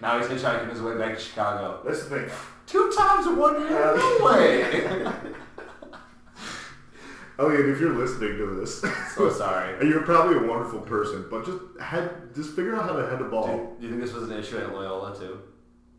now 0.00 0.18
he's 0.18 0.28
hitchhiking 0.28 0.70
his 0.70 0.80
way 0.80 0.96
back 0.96 1.14
to 1.14 1.20
Chicago. 1.20 1.80
That's 1.84 2.04
the 2.04 2.20
thing. 2.20 2.30
Two 2.68 2.92
times 2.96 3.26
in 3.26 3.36
one 3.36 3.60
year? 3.62 3.96
No 3.96 4.18
way. 4.24 5.12
Elliot, 7.38 7.66
if 7.68 7.80
you're 7.80 7.94
listening 7.94 8.36
to 8.36 8.46
this, 8.60 8.82
so 9.14 9.30
sorry. 9.30 9.86
you're 9.88 10.02
probably 10.02 10.36
a 10.36 10.50
wonderful 10.50 10.80
person, 10.80 11.24
but 11.30 11.46
just 11.46 11.58
head, 11.80 12.10
just 12.34 12.50
figure 12.56 12.74
out 12.76 12.82
how 12.82 12.96
to 12.96 13.06
head 13.08 13.20
the 13.20 13.24
Do 13.24 13.30
ball. 13.30 13.48
you, 13.48 13.76
do 13.80 13.86
you 13.86 13.90
think 13.92 14.02
this 14.04 14.12
was 14.12 14.28
an 14.28 14.36
issue 14.36 14.58
at 14.58 14.72
Loyola 14.74 15.16
too? 15.16 15.40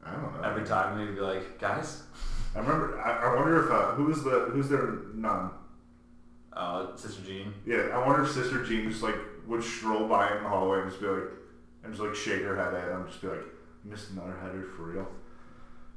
I 0.05 0.11
don't 0.11 0.33
know. 0.35 0.41
Every 0.47 0.65
time 0.65 0.99
he'd 0.99 1.15
be 1.15 1.21
like, 1.21 1.57
guys, 1.59 2.03
I 2.55 2.59
remember. 2.59 2.99
I, 2.99 3.31
I 3.31 3.35
wonder 3.35 3.63
if 3.65 3.71
uh, 3.71 3.91
who 3.93 4.11
is 4.11 4.21
the 4.23 4.49
who's 4.51 4.67
their 4.69 4.97
nun? 5.13 5.51
uh, 6.53 6.95
Sister 6.97 7.21
Jean. 7.23 7.53
Yeah, 7.65 7.87
I 7.93 8.05
wonder 8.05 8.23
if 8.23 8.31
Sister 8.31 8.63
Jean 8.65 8.89
just 8.89 9.01
like 9.01 9.15
would 9.47 9.63
stroll 9.63 10.07
by 10.09 10.35
in 10.35 10.43
the 10.43 10.49
hallway 10.49 10.81
and 10.81 10.89
just 10.89 11.01
be 11.01 11.07
like, 11.07 11.23
and 11.85 11.93
just 11.93 12.03
like 12.05 12.15
shake 12.15 12.41
her 12.43 12.55
head 12.57 12.73
at 12.73 12.89
him, 12.91 13.05
just 13.07 13.21
be 13.21 13.27
like, 13.27 13.43
"Missed 13.85 14.11
another 14.11 14.35
header 14.41 14.65
for 14.75 14.83
real." 14.83 15.07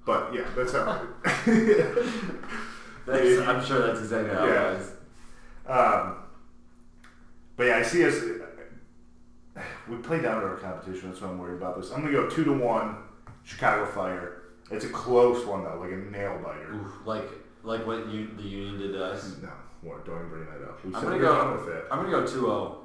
But 0.05 0.35
yeah, 0.35 0.45
that's 0.57 0.73
how. 0.73 1.01
That's. 3.07 3.39
I'm 3.49 3.65
sure 3.65 3.85
that's 3.87 4.01
exactly 4.01 4.33
how 4.35 4.47
Yeah. 4.47 4.71
it 4.71 4.79
was. 4.79 4.91
Um, 5.67 6.17
but 7.57 7.65
yeah, 7.67 7.77
I 7.79 7.83
see 7.83 8.05
us. 8.07 8.15
We 9.89 9.97
played 9.97 10.23
down 10.23 10.41
to 10.41 10.47
our 10.47 10.57
competition. 10.57 11.09
That's 11.11 11.21
why 11.21 11.29
I'm 11.29 11.39
worried 11.39 11.57
about 11.61 11.77
this. 11.81 11.91
I'm 11.91 12.01
gonna 12.03 12.13
go 12.13 12.29
two 12.29 12.45
to 12.45 12.53
one, 12.53 12.97
Chicago 13.43 13.85
Fire. 13.87 14.43
It's 14.71 14.85
a 14.85 14.89
close 14.89 15.45
one 15.45 15.65
though, 15.65 15.79
like 15.81 15.91
a 15.93 15.97
nail 15.97 16.41
biter. 16.45 16.75
Oof, 16.75 16.93
like 17.05 17.29
like 17.65 17.85
what 17.87 18.07
you 18.09 18.29
the 18.37 18.43
Union 18.43 18.79
did 18.79 18.93
to 18.93 19.05
us. 19.05 19.37
No, 19.43 19.51
what? 19.83 20.05
Don't 20.07 20.17
even 20.19 20.29
bring 20.29 20.45
that 20.47 20.63
up. 20.69 20.85
We 20.85 20.95
I'm 20.95 21.03
gonna 21.03 21.19
go- 21.19 21.53
with 21.65 21.75
it. 21.75 21.85
I'm 21.91 21.99
gonna 22.05 22.11
go 22.11 22.23
2-0. 22.25 22.79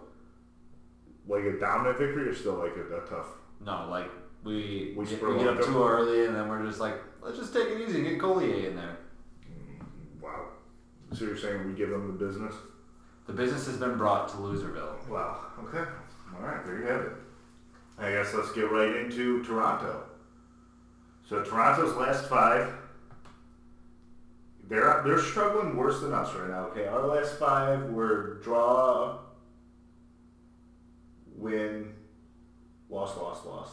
Like 1.27 1.43
a 1.43 1.59
dominant 1.59 1.97
victory, 1.99 2.27
or 2.29 2.33
still 2.35 2.55
like 2.55 2.75
a, 2.75 2.97
a 2.97 3.01
tough. 3.07 3.27
No, 3.63 3.87
like 3.89 4.09
we 4.47 4.93
We 4.95 5.03
we 5.03 5.05
get, 5.05 5.21
we 5.21 5.37
get 5.39 5.47
on 5.49 5.57
up 5.57 5.63
too 5.65 5.83
early 5.83 6.25
and 6.25 6.35
then 6.35 6.47
we're 6.47 6.65
just 6.65 6.79
like, 6.79 6.95
let's 7.21 7.37
just 7.37 7.53
take 7.53 7.67
it 7.67 7.81
easy 7.81 7.97
and 7.99 8.07
get 8.09 8.19
Collier 8.19 8.69
in 8.69 8.75
there. 8.75 8.97
Mm, 9.45 10.21
Wow. 10.21 10.47
So 11.13 11.25
you're 11.25 11.37
saying 11.37 11.65
we 11.67 11.73
give 11.73 11.89
them 11.89 12.07
the 12.07 12.25
business? 12.25 12.53
The 13.27 13.33
business 13.33 13.65
has 13.67 13.77
been 13.77 13.97
brought 13.97 14.29
to 14.29 14.37
Loserville. 14.37 15.07
Wow. 15.09 15.41
Okay. 15.65 15.89
All 16.35 16.41
right. 16.41 16.65
There 16.65 16.79
you 16.79 16.85
have 16.85 17.01
it. 17.01 17.11
I 17.99 18.11
guess 18.11 18.33
let's 18.33 18.51
get 18.53 18.71
right 18.71 18.95
into 18.95 19.43
Toronto. 19.43 20.03
So 21.27 21.43
Toronto's 21.43 21.95
last 21.95 22.29
five. 22.29 22.71
They're 24.69 25.01
they're 25.05 25.19
struggling 25.21 25.75
worse 25.75 26.01
than 26.01 26.13
us 26.13 26.33
right 26.35 26.49
now. 26.49 26.65
Okay, 26.67 26.87
our 26.87 27.05
last 27.07 27.39
five 27.39 27.89
were 27.89 28.39
draw, 28.43 29.19
win, 31.35 31.93
loss, 32.89 33.15
loss, 33.17 33.45
loss. 33.45 33.69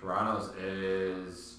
Toronto's 0.00 0.54
is 0.56 1.58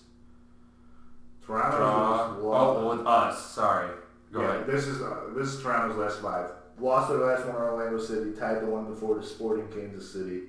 Toronto's 1.46 1.78
draw. 1.78 2.34
was. 2.36 2.78
Oh, 2.78 2.98
with 2.98 3.08
us. 3.08 3.52
Sorry. 3.52 3.90
Go 4.32 4.42
yeah, 4.42 4.56
ahead. 4.56 4.68
this 4.68 4.86
is 4.88 5.02
uh, 5.02 5.22
this 5.36 5.48
is 5.48 5.62
Toronto's 5.62 5.98
last 5.98 6.22
five. 6.22 6.52
Lost 6.80 7.10
their 7.10 7.18
last 7.20 7.46
one 7.46 7.56
to 7.56 7.62
Orlando 7.62 8.00
City, 8.00 8.32
tied 8.32 8.62
the 8.62 8.66
one 8.68 8.86
before 8.86 9.20
to 9.20 9.26
Sporting 9.26 9.68
Kansas 9.68 10.12
City. 10.14 10.44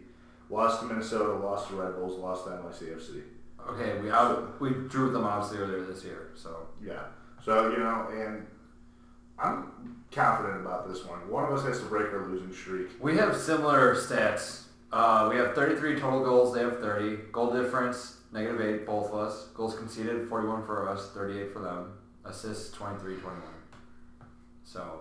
Lost 0.48 0.80
to 0.80 0.86
Minnesota, 0.86 1.32
lost 1.34 1.68
to 1.68 1.76
Red 1.76 1.94
Bulls, 1.94 2.18
lost 2.18 2.44
to 2.44 2.50
NYCFC. 2.50 3.22
Okay, 3.68 4.00
we 4.00 4.10
out, 4.10 4.60
we 4.60 4.70
drew 4.88 5.10
them 5.12 5.24
obviously 5.24 5.58
earlier 5.58 5.82
this 5.84 6.04
year. 6.04 6.30
So 6.34 6.68
Yeah. 6.84 7.02
So, 7.44 7.70
you 7.70 7.78
know, 7.78 8.08
and 8.12 8.46
I'm 9.38 10.02
confident 10.12 10.60
about 10.60 10.88
this 10.88 11.04
one. 11.04 11.20
One 11.30 11.44
of 11.44 11.52
us 11.52 11.64
has 11.64 11.78
to 11.80 11.86
break 11.86 12.12
our 12.12 12.26
losing 12.26 12.52
streak. 12.52 12.88
we 13.00 13.16
have 13.16 13.36
similar 13.36 13.94
stats. 13.94 14.64
Uh, 14.92 15.28
we 15.30 15.36
have 15.36 15.54
33 15.54 16.00
total 16.00 16.24
goals. 16.24 16.54
They 16.54 16.60
have 16.60 16.80
30. 16.80 17.16
Goal 17.32 17.52
difference 17.52 18.20
negative 18.32 18.60
eight. 18.60 18.86
Both 18.86 19.08
of 19.10 19.14
us. 19.14 19.46
Goals 19.54 19.76
conceded 19.76 20.28
41 20.28 20.64
for 20.64 20.88
us, 20.88 21.10
38 21.12 21.52
for 21.52 21.60
them. 21.60 21.92
Assists 22.24 22.72
23, 22.72 23.16
21. 23.16 23.42
So 24.64 25.00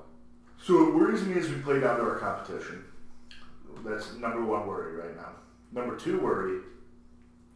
So 0.62 0.88
it 0.88 0.96
worries 0.96 1.24
me 1.24 1.40
as 1.40 1.50
we 1.50 1.56
play 1.56 1.80
down 1.80 1.98
to 1.98 2.04
our 2.04 2.18
competition. 2.18 2.84
That's 3.86 4.14
number 4.16 4.44
one 4.44 4.68
worry 4.68 4.96
right 4.96 5.16
now. 5.16 5.30
Number 5.72 5.96
two 5.96 6.20
worry, 6.20 6.62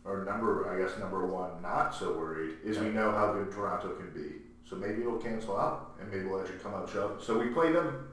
or 0.06 0.24
number, 0.24 0.70
I 0.70 0.78
guess 0.80 0.98
number 1.00 1.26
one 1.26 1.62
not 1.62 1.96
so 1.96 2.14
worried, 2.14 2.58
is 2.64 2.78
we 2.78 2.90
know 2.90 3.12
how 3.12 3.34
good 3.34 3.52
Toronto 3.52 3.96
can 3.96 4.12
be. 4.12 4.36
So 4.66 4.76
maybe 4.76 5.02
it'll 5.02 5.18
cancel 5.18 5.58
out 5.58 5.96
and 6.00 6.10
maybe 6.12 6.26
we'll 6.26 6.40
actually 6.40 6.60
come 6.60 6.74
out 6.74 6.90
show. 6.90 7.18
So 7.20 7.40
we 7.40 7.48
play 7.48 7.72
them 7.72 8.08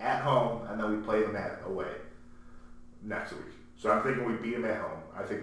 at 0.00 0.22
home 0.22 0.66
and 0.66 0.80
then 0.80 0.90
we 0.96 1.02
play 1.02 1.22
them 1.22 1.36
at 1.36 1.60
away 1.64 1.92
next 3.02 3.32
week. 3.32 3.53
So 3.76 3.90
I'm 3.90 4.02
thinking 4.02 4.24
we 4.24 4.34
beat 4.34 4.54
them 4.54 4.64
at 4.64 4.80
home. 4.80 5.00
I 5.16 5.22
think 5.22 5.42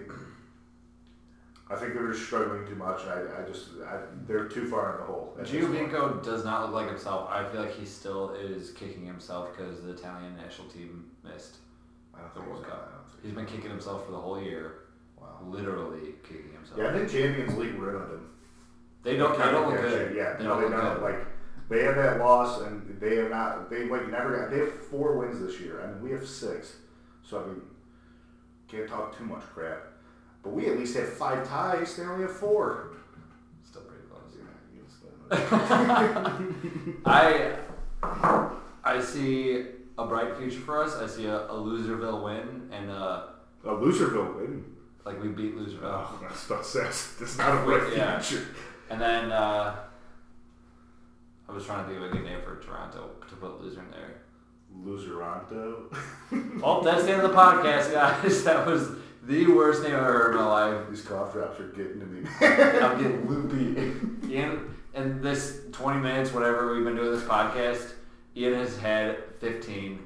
I 1.69 1.75
think 1.75 1.93
they're 1.93 2.11
just 2.11 2.25
struggling 2.25 2.67
too 2.67 2.75
much. 2.75 3.01
I, 3.05 3.21
I 3.41 3.47
just 3.47 3.69
I, 3.85 3.99
they're 4.27 4.47
too 4.49 4.67
far 4.67 4.93
in 4.93 4.97
the 4.99 5.05
hole. 5.05 5.37
Giovinco 5.41 6.21
does 6.23 6.43
not 6.43 6.63
look 6.65 6.73
like 6.73 6.87
himself. 6.89 7.29
I 7.29 7.45
feel 7.45 7.61
like 7.61 7.73
he 7.73 7.85
still 7.85 8.31
is 8.31 8.71
kicking 8.71 9.05
himself 9.05 9.55
because 9.55 9.81
the 9.83 9.91
Italian 9.91 10.35
national 10.35 10.67
team 10.67 11.11
missed. 11.23 11.57
I 12.13 12.19
don't 12.19 12.33
the 12.33 12.41
World 12.41 12.63
so. 12.65 12.69
Cup. 12.71 13.09
He's 13.23 13.33
been 13.33 13.45
kicking 13.45 13.69
himself 13.69 14.05
for 14.05 14.11
the 14.11 14.17
whole 14.17 14.41
year, 14.41 14.79
Wow. 15.19 15.37
literally 15.45 16.15
kicking 16.23 16.51
himself. 16.51 16.79
Yeah, 16.79 16.89
I 16.89 16.93
think 16.93 17.09
Champions 17.09 17.55
League 17.55 17.75
ruined 17.75 18.11
him. 18.11 18.29
They 19.03 19.15
don't. 19.15 19.37
They 19.37 19.45
don't 19.51 19.69
look 19.71 19.79
good. 19.81 20.15
Yeah, 20.15 20.33
they 20.33 20.43
no, 20.43 20.59
don't 20.59 20.71
they 20.71 20.77
don't. 20.77 20.95
good. 20.95 21.03
Like 21.03 21.27
they 21.69 21.83
have 21.83 21.95
that 21.95 22.19
loss, 22.19 22.61
and 22.61 22.99
they 22.99 23.15
have 23.17 23.29
not. 23.29 23.69
They 23.69 23.85
like 23.85 24.09
never 24.09 24.37
got. 24.37 24.51
They 24.51 24.59
have 24.59 24.73
four 24.87 25.17
wins 25.17 25.39
this 25.39 25.59
year. 25.61 25.81
I 25.81 25.87
mean, 25.87 26.01
we 26.01 26.11
have 26.11 26.27
six. 26.27 26.75
So 27.23 27.41
I 27.41 27.47
mean, 27.47 27.61
can't 28.71 28.87
talk 28.89 29.17
too 29.17 29.25
much 29.25 29.41
crap. 29.53 29.83
But 30.43 30.53
we 30.53 30.67
at 30.67 30.77
least 30.77 30.95
have 30.97 31.09
five 31.13 31.47
ties. 31.47 31.95
They 31.95 32.03
only 32.03 32.23
have 32.23 32.35
four. 32.35 32.93
Still 33.63 33.81
pretty 33.83 34.03
close. 34.09 34.35
Yeah, 35.31 36.37
I 37.05 37.55
I 38.83 38.99
see 39.01 39.65
a 39.97 40.07
bright 40.07 40.35
future 40.37 40.59
for 40.59 40.83
us. 40.83 40.95
I 40.95 41.07
see 41.07 41.25
a, 41.27 41.45
a 41.45 41.53
Loserville 41.53 42.23
win, 42.23 42.69
and 42.71 42.89
uh, 42.89 43.23
A 43.65 43.69
Loserville 43.69 44.35
win. 44.35 44.65
like 45.05 45.21
we 45.21 45.29
beat 45.29 45.55
Loserville, 45.55 45.83
Oh, 45.83 46.19
that's 46.21 46.49
not 46.49 46.65
sense. 46.65 47.15
That's 47.19 47.37
not 47.37 47.61
a 47.61 47.65
bright 47.65 47.93
Yeah. 47.95 48.19
future. 48.19 48.47
and 48.89 48.99
then 48.99 49.31
uh, 49.31 49.75
I 51.47 51.51
was 51.51 51.65
trying 51.65 51.83
to 51.85 51.91
think 51.91 52.03
of 52.03 52.09
a 52.11 52.15
good 52.15 52.23
name 52.25 52.39
for 52.43 52.55
Toronto 52.59 53.11
to 53.29 53.35
put 53.35 53.61
loser 53.61 53.81
in 53.81 53.91
there. 53.91 54.21
Loseranto. 54.79 55.95
Oh, 56.63 56.81
that's 56.83 57.03
the 57.03 57.11
end 57.11 57.21
of 57.21 57.29
the 57.31 57.35
podcast, 57.37 57.91
guys. 57.91 58.43
That 58.45 58.65
was 58.65 58.87
the 59.23 59.47
worst 59.47 59.83
name 59.83 59.93
I've 59.93 59.99
ever 60.03 60.13
heard 60.13 60.31
in 60.35 60.37
my 60.41 60.45
life. 60.47 60.89
These 60.89 61.01
cough 61.01 61.33
drops 61.33 61.59
are 61.59 61.67
getting 61.69 61.99
to 61.99 62.05
me. 62.05 62.27
I'm 62.41 63.01
getting 63.01 63.27
loopy. 63.27 64.29
Ian, 64.33 64.73
in 64.93 65.21
this 65.21 65.59
20 65.71 65.99
minutes, 65.99 66.31
whatever 66.33 66.73
we've 66.73 66.85
been 66.85 66.95
doing 66.95 67.11
this 67.11 67.23
podcast, 67.23 67.93
Ian 68.37 68.53
has 68.55 68.77
had 68.77 69.17
15 69.39 69.99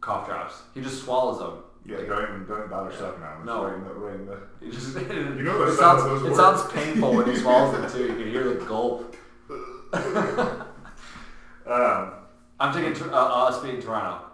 cough 0.00 0.26
drops. 0.26 0.62
He 0.74 0.80
just 0.80 1.02
swallows 1.04 1.38
them. 1.40 1.62
yeah, 1.84 1.96
don't 2.06 2.22
even 2.22 2.46
don't 2.46 2.58
even 2.58 2.70
bother 2.70 2.92
sucking 2.92 3.22
on 3.22 3.38
them. 3.38 3.46
No. 3.46 3.64
Right 3.66 3.74
in 3.74 3.84
the, 3.84 3.92
right 3.94 4.14
in 4.14 4.26
the, 4.26 4.38
He 4.60 4.70
just, 4.70 4.94
You 4.96 5.42
know 5.42 5.62
it 5.64 5.74
sound 5.76 6.00
sounds, 6.00 6.22
it 6.22 6.24
words. 6.24 6.36
sounds 6.36 6.72
painful 6.72 7.14
when 7.14 7.26
he 7.28 7.36
swallows 7.36 7.72
them 7.78 7.90
too. 7.90 8.06
You 8.12 8.16
can 8.16 8.30
hear 8.30 8.44
the 8.54 8.64
gulp. 8.64 9.16
um, 11.66 12.12
I'm 12.62 12.72
taking 12.72 12.94
Tor- 12.94 13.12
uh, 13.12 13.48
us 13.48 13.60
beating 13.60 13.82
Toronto, 13.82 14.26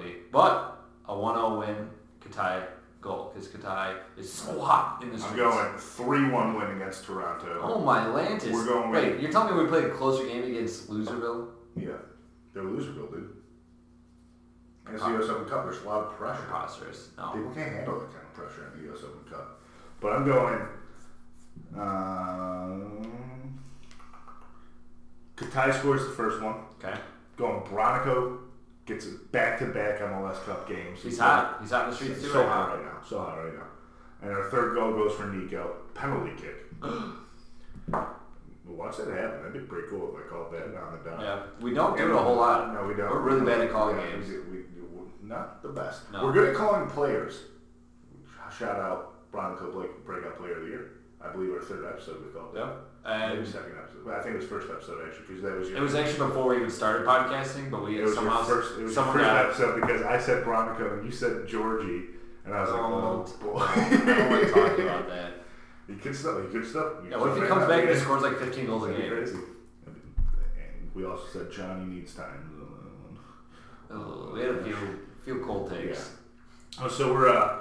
P. 0.00 0.14
But 0.30 0.78
a 1.08 1.12
1-0 1.12 1.58
win, 1.58 1.90
Katai 2.20 2.64
goal 3.00 3.32
because 3.34 3.48
Katai 3.48 3.96
is 4.16 4.32
so 4.32 4.60
hot 4.60 5.02
in 5.02 5.10
this. 5.10 5.24
I'm 5.24 5.34
going 5.36 5.76
three-one 5.76 6.54
win 6.54 6.70
against 6.76 7.04
Toronto. 7.06 7.60
Oh 7.62 7.80
my 7.80 8.04
Lantis! 8.04 8.52
We're 8.52 8.64
going 8.66 8.90
Wait, 8.90 9.12
with- 9.14 9.20
you're 9.20 9.32
telling 9.32 9.56
me 9.56 9.62
we 9.64 9.68
played 9.68 9.84
a 9.84 9.90
closer 9.90 10.24
game 10.28 10.44
against 10.44 10.88
Loserville? 10.88 11.48
Yeah, 11.76 11.88
they're 12.54 12.62
Loserville, 12.62 13.10
dude. 13.10 13.36
As 14.94 15.00
the 15.00 15.06
Uh, 15.06 15.10
U.S. 15.14 15.28
Open 15.28 15.48
Cup, 15.48 15.64
there's 15.64 15.82
a 15.82 15.88
lot 15.88 16.06
of 16.06 16.12
pressure. 16.16 16.42
Preposterous. 16.42 17.08
No. 17.18 17.30
People 17.32 17.50
can't 17.50 17.72
handle 17.72 17.98
that 17.98 18.12
kind 18.12 18.22
of 18.24 18.32
pressure 18.34 18.70
in 18.72 18.78
the 18.80 18.86
U.S. 18.90 19.00
Open 19.02 19.28
Cup. 19.28 19.60
But 20.00 20.12
I'm 20.12 20.24
going. 20.24 20.60
Um, 21.76 23.58
Katai 25.36 25.74
scores 25.76 26.04
the 26.04 26.12
first 26.12 26.40
one. 26.40 26.54
Okay. 26.78 26.96
Going 27.36 27.60
Bronico 27.62 28.38
gets 28.86 29.06
back 29.06 29.58
to 29.58 29.66
back 29.66 29.98
MLS 30.00 30.42
Cup 30.44 30.68
games. 30.68 31.02
He's 31.02 31.18
hot. 31.18 31.58
He's 31.60 31.72
out 31.72 31.84
in 31.84 31.90
the 31.90 31.96
streets 31.96 32.22
too 32.22 32.28
so 32.30 32.40
right 32.40 32.48
hot 32.48 32.68
now. 32.68 32.74
right 32.76 32.84
now. 32.84 32.98
So 33.08 33.18
hot 33.18 33.36
right 33.44 33.54
now. 33.54 33.62
And 34.22 34.30
our 34.32 34.48
third 34.50 34.74
goal 34.74 34.92
goes 34.92 35.14
for 35.14 35.26
Nico. 35.26 35.76
Penalty 35.94 36.32
kick. 36.40 36.56
Watch 38.66 38.96
that 38.98 39.08
happen. 39.08 39.38
That'd 39.42 39.52
be 39.52 39.60
pretty 39.60 39.88
cool 39.88 40.14
if 40.16 40.24
I 40.26 40.28
called 40.28 40.52
that 40.52 40.64
on 40.76 40.98
the 41.02 41.10
dot. 41.10 41.20
Yeah, 41.20 41.42
we 41.60 41.72
don't 41.72 41.96
do 41.96 42.10
it 42.10 42.14
a 42.14 42.18
whole 42.18 42.36
lot. 42.36 42.72
No, 42.74 42.84
we 42.86 42.94
don't. 42.94 43.10
We're 43.10 43.20
really 43.20 43.46
bad 43.46 43.60
at 43.60 43.70
calling 43.70 43.96
Yeah, 43.96 44.10
games. 44.10 44.28
We, 44.28 44.36
we, 44.38 44.58
we- 44.58 44.62
not 45.22 45.62
the 45.62 45.68
best. 45.70 46.10
No. 46.12 46.24
We're 46.24 46.32
good 46.32 46.48
at 46.50 46.54
calling 46.56 46.88
players. 46.88 47.40
Shout 48.56 48.78
out 48.78 49.30
Bronco 49.32 49.72
Blake, 49.72 50.04
breakout 50.04 50.36
player 50.38 50.56
of 50.56 50.62
the 50.62 50.68
year. 50.68 50.90
I 51.20 51.30
believe 51.32 51.52
our 51.52 51.60
third 51.60 51.84
episode 51.84 52.24
we 52.24 52.32
called 52.32 52.56
it. 52.56 52.60
Yep. 53.06 53.34
Maybe 53.34 53.46
second 53.46 53.72
episode. 53.78 54.04
But 54.04 54.14
I 54.14 54.22
think 54.22 54.34
it 54.34 54.38
was 54.38 54.46
first 54.48 54.68
episode 54.70 55.06
actually 55.06 55.26
because 55.26 55.42
that 55.42 55.58
was 55.58 55.68
your. 55.68 55.78
it 55.78 55.80
was 55.80 55.94
actually 55.94 56.26
before 56.28 56.48
we 56.48 56.56
even 56.56 56.70
started 56.70 57.06
podcasting, 57.06 57.70
but 57.70 57.84
we 57.84 57.98
It 58.00 58.04
was 58.04 58.14
somehow 58.14 58.46
your 58.46 58.56
first. 58.56 58.78
It 58.78 58.84
was 58.84 58.94
your 58.94 59.04
first 59.04 59.24
episode 59.24 59.80
because 59.80 60.02
I 60.02 60.18
said 60.18 60.44
Bronco 60.44 60.98
and 60.98 61.04
you 61.04 61.10
said 61.12 61.46
Georgie, 61.46 62.04
and 62.44 62.54
I 62.54 62.60
was 62.62 62.70
like, 62.70 62.80
Oh, 62.80 63.24
oh 63.26 63.44
boy. 63.44 63.58
I 63.60 63.88
don't 64.04 64.30
like 64.30 64.52
talking 64.52 64.84
about 64.86 65.08
that. 65.16 65.32
He 65.88 65.94
could 65.94 66.16
stuff. 66.16 66.42
He 66.42 66.48
could 66.52 66.66
stuff. 66.66 66.94
Yeah, 67.08 67.16
what 67.16 67.30
if 67.30 67.42
he 67.42 67.48
comes 67.48 67.66
back 67.68 67.80
and 67.82 67.90
he 67.90 67.96
scores 67.96 68.22
like 68.22 68.38
15 68.38 68.66
goals 68.66 68.84
a 68.88 68.92
game? 68.92 69.08
crazy. 69.10 69.36
And 69.86 70.90
we 70.94 71.04
also 71.04 71.26
said 71.32 71.52
Johnny 71.52 71.84
needs 71.84 72.14
time. 72.14 72.52
Ugh, 73.88 74.32
we 74.32 74.40
had 74.40 74.50
a 74.50 74.64
few 74.64 74.76
few 75.24 75.44
cold 75.44 75.70
takes. 75.70 76.10
Oh, 76.80 76.88
so 76.88 77.12
we're 77.12 77.28
uh, 77.28 77.60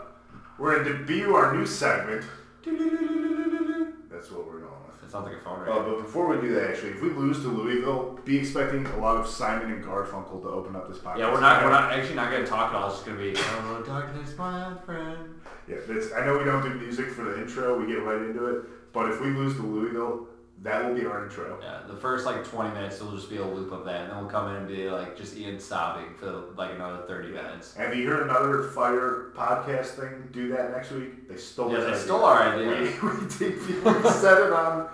we're 0.58 0.84
gonna 0.84 0.98
debut 0.98 1.36
our 1.36 1.56
new 1.56 1.66
segment. 1.68 2.26
That's 2.66 4.32
what 4.32 4.48
we're 4.48 4.60
going. 4.62 4.72
It 5.06 5.12
sounds 5.12 5.26
like 5.28 5.36
a 5.38 5.40
phone 5.40 5.60
Oh, 5.68 5.72
uh, 5.72 5.76
ring. 5.84 5.94
but 5.94 6.02
before 6.04 6.28
we 6.28 6.42
do 6.42 6.54
that, 6.56 6.72
actually, 6.72 6.90
if 6.92 7.02
we 7.02 7.10
lose 7.10 7.42
to 7.42 7.48
Louisville, 7.50 8.20
be 8.26 8.38
expecting 8.38 8.86
a 8.88 8.98
lot 8.98 9.18
of 9.18 9.28
Simon 9.28 9.72
and 9.72 9.84
Garfunkel 9.84 10.42
to 10.42 10.50
open 10.50 10.76
up 10.76 10.88
this 10.90 10.98
podcast. 10.98 11.20
Yeah, 11.20 11.32
we're 11.32 11.42
not 11.42 11.64
we're 11.64 11.70
not 11.70 11.92
actually 11.94 12.16
not 12.16 12.32
gonna 12.32 12.46
talk 12.46 12.72
at 12.72 12.76
all. 12.76 12.88
It's 12.88 12.96
just 12.96 13.06
gonna 13.06 13.20
be 13.20 13.34
oh 13.38 13.84
darkness, 13.86 14.36
my 14.38 14.74
friend. 14.86 15.36
Yeah, 15.68 15.78
that's, 15.88 16.12
I 16.14 16.26
know 16.26 16.38
we 16.40 16.44
don't 16.44 16.64
do 16.64 16.74
music 16.76 17.10
for 17.12 17.24
the 17.24 17.40
intro. 17.42 17.80
We 17.80 17.88
get 17.88 18.04
right 18.04 18.22
into 18.22 18.46
it. 18.48 18.66
But 18.94 19.12
if 19.12 19.20
we 19.22 19.28
lose 19.28 19.56
to 19.58 19.62
Louisville, 19.62 20.28
that 20.66 20.84
will 20.84 20.94
be 20.96 21.06
our 21.06 21.24
intro. 21.24 21.58
Yeah, 21.62 21.80
the 21.88 21.96
first 21.96 22.26
like 22.26 22.44
20 22.44 22.74
minutes 22.74 23.00
will 23.00 23.16
just 23.16 23.30
be 23.30 23.38
a 23.38 23.46
loop 23.46 23.72
of 23.72 23.86
that, 23.86 24.02
and 24.02 24.12
then 24.12 24.18
we'll 24.20 24.30
come 24.30 24.50
in 24.50 24.56
and 24.58 24.68
be 24.68 24.90
like 24.90 25.16
just 25.16 25.38
Ian 25.38 25.60
sobbing 25.60 26.14
for 26.20 26.44
like 26.58 26.72
another 26.76 27.04
30 27.08 27.30
minutes. 27.30 27.76
If 27.80 27.96
you 27.96 28.02
hear 28.04 28.24
another 28.24 28.64
fire 28.64 29.32
podcast 29.36 29.96
thing, 30.00 30.28
do 30.32 30.50
that 30.50 30.72
next 30.72 30.92
week. 30.92 31.30
They 31.30 31.38
stole 31.38 31.72
Yeah, 31.72 31.80
they 31.80 31.86
idea. 31.88 32.00
stole 32.00 32.24
our 32.26 32.42
idea. 32.54 32.68
We, 33.02 33.10
we, 33.10 33.28
did, 33.38 33.68
we 33.68 34.10
said 34.10 34.48
it 34.48 34.52
on 34.54 34.90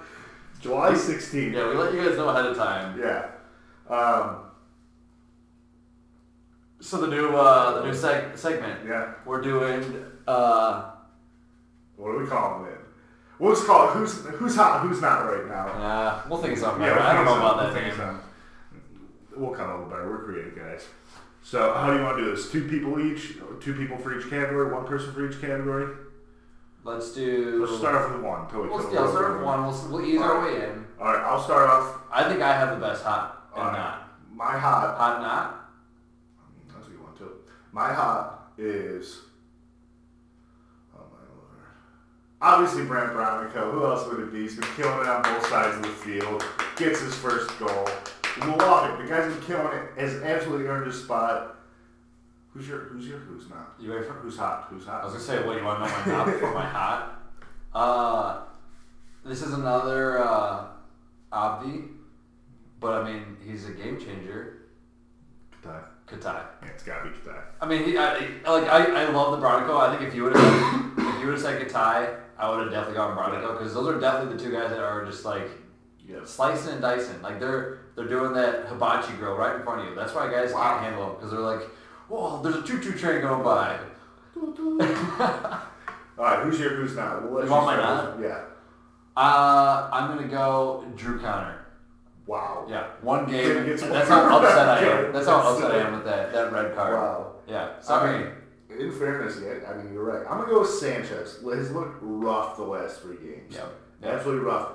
July 0.60 0.92
16th. 0.92 1.54
Yeah, 1.54 1.70
we 1.70 1.76
let 1.76 1.94
you 1.94 2.06
guys 2.08 2.18
know 2.18 2.30
ahead 2.30 2.46
of 2.46 2.58
time. 2.58 3.00
Yeah. 3.00 3.28
Um, 3.90 4.38
So 6.80 6.98
the 7.00 7.08
new 7.08 7.30
uh, 7.36 7.80
the 7.82 7.86
new 7.88 7.94
seg- 7.94 8.38
segment 8.38 8.80
yeah. 8.88 9.14
we're 9.26 9.42
doing. 9.42 9.82
Uh, 10.28 10.92
What 11.96 12.10
are 12.16 12.20
we 12.24 12.28
calling 12.28 12.71
it? 12.71 12.71
We'll 13.42 13.56
just 13.56 13.66
call 13.66 13.90
it 13.90 13.94
who's 13.94 14.24
who's 14.24 14.56
hot, 14.56 14.82
who's 14.82 15.02
not 15.02 15.26
right 15.26 15.48
now. 15.48 15.66
uh, 15.70 16.22
we'll 16.30 16.40
think 16.40 16.54
of 16.54 16.60
something. 16.60 16.84
Yeah, 16.84 16.94
we'll 16.94 17.02
I 17.04 17.14
don't 17.16 17.26
know 17.26 17.38
about 17.38 17.74
that 17.74 17.98
name. 17.98 18.20
We'll 19.36 19.50
come 19.50 19.68
up 19.72 19.80
with 19.80 19.90
better. 19.90 20.08
We're 20.08 20.24
creative 20.26 20.56
guys. 20.56 20.86
So 21.42 21.74
how 21.74 21.90
do 21.90 21.98
you 21.98 22.04
want 22.04 22.18
to 22.20 22.24
do 22.26 22.36
this? 22.36 22.52
Two 22.52 22.68
people 22.68 23.00
each, 23.00 23.38
two 23.60 23.74
people 23.74 23.98
for 23.98 24.16
each 24.16 24.30
category, 24.30 24.72
one 24.72 24.86
person 24.86 25.12
for 25.12 25.28
each 25.28 25.42
category. 25.42 25.88
Let's 26.84 27.16
do. 27.16 27.66
Let's 27.66 27.80
start 27.80 27.96
off 27.96 28.14
with 28.14 28.22
one. 28.24 28.48
Till 28.48 28.62
we 28.62 28.70
We'll, 28.70 28.78
come 28.78 28.94
yeah, 28.94 29.00
let's 29.00 29.12
start 29.14 29.30
with 29.32 29.38
with 29.40 29.46
one. 29.48 29.66
We'll, 29.66 29.88
we'll 29.90 30.06
ease 30.06 30.22
our 30.22 30.40
way 30.46 30.64
in. 30.64 30.86
All 31.00 31.08
right, 31.12 31.24
I'll 31.24 31.42
start 31.42 31.68
off. 31.68 32.02
I 32.12 32.30
think 32.30 32.44
I 32.44 32.54
have 32.54 32.80
the 32.80 32.86
best 32.86 33.04
hot 33.04 33.50
and 33.56 33.64
Alright. 33.64 33.80
not. 33.80 34.20
My 34.36 34.56
hot. 34.60 34.98
Hot 35.00 35.14
and 35.16 35.24
not? 35.24 35.72
That's 36.76 36.86
a 36.88 36.92
good 36.92 37.02
one 37.02 37.18
too. 37.18 37.32
My 37.72 37.92
hot 37.92 38.52
is. 38.60 39.22
Oh 40.96 41.06
my 41.12 41.26
lord. 41.36 41.66
Obviously 42.42 42.84
Brent 42.86 43.14
Bronico. 43.14 43.72
Who 43.72 43.86
else 43.86 44.08
would 44.08 44.20
it 44.20 44.34
be? 44.34 44.42
He's 44.42 44.56
been 44.56 44.68
killing 44.76 45.02
it 45.02 45.08
on 45.08 45.22
both 45.22 45.46
sides 45.48 45.76
of 45.78 45.84
the 45.84 45.90
field. 45.90 46.44
Gets 46.76 47.00
his 47.02 47.14
first 47.16 47.58
goal. 47.60 47.88
Love 48.40 48.90
it. 48.90 49.04
The 49.04 49.10
guy's 49.10 49.32
been 49.32 49.44
killing 49.44 49.78
it. 49.78 49.92
Has 50.00 50.16
absolutely 50.24 50.66
earned 50.66 50.88
his 50.88 51.04
spot. 51.04 51.58
Who's 52.54 52.68
your? 52.68 52.80
Who's 52.80 53.08
your? 53.08 53.20
Who's 53.20 53.50
not? 53.50 53.76
You 53.80 53.94
ready 53.94 54.06
for? 54.06 54.14
Who's 54.14 54.38
hot? 54.38 54.68
Who's 54.70 54.86
hot? 54.86 55.02
I 55.02 55.06
was 55.06 55.14
gonna 55.14 55.24
say, 55.24 55.46
what 55.46 55.54
do 55.54 55.60
you 55.60 55.66
want 55.66 55.84
to 55.84 55.90
know 55.90 55.96
my 55.98 56.24
top 56.24 56.26
before 56.26 56.54
my 56.54 56.66
hot? 56.66 57.22
Uh, 57.74 58.42
this 59.24 59.42
is 59.42 59.54
another 59.54 60.20
uh, 60.20 60.66
Abdi, 61.32 61.84
but 62.80 63.02
I 63.02 63.12
mean 63.12 63.38
he's 63.46 63.68
a 63.68 63.72
game 63.72 64.00
changer. 64.00 64.64
Katai. 65.64 65.84
Katai. 66.08 66.44
Yeah, 66.62 66.68
it's 66.70 66.84
gotta 66.84 67.10
be 67.10 67.16
Katai. 67.16 67.42
I 67.62 67.68
mean, 67.68 67.86
he, 67.86 67.98
I, 67.98 68.16
like 68.46 68.68
I, 68.68 69.04
I 69.04 69.10
love 69.12 69.40
the 69.40 69.46
Bronico. 69.46 69.80
I 69.80 69.96
think 69.96 70.10
if 70.10 70.16
you 70.16 70.24
would 70.24 70.36
have 70.36 70.92
if 70.98 71.20
you 71.22 71.28
would 71.28 71.36
have 71.36 71.42
said 71.42 71.66
Katai, 71.66 72.18
I 72.42 72.50
would 72.50 72.60
have 72.64 72.72
definitely 72.72 72.96
gone 72.96 73.16
Bronico 73.16 73.58
because 73.58 73.74
those 73.74 73.88
are 73.88 74.00
definitely 74.00 74.36
the 74.36 74.44
two 74.44 74.52
guys 74.52 74.72
that 74.72 74.80
are 74.80 75.06
just 75.06 75.24
like 75.26 75.48
slicing 76.26 76.74
and 76.74 76.82
dicing. 76.82 77.22
Like 77.22 77.40
they're 77.40 77.80
they're 77.96 78.08
doing 78.08 78.34
that 78.34 78.66
hibachi 78.68 79.14
grill 79.14 79.36
right 79.36 79.56
in 79.56 79.64
front 79.64 79.82
of 79.82 79.88
you. 79.90 79.96
That's 79.96 80.14
why 80.16 80.30
guys 80.32 80.52
Wow. 80.52 80.74
can't 80.80 80.84
handle 80.86 81.06
them 81.08 81.16
because 81.16 81.32
they're 81.32 81.40
like, 81.40 81.62
whoa, 82.10 82.42
there's 82.42 82.56
a 82.56 82.64
choo 82.64 82.82
choo 82.82 82.94
train 82.98 83.22
going 83.22 83.44
by. 83.44 83.78
All 86.18 86.26
right. 86.26 86.44
Who's 86.44 86.60
your? 86.60 86.72
Who's 86.72 86.96
not? 86.96 87.30
We'll 87.30 87.46
You 87.46 87.52
want 87.52 87.66
my 87.68 87.76
start. 87.78 88.20
Yeah. 88.22 88.44
Uh, 89.16 89.90
I'm 89.94 90.16
gonna 90.16 90.28
go 90.28 90.86
Drew 90.96 91.20
Connor. 91.20 91.58
Wow. 92.26 92.66
Yeah, 92.70 92.88
one 93.02 93.26
game. 93.30 93.68
That's 93.68 93.82
how 94.10 94.38
upset 94.40 94.68
I 94.70 94.80
am. 94.80 95.14
That's 95.14 95.28
how 95.28 95.38
upset 95.42 95.72
I 95.72 95.78
am 95.88 95.94
with 95.94 96.06
that 96.06 96.34
that 96.34 96.52
red 96.52 96.74
card. 96.76 96.94
Wow. 96.94 97.34
Yeah, 97.48 97.80
sorry. 97.82 98.32
In 98.82 98.92
fairness, 98.92 99.40
yeah, 99.44 99.70
I 99.70 99.78
mean, 99.78 99.94
you're 99.94 100.04
right. 100.04 100.26
I'm 100.30 100.38
going 100.38 100.50
to 100.50 100.54
go 100.56 100.62
with 100.62 100.70
Sanchez. 100.70 101.40
He's 101.44 101.72
looked 101.72 101.98
rough 102.02 102.58
the 102.58 102.64
last 102.64 103.02
three 103.02 103.18
games. 103.18 103.54
Yeah. 103.56 103.66
Yeah. 104.02 104.10
Absolutely 104.10 104.44
rough. 104.46 104.70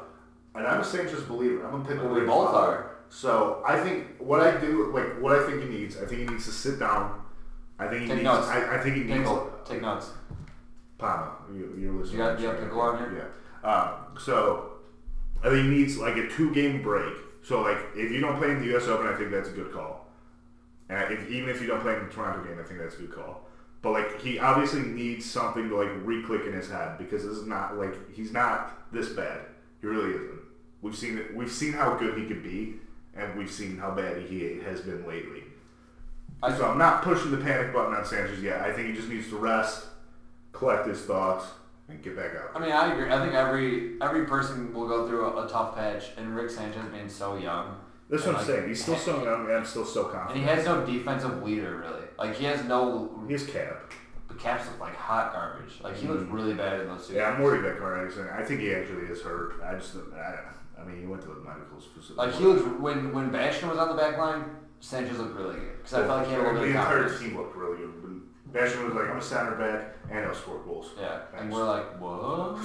And 0.54 0.66
I'm 0.66 0.80
a 0.80 0.84
Sanchez 0.84 1.22
believer. 1.22 1.64
I'm 1.64 1.70
going 1.72 1.82
to 1.84 1.88
pick 1.90 2.00
We 2.00 2.06
away 2.08 2.20
his 2.20 2.28
both 2.28 2.54
are. 2.54 2.96
So 3.08 3.62
I 3.66 3.78
think 3.80 4.06
what 4.18 4.40
I 4.40 4.58
do, 4.60 4.90
like 4.92 5.20
what 5.20 5.32
I 5.38 5.46
think 5.46 5.62
he 5.62 5.68
needs, 5.68 5.96
I 5.96 6.06
think 6.06 6.20
he 6.22 6.26
needs 6.26 6.44
to 6.46 6.52
sit 6.52 6.78
down. 6.78 7.20
I 7.78 7.86
think 7.88 8.02
he 8.02 8.06
Take 8.08 8.16
needs. 8.16 8.24
notes. 8.24 8.48
I, 8.48 8.76
I 8.76 8.82
think 8.82 8.96
he 8.96 9.02
needs. 9.02 9.18
Pickle, 9.18 9.52
take 9.64 9.82
notes. 9.82 10.10
Palma, 10.98 11.32
you, 11.52 11.76
you're 11.78 11.92
listening. 11.92 12.18
You 12.20 12.24
got- 12.26 12.40
you 12.40 12.46
got 12.46 12.58
Pickle 12.60 12.80
on 12.80 12.98
here? 12.98 13.30
Yeah. 13.62 13.68
Um, 13.70 13.90
so 14.18 14.72
I 15.44 15.50
think 15.50 15.64
he 15.64 15.68
needs 15.70 15.98
like 15.98 16.16
a 16.16 16.28
two 16.28 16.52
game 16.54 16.82
break. 16.82 17.14
So 17.42 17.60
like 17.62 17.78
if 17.94 18.10
you 18.10 18.20
don't 18.20 18.38
play 18.38 18.50
in 18.50 18.60
the 18.60 18.66
U.S. 18.68 18.86
Open, 18.88 19.06
I 19.06 19.14
think 19.16 19.30
that's 19.30 19.48
a 19.48 19.52
good 19.52 19.72
call. 19.72 20.06
And 20.88 21.12
if, 21.12 21.28
even 21.30 21.48
if 21.50 21.60
you 21.60 21.66
don't 21.66 21.80
play 21.80 21.94
in 21.96 22.04
the 22.06 22.10
Toronto 22.12 22.42
game, 22.48 22.58
I 22.58 22.62
think 22.62 22.80
that's 22.80 22.94
a 22.94 22.98
good 22.98 23.12
call. 23.12 23.46
But 23.82 23.92
like 23.92 24.20
he 24.20 24.38
obviously 24.38 24.82
needs 24.82 25.24
something 25.24 25.68
to 25.68 25.76
like 25.76 25.90
re-click 26.02 26.46
in 26.46 26.52
his 26.52 26.68
head 26.70 26.98
because 26.98 27.24
this 27.24 27.36
is 27.36 27.46
not 27.46 27.76
like 27.76 27.94
he's 28.14 28.32
not 28.32 28.92
this 28.92 29.10
bad. 29.10 29.40
He 29.80 29.86
really 29.86 30.10
isn't. 30.10 30.40
We've 30.82 30.96
seen 30.96 31.18
it. 31.18 31.34
We've 31.34 31.50
seen 31.50 31.72
how 31.72 31.94
good 31.96 32.18
he 32.18 32.26
could 32.26 32.42
be, 32.42 32.76
and 33.14 33.36
we've 33.36 33.50
seen 33.50 33.76
how 33.78 33.90
bad 33.92 34.22
he 34.22 34.58
has 34.64 34.80
been 34.80 35.06
lately. 35.06 35.44
I- 36.42 36.54
so 36.56 36.66
I'm 36.68 36.78
not 36.78 37.02
pushing 37.02 37.30
the 37.30 37.38
panic 37.38 37.72
button 37.72 37.94
on 37.94 38.04
Sanchez 38.04 38.42
yet. 38.42 38.60
I 38.60 38.72
think 38.72 38.88
he 38.88 38.94
just 38.94 39.08
needs 39.08 39.28
to 39.28 39.36
rest, 39.36 39.86
collect 40.52 40.86
his 40.86 41.00
thoughts, 41.00 41.46
and 41.88 42.02
get 42.02 42.16
back 42.16 42.32
out. 42.34 42.50
I 42.54 42.58
mean, 42.58 42.72
I 42.72 42.92
agree. 42.92 43.10
I 43.10 43.18
think 43.20 43.34
every 43.34 44.00
every 44.02 44.26
person 44.26 44.72
will 44.74 44.88
go 44.88 45.06
through 45.08 45.26
a, 45.26 45.46
a 45.46 45.48
tough 45.48 45.74
patch, 45.76 46.10
and 46.16 46.34
Rick 46.34 46.50
Sanchez 46.50 46.84
being 46.92 47.08
so 47.08 47.36
young, 47.36 47.76
That's 48.10 48.24
what 48.24 48.30
I'm 48.30 48.36
like- 48.38 48.46
saying. 48.46 48.68
He's 48.68 48.82
still 48.82 48.96
so 48.96 49.22
young, 49.24 49.44
and 49.46 49.52
I'm 49.54 49.64
still 49.64 49.84
so 49.84 50.04
confident. 50.04 50.30
and 50.32 50.40
he 50.40 50.54
has 50.56 50.64
no 50.64 50.84
defensive 50.84 51.42
leader 51.42 51.76
really. 51.76 52.05
Like 52.18 52.36
he 52.36 52.44
has 52.44 52.64
no. 52.64 53.10
His 53.28 53.46
cap. 53.46 53.92
The 54.28 54.34
Caps 54.34 54.66
look 54.66 54.80
like 54.80 54.96
hot 54.96 55.32
garbage. 55.32 55.80
Like 55.82 55.96
he 55.96 56.08
looked 56.08 56.30
really 56.30 56.54
bad 56.54 56.80
in 56.80 56.88
those 56.88 57.06
two. 57.06 57.14
Yeah, 57.14 57.30
I'm 57.30 57.42
worried 57.42 57.64
about 57.64 57.78
car 57.78 58.04
accident. 58.04 58.30
I 58.32 58.44
think 58.44 58.60
he 58.60 58.74
actually 58.74 59.06
is 59.06 59.22
hurt. 59.22 59.62
I 59.64 59.74
just, 59.74 59.94
I, 60.14 60.80
I 60.80 60.84
mean, 60.84 61.00
he 61.00 61.06
went 61.06 61.22
to 61.22 61.28
the 61.28 61.36
medical 61.36 61.78
facility. 61.78 62.14
Like 62.14 62.34
he 62.34 62.44
looked 62.44 62.80
when 62.80 63.12
when 63.12 63.30
Bastian 63.30 63.68
was 63.68 63.78
on 63.78 63.88
the 63.88 63.94
back 63.94 64.18
line, 64.18 64.44
Sanchez 64.80 65.18
looked 65.18 65.36
really 65.36 65.54
good 65.54 65.76
because 65.78 65.94
I 65.94 66.06
felt 66.06 66.18
like 66.18 66.26
he 66.26 66.32
had 66.32 66.40
a 66.40 66.44
little 66.44 66.60
the 66.60 66.66
bit 66.66 66.70
of 66.70 66.76
entire 66.76 67.02
confidence. 67.02 67.20
team 67.20 67.36
looked 67.36 67.56
really 67.56 67.78
good. 67.78 67.96
Bastian 68.52 68.84
was 68.84 68.94
like, 68.94 69.10
I'm 69.10 69.18
a 69.18 69.22
center 69.22 69.56
back, 69.56 69.96
and 70.10 70.24
I'll 70.24 70.34
score 70.34 70.60
goals. 70.60 70.90
Yeah, 70.98 71.20
and 71.36 71.52
we're 71.52 71.64
like, 71.64 72.00
what? 72.00 72.56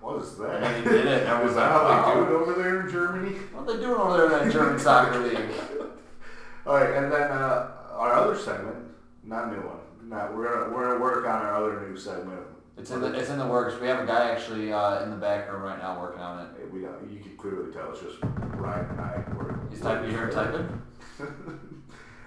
what 0.00 0.22
is 0.22 0.36
that? 0.36 0.62
And 0.62 0.76
he 0.76 0.90
did 0.90 1.06
it, 1.06 1.26
and 1.26 1.44
was 1.44 1.54
that 1.54 1.70
how 1.70 2.14
they 2.14 2.20
do 2.20 2.26
it 2.26 2.40
over 2.40 2.54
there 2.54 2.82
in 2.82 2.90
Germany? 2.92 3.36
What 3.52 3.68
are 3.68 3.76
they 3.76 3.82
doing 3.82 4.00
over 4.00 4.16
there 4.16 4.38
in 4.40 4.48
that 4.48 4.52
German 4.52 4.78
soccer 4.78 5.18
league? 5.18 5.38
All 6.66 6.74
right, 6.74 6.94
and 6.94 7.10
then 7.10 7.30
uh, 7.30 7.72
our 8.00 8.14
other 8.14 8.36
segment, 8.36 8.76
not 9.22 9.52
new 9.52 9.58
one. 9.58 9.76
Not 10.08 10.34
we're 10.34 10.48
gonna 10.48 10.74
we're 10.74 10.88
gonna 10.88 11.00
work 11.00 11.26
on 11.26 11.42
our 11.42 11.54
other 11.54 11.86
new 11.86 11.96
segment. 11.96 12.40
It's 12.78 12.90
in 12.90 13.00
the 13.00 13.12
it's 13.12 13.28
in 13.28 13.38
the 13.38 13.46
works. 13.46 13.78
We 13.78 13.86
have 13.88 14.02
a 14.02 14.06
guy 14.06 14.30
actually 14.30 14.72
uh, 14.72 15.02
in 15.02 15.10
the 15.10 15.16
back 15.16 15.52
room 15.52 15.62
right 15.62 15.78
now 15.78 16.00
working 16.00 16.22
on 16.22 16.46
it. 16.46 16.72
We 16.72 16.80
don't. 16.80 17.10
You 17.12 17.20
can 17.20 17.36
clearly 17.36 17.70
tell 17.72 17.90
it's 17.92 18.00
just 18.00 18.16
Ryan 18.22 18.90
and 18.90 19.00
I. 19.00 19.22
We're, 19.36 19.68
He's 19.68 19.80
typing. 19.80 20.10
You 20.10 20.16
hear 20.16 20.28
him 20.28 20.34
typing? 20.34 20.82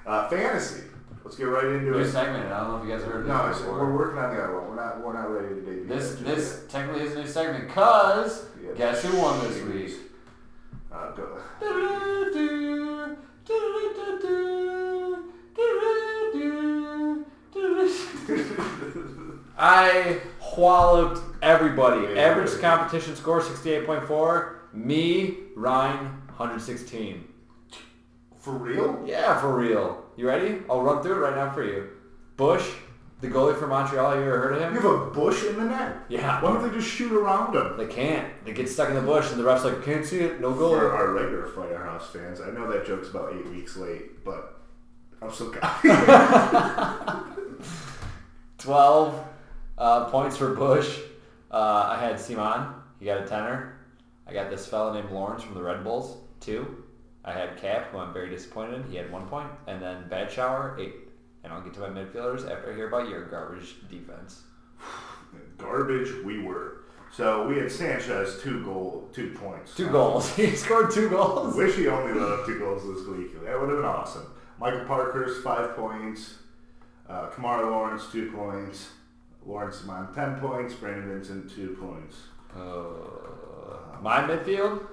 uh, 0.05 0.29
fantasy. 0.29 0.83
Let's 1.23 1.38
get 1.38 1.45
right 1.45 1.65
into 1.65 1.88
it. 1.88 1.91
New 1.91 1.97
it. 1.97 2.12
segment. 2.12 2.51
I 2.51 2.59
don't 2.59 2.69
know 2.69 2.77
if 2.77 2.83
you 2.88 2.95
guys 2.95 3.03
heard 3.03 3.27
No, 3.27 3.47
this 3.47 3.57
it's, 3.57 3.65
we're 3.65 3.91
working 3.91 4.19
on 4.19 4.36
the 4.36 4.43
other 4.43 4.59
one. 4.59 4.69
We're 4.69 4.75
not. 4.75 5.03
We're 5.03 5.13
not 5.13 5.31
ready 5.31 5.55
to 5.55 5.62
debut. 5.62 5.88
This 5.88 6.15
this 6.15 6.65
technically 6.69 7.07
is 7.07 7.15
a 7.15 7.21
new 7.21 7.27
segment 7.27 7.67
because. 7.67 8.45
Yeah. 8.63 8.73
guess 8.75 9.03
who 9.03 9.17
won 9.17 9.39
this 9.47 9.62
week? 9.63 9.97
Uh, 10.91 11.12
go. 11.12 11.39
I 19.57 20.19
walloped 20.57 21.21
everybody. 21.41 22.13
Yeah. 22.13 22.21
Average 22.21 22.59
competition 22.59 23.15
score 23.15 23.41
68.4. 23.41 24.73
Me, 24.73 25.37
Ryan, 25.55 26.05
116. 26.35 27.27
For 28.39 28.53
real? 28.53 29.01
Yeah, 29.05 29.39
for 29.39 29.55
real. 29.55 30.03
You 30.17 30.27
ready? 30.27 30.59
I'll 30.69 30.81
run 30.81 31.01
through 31.01 31.15
it 31.15 31.19
right 31.19 31.35
now 31.35 31.51
for 31.51 31.63
you. 31.63 31.89
Bush, 32.35 32.67
the 33.21 33.27
goalie 33.29 33.57
for 33.57 33.67
Montreal. 33.67 34.15
You 34.15 34.21
ever 34.23 34.39
heard 34.39 34.53
of 34.55 34.61
him? 34.61 34.73
You 34.73 34.81
have 34.81 34.91
a 34.91 35.05
bush 35.11 35.43
in 35.45 35.55
the 35.55 35.63
net. 35.65 35.95
Yeah. 36.09 36.41
Why 36.41 36.51
don't 36.51 36.67
they 36.69 36.75
just 36.77 36.89
shoot 36.89 37.11
around 37.13 37.55
him? 37.55 37.77
They 37.77 37.87
can't. 37.87 38.27
They 38.43 38.51
get 38.51 38.67
stuck 38.67 38.89
in 38.89 38.95
the 38.95 39.01
bush, 39.01 39.31
and 39.31 39.39
the 39.39 39.45
ref's 39.45 39.63
like, 39.63 39.83
"Can't 39.85 40.05
see 40.05 40.19
it. 40.19 40.41
No 40.41 40.51
For 40.51 40.59
goal." 40.59 40.75
our 40.75 41.13
regular 41.13 41.47
Firehouse 41.47 42.09
fans, 42.09 42.41
I 42.41 42.49
know 42.51 42.69
that 42.71 42.85
joke's 42.85 43.09
about 43.09 43.33
eight 43.33 43.47
weeks 43.49 43.77
late, 43.77 44.25
but 44.25 44.59
I'm 45.23 45.31
so 45.31 45.45
Twelve 48.57 49.25
uh, 49.77 50.05
points 50.05 50.36
for 50.36 50.53
Bush. 50.53 50.99
Uh, 51.49 51.95
I 51.95 51.99
had 51.99 52.19
Simon. 52.19 52.73
He 52.99 53.05
got 53.05 53.21
a 53.21 53.27
tenner. 53.27 53.77
I 54.27 54.33
got 54.33 54.49
this 54.49 54.65
fella 54.65 54.93
named 54.93 55.12
Lawrence 55.12 55.43
from 55.43 55.53
the 55.55 55.63
Red 55.63 55.83
Bulls. 55.83 56.17
Two. 56.41 56.83
I 57.23 57.31
had 57.31 57.55
Cap, 57.55 57.91
who 57.91 57.99
I'm 57.99 58.12
very 58.12 58.29
disappointed 58.29 58.86
in. 58.86 58.91
He 58.91 58.97
had 58.97 59.09
one 59.12 59.25
point. 59.27 59.47
and 59.67 59.81
then 59.81 60.09
Bad 60.09 60.29
Shower 60.29 60.77
eight. 60.79 60.95
And 61.43 61.53
I'll 61.53 61.62
get 61.62 61.73
to 61.75 61.79
my 61.79 61.89
midfielders 61.89 62.49
after 62.49 62.71
I 62.71 62.75
hear 62.75 62.88
about 62.89 63.07
your 63.09 63.25
garbage 63.25 63.75
defense. 63.89 64.41
garbage. 65.57 66.23
We 66.25 66.39
were. 66.39 66.83
So 67.13 67.47
we 67.47 67.59
had 67.59 67.71
Sanchez 67.71 68.41
two 68.41 68.63
goal, 68.65 69.09
two 69.13 69.31
points. 69.31 69.73
Two 69.75 69.89
goals. 69.89 70.33
he 70.36 70.53
scored 70.55 70.91
two 70.91 71.09
goals. 71.09 71.55
Wish 71.55 71.75
he 71.75 71.88
only 71.88 72.19
let 72.19 72.29
up 72.29 72.45
two 72.45 72.59
goals 72.59 72.81
this 72.83 73.07
week. 73.07 73.41
That 73.45 73.59
would 73.59 73.69
have 73.69 73.77
been 73.77 73.86
awesome. 73.86 74.25
Michael 74.59 74.85
Parker's 74.85 75.43
five 75.43 75.75
points. 75.75 76.35
Uh, 77.09 77.29
Kemar 77.29 77.69
Lawrence 77.69 78.03
two 78.11 78.31
points. 78.31 78.89
Lawrence 79.45 79.77
Simon 79.77 80.13
ten 80.13 80.39
points. 80.39 80.73
Brandon 80.73 81.09
Vincent 81.09 81.49
two 81.53 81.77
points. 81.79 82.17
Uh, 82.55 83.99
my 84.01 84.21
midfield, 84.21 84.85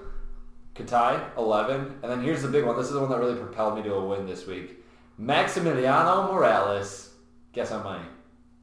Katai, 0.75 1.37
11. 1.37 1.99
And 2.01 2.11
then 2.11 2.21
here's 2.23 2.41
the 2.41 2.47
big 2.47 2.65
one. 2.65 2.75
This 2.75 2.87
is 2.87 2.93
the 2.93 2.99
one 2.99 3.09
that 3.09 3.19
really 3.19 3.37
propelled 3.39 3.75
me 3.75 3.83
to 3.83 3.93
a 3.93 4.05
win 4.05 4.25
this 4.25 4.47
week. 4.47 4.83
Maximiliano 5.19 6.29
Moralez. 6.29 7.09
Guess 7.53 7.69
how 7.69 7.83
many? 7.83 8.03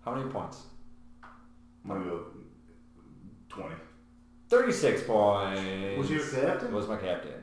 How 0.04 0.14
many 0.14 0.28
points? 0.30 0.62
I'm 1.22 1.90
gonna 1.90 2.04
go 2.04 2.24
twenty. 3.48 3.74
36 4.48 5.02
points. 5.02 5.98
Was 5.98 6.11
your 6.11 6.26
captain? 6.26 6.74
Was 6.74 6.88
my 6.88 6.96
captain. 6.96 7.38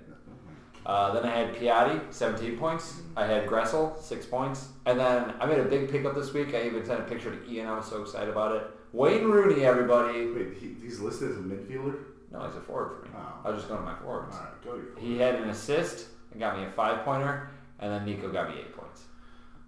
Uh, 0.86 1.14
then 1.14 1.26
I 1.26 1.36
had 1.36 1.56
Piatti, 1.56 2.14
17 2.14 2.58
points. 2.58 3.02
I 3.18 3.26
had 3.26 3.48
Gressel, 3.48 4.00
6 4.02 4.26
points. 4.28 4.70
And 4.86 5.00
then 5.00 5.34
I 5.40 5.46
made 5.46 5.60
a 5.60 5.64
big 5.64 5.90
pickup 5.90 6.14
this 6.14 6.32
week. 6.34 6.54
I 6.54 6.66
even 6.66 6.86
sent 6.86 7.00
a 7.00 7.04
picture 7.04 7.36
to 7.36 7.52
Ian. 7.52 7.68
I 7.68 7.76
was 7.76 7.88
so 7.88 8.02
excited 8.02 8.30
about 8.30 8.56
it. 8.56 8.68
Wayne 8.94 9.26
Rooney, 9.26 9.66
everybody. 9.66 10.32
Wait, 10.32 10.58
he, 10.60 10.76
he's 10.82 11.00
listed 11.00 11.32
as 11.32 11.38
a 11.38 11.42
midfielder. 11.42 11.98
No, 12.32 12.46
he's 12.46 12.56
a 12.56 12.62
forward 12.62 12.98
for 13.00 13.06
me. 13.06 13.12
Oh. 13.18 13.34
I 13.44 13.50
was 13.50 13.58
just 13.58 13.68
going 13.68 13.80
to 13.80 13.86
my 13.86 13.96
forwards. 13.96 14.36
All 14.36 14.42
right, 14.42 14.64
go 14.64 14.76
your. 14.76 14.98
He 15.00 15.18
had 15.18 15.36
an 15.36 15.50
assist 15.50 16.08
and 16.32 16.40
got 16.40 16.58
me 16.58 16.66
a 16.66 16.70
five 16.70 17.04
pointer, 17.04 17.50
and 17.80 17.92
then 17.92 18.06
Nico 18.06 18.32
got 18.32 18.50
me 18.50 18.60
eight 18.60 18.76
points. 18.76 19.05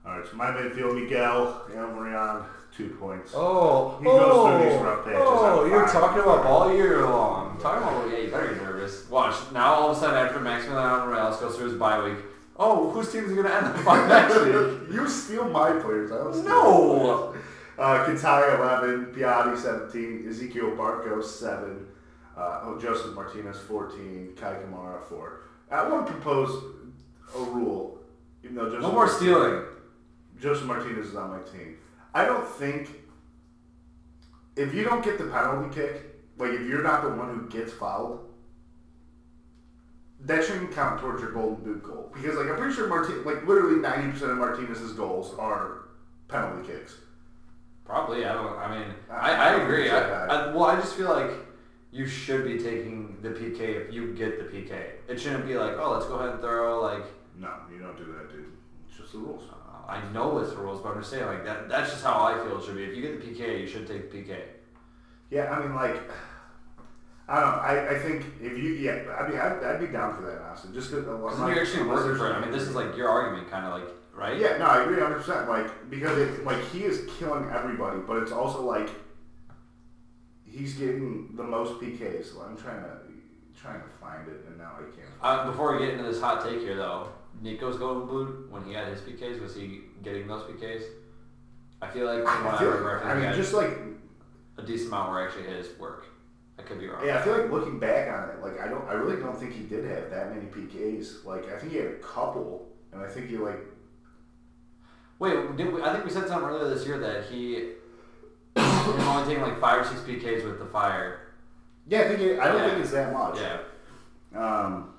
All 0.08 0.18
right, 0.20 0.26
so 0.30 0.38
my 0.38 0.52
midfield, 0.52 0.96
Miguel 1.02 1.64
Almirón, 1.76 2.46
two 2.76 2.90
points. 3.00 3.34
Oh, 3.36 3.98
He 4.00 4.06
goes 4.06 4.60
through 4.62 4.70
these 4.70 4.82
rough 4.82 5.04
patches. 5.04 5.20
Oh, 5.22 5.66
you're 5.66 5.88
talking 5.88 6.22
about 6.24 6.46
all 6.46 6.74
year 6.74 7.04
long. 7.04 7.58
Talking 7.60 7.84
about 7.84 8.10
yeah, 8.10 8.20
you 8.26 8.32
better 8.32 8.54
get 8.54 8.64
nervous. 8.64 9.10
Watch 9.10 9.36
now. 9.52 9.74
All 9.74 9.92
of 9.92 9.98
a 9.98 10.00
sudden, 10.00 10.16
after 10.16 10.40
Maximiliano 10.40 11.06
Moralez 11.08 11.40
goes 11.42 11.58
through 11.58 11.70
his 11.72 11.78
bye 11.78 12.02
week, 12.08 12.18
oh, 12.58 12.90
whose 12.92 13.12
team's 13.12 13.34
gonna 13.34 13.50
end 13.50 13.66
the 13.76 13.80
fight 13.80 14.08
next 14.08 14.36
week? 14.46 14.94
you 14.96 15.08
steal 15.10 15.50
my 15.50 15.72
players. 15.74 16.12
I 16.12 16.18
don't 16.20 16.34
steal 16.34 16.46
No. 16.48 17.06
your 17.06 17.18
players. 17.32 17.44
Uh, 17.78 18.06
Katai 18.06 18.58
11, 18.58 19.06
Piatti 19.14 19.56
17, 19.58 20.26
Ezequiel 20.28 20.76
Barco 20.76 21.22
7, 21.24 21.86
uh, 22.36 22.62
oh, 22.64 22.80
Josef 22.82 23.14
Martinez 23.14 23.58
14, 23.60 24.34
Kei 24.36 24.42
Kamara 24.46 25.00
4. 25.04 25.42
I 25.70 25.88
want 25.88 26.08
to 26.08 26.14
propose 26.14 26.64
a 27.36 27.40
rule, 27.40 28.00
even 28.44 28.56
though 28.56 28.66
Josef 28.66 28.82
No 28.82 28.92
more 28.94 29.08
stealing. 29.08 29.64
Josef 30.40 30.66
Martinez 30.66 31.08
is 31.08 31.16
on 31.16 31.30
my 31.32 31.40
team. 31.52 31.78
I 32.14 32.26
don't 32.26 32.48
think 32.48 32.90
if 34.56 34.74
you 34.74 34.84
don't 34.84 35.04
get 35.04 35.18
the 35.18 35.26
penalty 35.26 35.74
kick, 35.74 36.04
like 36.38 36.52
if 36.52 36.62
you're 36.68 36.84
not 36.84 37.04
the 37.04 37.10
one 37.10 37.34
who 37.34 37.48
gets 37.50 37.74
fouled, 37.74 38.24
that 40.22 40.44
shouldn't 40.44 40.72
count 40.74 41.00
towards 41.00 41.22
your 41.22 41.32
golden 41.32 41.64
boot 41.64 41.84
goal. 41.84 42.12
Because 42.14 42.36
like 42.38 42.48
I'm 42.48 42.58
pretty 42.58 42.74
sure 42.74 42.88
Martin 42.88 43.24
like 43.24 43.46
literally 43.48 43.80
ninety 43.80 44.12
percent 44.12 44.32
of 44.32 44.38
Martinez's 44.38 44.94
goals 44.94 45.34
are 45.38 45.90
penalty 46.28 46.68
kicks. 46.72 46.96
Probably. 47.86 48.26
I 48.26 48.34
don't. 48.34 48.58
I 48.58 48.78
mean, 48.78 48.88
I- 49.10 49.32
I, 49.32 49.50
I 49.54 49.64
agree. 49.64 49.90
I, 49.90 50.26
I, 50.26 50.48
well, 50.54 50.66
I 50.66 50.76
just 50.76 50.96
feel 50.96 51.10
like 51.10 51.32
you 51.92 52.06
should 52.06 52.44
be 52.44 52.58
taking 52.58 53.18
the 53.22 53.30
PK 53.30 53.60
if 53.88 53.94
you 53.94 54.14
get 54.14 54.38
the 54.40 54.58
PK. 54.58 54.78
It 55.08 55.20
shouldn't 55.20 55.48
be 55.48 55.56
like, 55.56 55.78
oh, 55.78 55.94
let's 55.94 56.06
go 56.06 56.16
ahead 56.16 56.32
and 56.32 56.42
throw 56.42 56.82
like. 56.82 57.04
No, 57.40 57.50
you 57.72 57.80
don't 57.80 57.96
do 57.98 58.06
that, 58.14 58.30
dude. 58.32 58.46
It's 58.90 58.98
just 58.98 59.14
the 59.14 59.20
rules. 59.20 59.44
Uh, 59.50 59.67
I 59.88 60.02
know 60.12 60.38
it's 60.40 60.52
the 60.52 60.58
rules, 60.58 60.82
but 60.82 60.90
I'm 60.90 61.00
just 61.00 61.10
saying 61.12 61.26
like 61.26 61.46
that. 61.46 61.70
That's 61.70 61.92
just 61.92 62.04
how 62.04 62.22
I 62.24 62.34
feel 62.46 62.60
it 62.60 62.66
should 62.66 62.76
be. 62.76 62.84
If 62.84 62.96
you 62.96 63.02
get 63.02 63.22
the 63.22 63.26
PK, 63.26 63.62
you 63.62 63.68
should 63.68 63.88
take 63.88 64.12
the 64.12 64.18
PK. 64.18 64.42
Yeah, 65.30 65.52
I 65.52 65.62
mean 65.62 65.74
like 65.76 66.02
I 67.30 67.42
don't 67.42 67.52
know. 67.52 67.58
I, 67.58 67.96
I 67.96 68.00
think 68.00 68.26
if 68.42 68.58
you 68.58 68.74
yeah, 68.74 69.16
I 69.18 69.28
mean 69.28 69.38
I'd, 69.38 69.64
I'd 69.64 69.80
be 69.80 69.88
down 69.88 70.16
for 70.16 70.24
that 70.24 70.42
honestly. 70.42 70.74
Just 70.74 70.92
because 70.92 71.06
you're 71.06 71.62
actually 71.62 71.88
working 71.88 72.18
for 72.18 72.30
it. 72.30 72.34
I 72.34 72.42
mean, 72.42 72.52
this 72.52 72.64
is 72.64 72.76
like 72.76 72.96
your 72.98 73.10
argument, 73.10 73.50
kind 73.50 73.66
of 73.66 73.74
like, 73.74 73.90
right? 74.14 74.38
Yeah, 74.38 74.58
no, 74.58 74.66
I 74.66 74.84
agree 74.84 74.98
100. 74.98 75.16
percent 75.20 75.50
Like 75.50 75.90
because 75.90 76.18
it 76.18 76.46
like 76.46 76.62
he 76.70 76.84
is 76.84 77.10
killing 77.18 77.50
everybody, 77.50 78.00
but 78.00 78.24
it's 78.24 78.32
also 78.32 78.66
like 78.66 78.90
he's 80.46 80.74
getting 80.74 81.36
the 81.36 81.44
most 81.44 81.82
PKs. 81.82 82.34
So 82.34 82.42
I'm 82.42 82.58
trying 82.58 82.82
to 82.82 82.98
trying 83.62 83.82
to 83.82 83.88
find 84.00 84.28
it, 84.28 84.46
and 84.48 84.58
now 84.58 84.72
I 84.78 84.84
can't. 84.96 85.10
Uh, 85.22 85.50
before 85.50 85.74
we 85.74 85.80
get 85.80 85.94
into 85.94 86.04
this 86.04 86.22
hot 86.22 86.44
take 86.44 86.60
here, 86.60 86.76
though, 86.76 87.10
Nico's 87.42 87.78
golden 87.78 88.08
boot 88.08 88.48
when 88.52 88.64
he 88.64 88.74
had 88.74 88.88
his 88.88 89.02
PKs, 89.02 89.42
was 89.42 89.56
he 89.56 89.82
getting 90.04 90.28
those 90.28 90.44
PKs? 90.44 90.84
I 91.82 91.88
feel 91.88 92.06
like 92.06 92.24
from 92.24 92.46
what 92.46 92.56
I, 92.56 92.58
I 92.58 92.64
remember, 92.64 93.02
I 93.06 93.12
I 93.12 93.20
mean, 93.20 93.34
just 93.36 93.54
like 93.54 93.70
a 94.58 94.62
decent 94.64 94.88
amount 94.90 95.12
where 95.12 95.28
actually 95.28 95.44
his 95.44 95.68
work. 95.80 96.06
I 96.60 96.64
could 96.64 96.80
be 96.80 96.88
wrong. 96.88 97.06
yeah, 97.06 97.20
I 97.20 97.22
feel 97.22 97.38
like 97.38 97.52
looking 97.52 97.78
back 97.80 98.12
on 98.12 98.30
it, 98.30 98.42
like 98.42 98.60
I 98.60 98.68
don't, 98.68 98.84
I 98.90 98.94
really 98.94 99.22
don't 99.22 99.38
think 99.40 99.54
he 99.54 99.64
did 99.64 99.86
have 99.86 100.10
that 100.10 100.34
many 100.34 100.48
PKs. 100.48 101.24
Like 101.24 101.48
I 101.54 101.58
think 101.60 101.72
he 101.72 101.78
had 101.78 101.88
a 101.88 102.00
couple, 102.00 102.68
and 102.92 103.02
I 103.02 103.08
think 103.08 103.30
he 103.30 103.38
like 103.38 103.60
Wait, 105.20 105.56
did 105.56 105.74
we, 105.74 105.82
I 105.82 105.92
think 105.94 106.06
we 106.06 106.12
said 106.12 106.28
something 106.28 106.48
earlier 106.50 106.74
this 106.74 106.86
year 106.86 106.98
that 107.00 107.26
he 107.26 107.56
him 108.56 109.08
only 109.08 109.28
taking 109.28 109.44
like 109.44 109.60
five 109.60 109.82
or 109.82 109.84
six 109.84 110.02
PKs 110.02 110.44
with 110.46 110.58
the 110.60 110.66
fire. 110.66 111.20
yeah, 111.88 112.02
I 112.02 112.08
think 112.08 112.22
it, 112.22 112.40
I 112.40 112.48
don't 112.48 112.58
Yeah. 112.62 112.70
think 112.70 112.80
it's 112.82 112.92
that 112.92 113.14
much. 113.14 113.38
Yeah. 113.40 113.60
Um, 114.36 114.94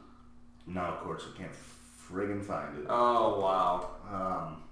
no, 0.67 0.81
of 0.83 1.01
course 1.01 1.25
I 1.33 1.37
can't 1.39 1.53
friggin' 2.11 2.45
find 2.45 2.79
it. 2.79 2.87
Oh 2.89 3.41
wow. 3.41 3.91
Um, 4.11 4.63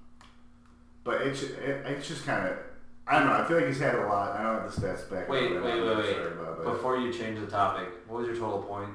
but 1.04 1.22
it's 1.22 1.42
it, 1.42 1.84
it's 1.86 2.08
just 2.08 2.24
kind 2.26 2.46
of 2.48 2.56
I 3.06 3.18
don't 3.18 3.28
know. 3.28 3.34
I 3.34 3.44
feel 3.44 3.58
like 3.58 3.66
he's 3.66 3.78
had 3.78 3.94
a 3.94 4.06
lot. 4.06 4.36
I 4.36 4.42
don't 4.42 4.62
have 4.62 4.74
the 4.74 4.80
stats 4.80 5.08
back. 5.10 5.28
Wait, 5.28 5.52
wait, 5.52 5.62
wait, 5.62 5.96
wait. 5.96 6.06
sure 6.06 6.32
about. 6.32 6.64
Before 6.64 6.96
you 6.98 7.12
change 7.12 7.38
the 7.38 7.46
topic, 7.46 7.88
what 8.08 8.18
was 8.20 8.26
your 8.26 8.36
total 8.36 8.62
point? 8.62 8.90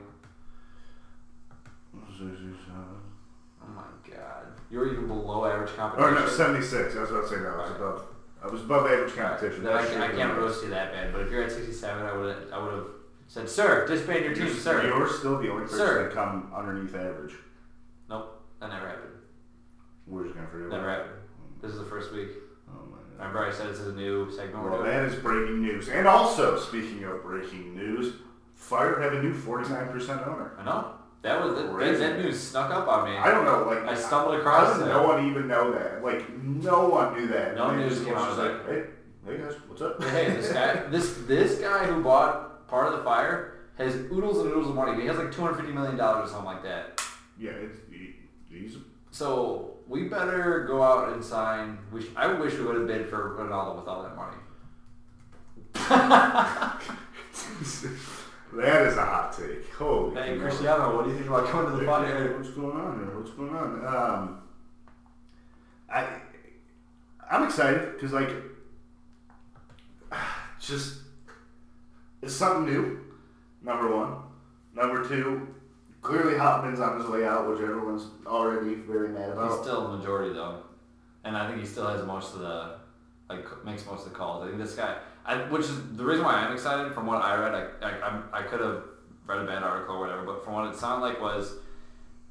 Oh 3.63 3.67
my 3.73 3.83
god. 4.09 4.45
You 4.69 4.79
were 4.79 4.91
even 4.91 5.07
below 5.07 5.45
average 5.45 5.75
competition. 5.75 6.17
Oh 6.17 6.19
no, 6.19 6.27
seventy 6.27 6.65
six. 6.65 6.95
I 6.95 7.01
was 7.01 7.11
about 7.11 7.23
to 7.23 7.29
say 7.29 7.41
no. 7.41 7.49
I 7.49 7.57
was 7.61 7.69
Right. 7.71 7.75
above. 7.77 8.03
I 8.43 8.47
was 8.47 8.61
above 8.61 8.85
average 8.91 9.15
competition. 9.15 9.67
I, 9.67 9.85
can, 9.85 10.01
I 10.01 10.07
can't 10.11 10.35
roast 10.37 10.63
you 10.63 10.69
that 10.71 10.91
bad, 10.91 11.13
but 11.13 11.21
if 11.21 11.31
you're 11.31 11.43
at 11.43 11.51
67, 11.51 12.03
I 12.03 12.17
would 12.17 12.35
I 12.51 12.57
would 12.57 12.73
have 12.73 12.87
said, 13.27 13.47
"Sir, 13.47 13.85
disband 13.87 14.25
your 14.25 14.33
team, 14.33 14.47
You're, 14.47 14.55
sir." 14.55 14.83
you're 14.83 15.07
still 15.07 15.37
the 15.37 15.49
only 15.49 15.63
person 15.65 15.77
Sir. 15.77 16.09
to 16.09 16.15
come 16.15 16.51
underneath 16.55 16.95
average. 16.95 17.35
That 18.61 18.69
never 18.69 18.87
happened. 18.87 19.11
We're 20.07 20.23
just 20.23 20.35
gonna 20.35 20.47
forget. 20.47 20.69
Never 20.69 20.83
about 20.89 20.97
happened. 21.07 21.21
This 21.61 21.71
is 21.73 21.79
the 21.79 21.85
first 21.85 22.13
week. 22.13 22.29
Oh 22.69 22.85
my 22.89 22.97
God. 22.97 23.17
Remember, 23.17 23.45
I 23.45 23.51
said 23.51 23.67
this 23.69 23.79
is 23.79 23.87
a 23.87 23.93
new 23.97 24.31
segment 24.31 24.63
we're 24.63 24.69
Well, 24.71 24.83
doing. 24.83 24.91
that 24.95 25.05
is 25.05 25.15
breaking 25.15 25.61
news. 25.61 25.89
And 25.89 26.07
also, 26.07 26.57
speaking 26.59 27.03
of 27.03 27.21
breaking 27.23 27.75
news, 27.75 28.13
Fire 28.55 28.99
have 29.01 29.13
a 29.13 29.21
new 29.21 29.33
forty 29.33 29.67
nine 29.69 29.87
percent 29.89 30.21
owner. 30.27 30.51
I 30.59 30.63
know 30.63 30.93
that 31.23 31.43
was 31.43 31.55
that, 31.55 31.63
that, 31.63 31.73
Crazy. 31.73 31.99
that 31.99 32.19
news 32.19 32.39
snuck 32.39 32.71
up 32.71 32.87
on 32.87 33.09
me. 33.09 33.17
I 33.17 33.31
don't 33.31 33.45
know. 33.45 33.63
Like 33.67 33.83
I 33.85 33.95
stumbled 33.95 34.35
How 34.35 34.39
across 34.39 34.79
it. 34.79 34.85
no 34.85 35.03
one 35.07 35.27
even 35.29 35.47
know 35.47 35.71
that? 35.71 36.03
Like 36.03 36.31
no 36.39 36.87
one 36.87 37.15
knew 37.15 37.27
that. 37.29 37.55
No 37.55 37.71
they 37.71 37.77
news 37.77 37.93
just 37.93 38.05
came 38.05 38.13
was 38.13 38.23
out 38.23 38.27
just 38.37 38.39
of 38.39 38.67
like, 38.67 38.69
hey, 38.69 38.83
hey 39.25 39.37
guys, 39.43 39.53
what's 39.67 39.81
up? 39.81 40.03
hey, 40.03 40.27
this 40.29 40.51
guy, 40.53 40.75
this 40.91 41.17
this 41.27 41.59
guy 41.59 41.85
who 41.87 42.03
bought 42.03 42.67
part 42.67 42.87
of 42.93 42.99
the 42.99 43.03
fire 43.03 43.55
has 43.79 43.95
oodles 43.95 44.37
and 44.39 44.49
oodles 44.51 44.67
of 44.69 44.75
money. 44.75 45.01
He 45.01 45.07
has 45.07 45.17
like 45.17 45.31
250 45.31 45.73
million 45.73 45.97
dollars 45.97 46.29
or 46.29 46.31
something 46.31 46.45
like 46.45 46.61
that. 46.63 47.01
Yeah, 47.39 47.51
it's, 47.51 47.79
he's 48.51 48.77
So 49.11 49.75
we 49.87 50.03
better 50.03 50.65
go 50.67 50.83
out 50.83 51.13
and 51.13 51.23
sign. 51.23 51.77
I 52.15 52.27
wish 52.33 52.53
we 52.55 52.65
would 52.65 52.75
have 52.75 52.87
bid 52.87 53.07
for 53.09 53.37
Ronaldo 53.39 53.77
with 53.77 53.87
all 53.87 54.03
that 54.03 54.15
money. 54.15 54.37
that 58.53 58.87
is 58.87 58.97
a 58.97 59.05
hot 59.05 59.35
take. 59.37 59.69
Holy. 59.73 60.15
Hey. 60.15 60.37
Cristiano, 60.37 60.95
what 60.95 61.05
do 61.05 61.11
you 61.11 61.17
think 61.17 61.27
about 61.27 61.51
going 61.51 61.65
to 61.65 61.71
the 61.71 61.79
Hey, 61.79 61.85
fire? 61.85 62.37
What's 62.37 62.49
going 62.49 62.77
on 62.77 62.99
here? 62.99 63.19
What's 63.19 63.31
going 63.31 63.55
on? 63.55 63.85
Um, 63.85 64.41
I 65.89 66.07
I'm 67.29 67.43
excited 67.43 67.93
because 67.93 68.13
like 68.13 68.29
just 70.59 70.99
it's 72.21 72.33
something 72.35 72.65
new. 72.71 72.99
Number 73.61 73.95
one. 73.95 74.17
Number 74.75 75.07
two. 75.07 75.50
Clearly, 76.01 76.37
Hauptman's 76.37 76.79
on 76.79 76.99
his 76.99 77.07
way 77.09 77.25
out, 77.25 77.47
which 77.47 77.59
everyone's 77.59 78.07
already 78.25 78.75
very 78.75 79.09
mad 79.09 79.29
about. 79.29 79.51
He's 79.51 79.61
still 79.61 79.87
the 79.89 79.97
majority 79.97 80.33
though, 80.33 80.63
and 81.23 81.37
I 81.37 81.47
think 81.47 81.59
he 81.61 81.65
still 81.67 81.87
has 81.87 82.03
most 82.05 82.33
of 82.33 82.39
the 82.41 82.75
like 83.29 83.45
makes 83.63 83.85
most 83.85 84.05
of 84.07 84.11
the 84.11 84.17
calls. 84.17 84.43
I 84.43 84.47
think 84.47 84.57
this 84.59 84.73
guy, 84.75 84.95
I, 85.25 85.35
which 85.49 85.61
is 85.61 85.95
the 85.95 86.03
reason 86.03 86.25
why 86.25 86.33
I'm 86.33 86.53
excited. 86.53 86.91
From 86.93 87.05
what 87.05 87.21
I 87.21 87.35
read, 87.39 87.53
I 87.81 87.87
I, 87.87 87.91
I'm- 87.99 88.23
I 88.33 88.41
could 88.41 88.61
have 88.61 88.83
read 89.27 89.39
a 89.39 89.45
bad 89.45 89.61
article 89.63 89.95
or 89.95 89.99
whatever, 89.99 90.23
but 90.25 90.43
from 90.43 90.53
what 90.53 90.65
it 90.73 90.75
sounded 90.77 91.05
like 91.05 91.21
was. 91.21 91.53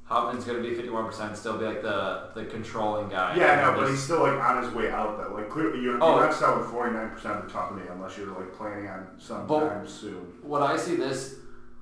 Hauptman's 0.03 0.43
going 0.43 0.61
to 0.61 0.69
be 0.69 0.75
51%, 0.75 1.37
still 1.37 1.57
be 1.57 1.63
like 1.63 1.81
the, 1.81 2.31
the 2.35 2.43
controlling 2.43 3.07
guy. 3.07 3.33
Yeah, 3.33 3.61
no, 3.61 3.79
but 3.79 3.89
he's 3.89 4.03
still 4.03 4.19
like 4.23 4.33
on 4.33 4.61
his 4.61 4.73
way 4.73 4.89
out. 4.91 5.17
though. 5.17 5.33
like 5.33 5.49
clearly 5.49 5.79
you're, 5.81 6.03
Oh. 6.03 6.15
you're 6.17 6.25
not 6.25 6.33
selling 6.33 6.65
forty 6.69 6.91
nine 6.93 7.11
percent 7.11 7.35
of 7.37 7.45
the 7.45 7.49
company 7.53 7.87
unless 7.89 8.17
you're 8.17 8.27
like 8.27 8.53
planning 8.53 8.89
on 8.89 9.07
sometime 9.17 9.87
soon. 9.87 10.33
what 10.41 10.61
I 10.61 10.75
see 10.75 10.97
this 10.97 11.35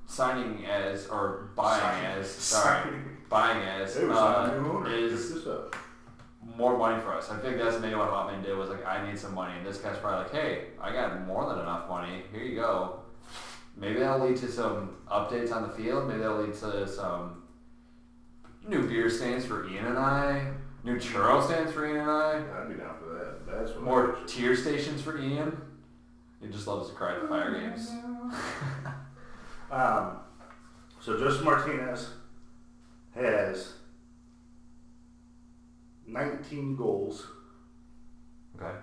signing 0.09 0.65
as, 0.65 1.07
or 1.07 1.51
buying 1.55 1.81
Signing. 1.81 2.05
as, 2.19 2.29
sorry, 2.29 2.81
Signing. 2.83 3.17
buying 3.29 3.61
as, 3.61 3.95
was 3.95 4.17
uh, 4.17 4.51
a 4.51 4.59
new 4.61 4.69
owner. 4.69 4.89
is 4.89 5.27
Pick 5.27 5.35
this 5.35 5.47
up. 5.47 5.75
more 6.57 6.77
money 6.77 6.99
for 7.01 7.13
us. 7.13 7.29
I 7.29 7.37
think 7.37 7.57
that's 7.57 7.79
maybe 7.79 7.95
what 7.95 8.09
Hauptman 8.09 8.43
did 8.43 8.57
was 8.57 8.69
like, 8.69 8.85
I 8.85 9.05
need 9.07 9.19
some 9.19 9.35
money, 9.35 9.53
and 9.55 9.65
this 9.65 9.77
guy's 9.77 9.97
probably 9.97 10.23
like, 10.23 10.31
hey, 10.31 10.63
I 10.81 10.91
got 10.91 11.25
more 11.27 11.47
than 11.47 11.59
enough 11.59 11.87
money. 11.87 12.23
Here 12.33 12.41
you 12.43 12.55
go. 12.55 13.01
Maybe 13.77 13.99
that'll 13.99 14.27
lead 14.27 14.37
to 14.37 14.51
some 14.51 14.97
updates 15.09 15.53
on 15.53 15.61
the 15.61 15.69
field. 15.69 16.07
Maybe 16.07 16.19
that'll 16.19 16.41
lead 16.41 16.55
to 16.55 16.87
some 16.87 17.43
new 18.67 18.87
beer 18.89 19.09
stands 19.09 19.45
for 19.45 19.69
Ian 19.69 19.85
and 19.85 19.97
I. 19.99 20.51
New 20.83 20.97
churro 20.97 21.45
stands 21.45 21.71
for 21.71 21.85
Ian 21.85 21.97
and 21.97 22.09
I. 22.11 22.33
I'd 22.59 22.67
be 22.67 22.75
down 22.75 22.95
for 22.99 23.13
that. 23.13 23.45
That's 23.47 23.71
what 23.71 23.83
More 23.83 24.17
tier 24.27 24.55
stations 24.55 25.01
for 25.01 25.17
Ian. 25.19 25.55
He 26.41 26.47
just 26.49 26.67
loves 26.67 26.89
to 26.89 26.95
cry 26.95 27.15
at 27.15 27.21
the 27.21 27.27
fire 27.27 27.53
games. 27.53 27.89
Um, 29.71 30.17
so 30.99 31.17
Justin 31.19 31.45
Martinez 31.45 32.09
has 33.15 33.73
19 36.07 36.75
goals, 36.75 37.27
Okay. 38.55 38.75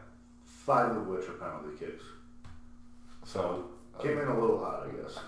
five 0.44 0.96
of 0.96 1.06
which 1.08 1.28
are 1.28 1.32
penalty 1.32 1.76
kicks. 1.78 2.02
So, 3.24 3.70
Came 4.00 4.18
in 4.18 4.28
a 4.28 4.38
little 4.38 4.58
hot, 4.62 4.86
I 4.86 4.90
guess. 5.02 5.18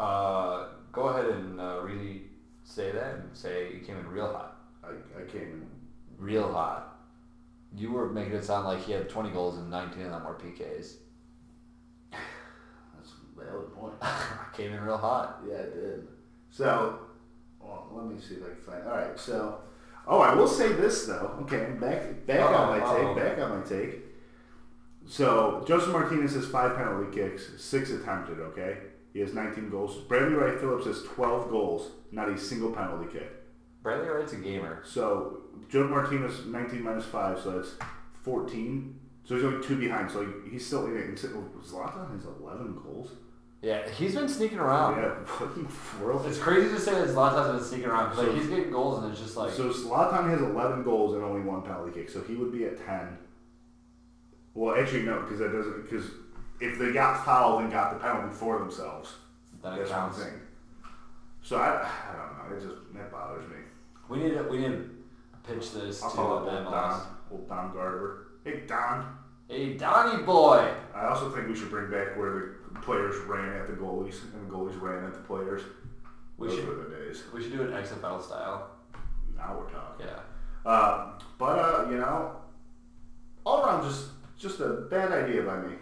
uh, 0.00 0.68
go 0.90 1.02
ahead 1.08 1.26
and 1.26 1.60
uh, 1.60 1.80
really 1.82 2.22
say 2.64 2.90
that 2.90 3.16
and 3.16 3.36
say 3.36 3.70
you 3.74 3.80
came 3.80 3.98
in 3.98 4.08
real 4.08 4.26
hot. 4.32 4.56
I, 4.82 4.88
I 5.20 5.24
came 5.26 5.42
in. 5.42 5.66
Real 6.18 6.50
hot. 6.50 6.96
You 7.76 7.92
were 7.92 8.08
making 8.08 8.32
it 8.32 8.42
sound 8.44 8.64
like 8.66 8.82
he 8.82 8.92
had 8.92 9.10
20 9.10 9.30
goals 9.32 9.58
and 9.58 9.68
19 9.70 10.02
of 10.06 10.10
them 10.12 10.24
were 10.24 10.32
PKs. 10.34 10.94
That's 13.36 13.48
a 13.48 13.52
valid 13.52 13.74
point. 13.74 13.94
I 14.02 14.46
came 14.56 14.72
in 14.72 14.82
real 14.82 14.98
hot. 14.98 15.42
Yeah, 15.48 15.58
I 15.58 15.62
did. 15.62 16.08
So, 16.50 17.00
well, 17.60 17.88
let 17.92 18.06
me 18.06 18.20
see 18.20 18.36
if 18.36 18.42
I 18.42 18.46
can 18.46 18.56
find. 18.56 18.86
All 18.86 18.96
right, 18.96 19.18
so. 19.18 19.60
Oh, 20.08 20.20
I 20.20 20.34
will 20.34 20.46
say 20.46 20.72
this 20.72 21.06
though. 21.06 21.36
Okay, 21.42 21.72
back 21.80 22.26
back 22.26 22.40
on 22.40 22.68
my 22.68 22.80
uh-oh. 22.80 23.14
take. 23.14 23.24
Back 23.24 23.38
on 23.44 23.58
my 23.58 23.64
take. 23.66 24.02
So 25.08 25.64
Josef 25.66 25.88
Martinez 25.92 26.34
has 26.34 26.46
five 26.46 26.76
penalty 26.76 27.14
kicks, 27.14 27.50
six 27.58 27.90
attempted. 27.90 28.38
Okay, 28.38 28.78
he 29.12 29.20
has 29.20 29.34
19 29.34 29.70
goals. 29.70 29.96
Bradley 30.02 30.34
Wright 30.34 30.58
Phillips 30.60 30.86
has 30.86 31.02
12 31.02 31.50
goals, 31.50 31.90
not 32.12 32.28
a 32.28 32.38
single 32.38 32.72
penalty 32.72 33.12
kick. 33.12 33.32
Bradley 33.82 34.08
Wright's 34.08 34.32
a 34.32 34.36
gamer. 34.36 34.82
So 34.84 35.42
Joe 35.68 35.88
Martinez 35.88 36.46
19 36.46 36.82
minus 36.82 37.04
five, 37.04 37.40
so 37.40 37.52
that's 37.52 37.74
14. 38.22 38.98
So 39.24 39.34
he's 39.34 39.44
only 39.44 39.66
two 39.66 39.76
behind. 39.76 40.10
So 40.10 40.26
he's 40.50 40.66
still 40.66 40.86
in 40.86 40.96
it. 40.96 41.16
Zlatan 41.16 42.12
has 42.12 42.24
11 42.24 42.78
goals. 42.82 43.10
Yeah, 43.62 43.88
he's 43.90 44.14
been 44.14 44.28
sneaking 44.28 44.58
around. 44.58 45.00
Yeah, 45.00 45.08
what 45.08 45.56
in 45.56 45.64
the 45.66 46.04
world? 46.04 46.26
It's 46.26 46.38
crazy 46.38 46.68
to 46.68 46.78
say 46.78 46.92
that 46.92 47.08
Zlatan's 47.08 47.58
been 47.58 47.68
sneaking 47.68 47.86
around 47.86 48.10
because 48.10 48.28
like, 48.28 48.36
he's 48.36 48.46
getting 48.48 48.70
goals 48.70 49.02
and 49.02 49.10
it's 49.12 49.20
just 49.20 49.36
like 49.36 49.52
so 49.52 49.70
Zlatan 49.70 50.28
has 50.30 50.42
11 50.42 50.84
goals 50.84 51.14
and 51.14 51.24
only 51.24 51.40
one 51.40 51.62
penalty 51.62 51.92
kick, 51.92 52.10
so 52.10 52.20
he 52.22 52.34
would 52.34 52.52
be 52.52 52.64
at 52.64 52.84
10. 52.84 53.18
Well, 54.54 54.76
actually, 54.78 55.02
no, 55.02 55.20
because 55.20 55.38
that 55.40 55.52
doesn't. 55.52 55.82
Because 55.82 56.06
if 56.60 56.78
they 56.78 56.92
got 56.92 57.24
fouled 57.24 57.62
and 57.62 57.72
got 57.72 57.92
the 57.92 57.98
penalty 57.98 58.34
for 58.34 58.58
themselves, 58.58 59.14
then 59.62 59.72
it 59.72 59.78
that's 59.78 59.90
one 59.90 60.00
counts. 60.00 60.22
thing. 60.22 60.32
So 61.42 61.56
I, 61.56 61.82
I 61.82 62.16
don't 62.16 62.50
know. 62.50 62.56
It 62.56 62.60
just 62.60 62.94
that 62.94 63.10
bothers 63.10 63.48
me. 63.48 63.56
We 64.08 64.18
need 64.18 64.34
to 64.34 64.42
we 64.44 64.58
need 64.58 64.68
to 64.68 64.90
pitch 65.46 65.72
this 65.72 66.02
I'll 66.02 66.10
to 66.10 66.16
call 66.16 66.44
the 66.44 66.50
MLS. 66.50 66.70
Don, 66.70 67.02
old 67.30 67.48
Don 67.48 67.72
Garber. 67.72 68.28
Hey 68.44 68.62
Don. 68.66 69.16
Hey, 69.48 69.74
Donnie 69.74 70.24
boy. 70.24 70.72
I 70.92 71.06
also 71.06 71.30
think 71.30 71.46
we 71.48 71.54
should 71.54 71.70
bring 71.70 71.88
back 71.88 72.16
where 72.16 72.32
the 72.32 72.55
players 72.82 73.16
ran 73.26 73.60
at 73.60 73.66
the 73.66 73.74
goalies 73.74 74.22
and 74.34 74.48
the 74.48 74.54
goalies 74.54 74.80
ran 74.80 75.04
at 75.04 75.14
the 75.14 75.20
players. 75.20 75.62
We 76.38 76.48
Those 76.48 76.56
should 76.58 76.68
were 76.68 76.74
the 76.84 76.94
days. 76.96 77.22
we 77.32 77.42
should 77.42 77.52
do 77.52 77.62
an 77.62 77.68
XFL 77.68 78.22
style. 78.22 78.70
Now 79.36 79.58
we're 79.58 79.70
talking. 79.70 80.06
Yeah. 80.06 80.70
Um, 80.70 81.18
but 81.38 81.58
uh, 81.58 81.90
you 81.90 81.98
know, 81.98 82.36
all 83.44 83.62
around 83.64 83.88
just 83.88 84.08
just 84.38 84.60
a 84.60 84.86
bad 84.90 85.12
idea 85.12 85.42
by 85.42 85.58
me. 85.58 85.74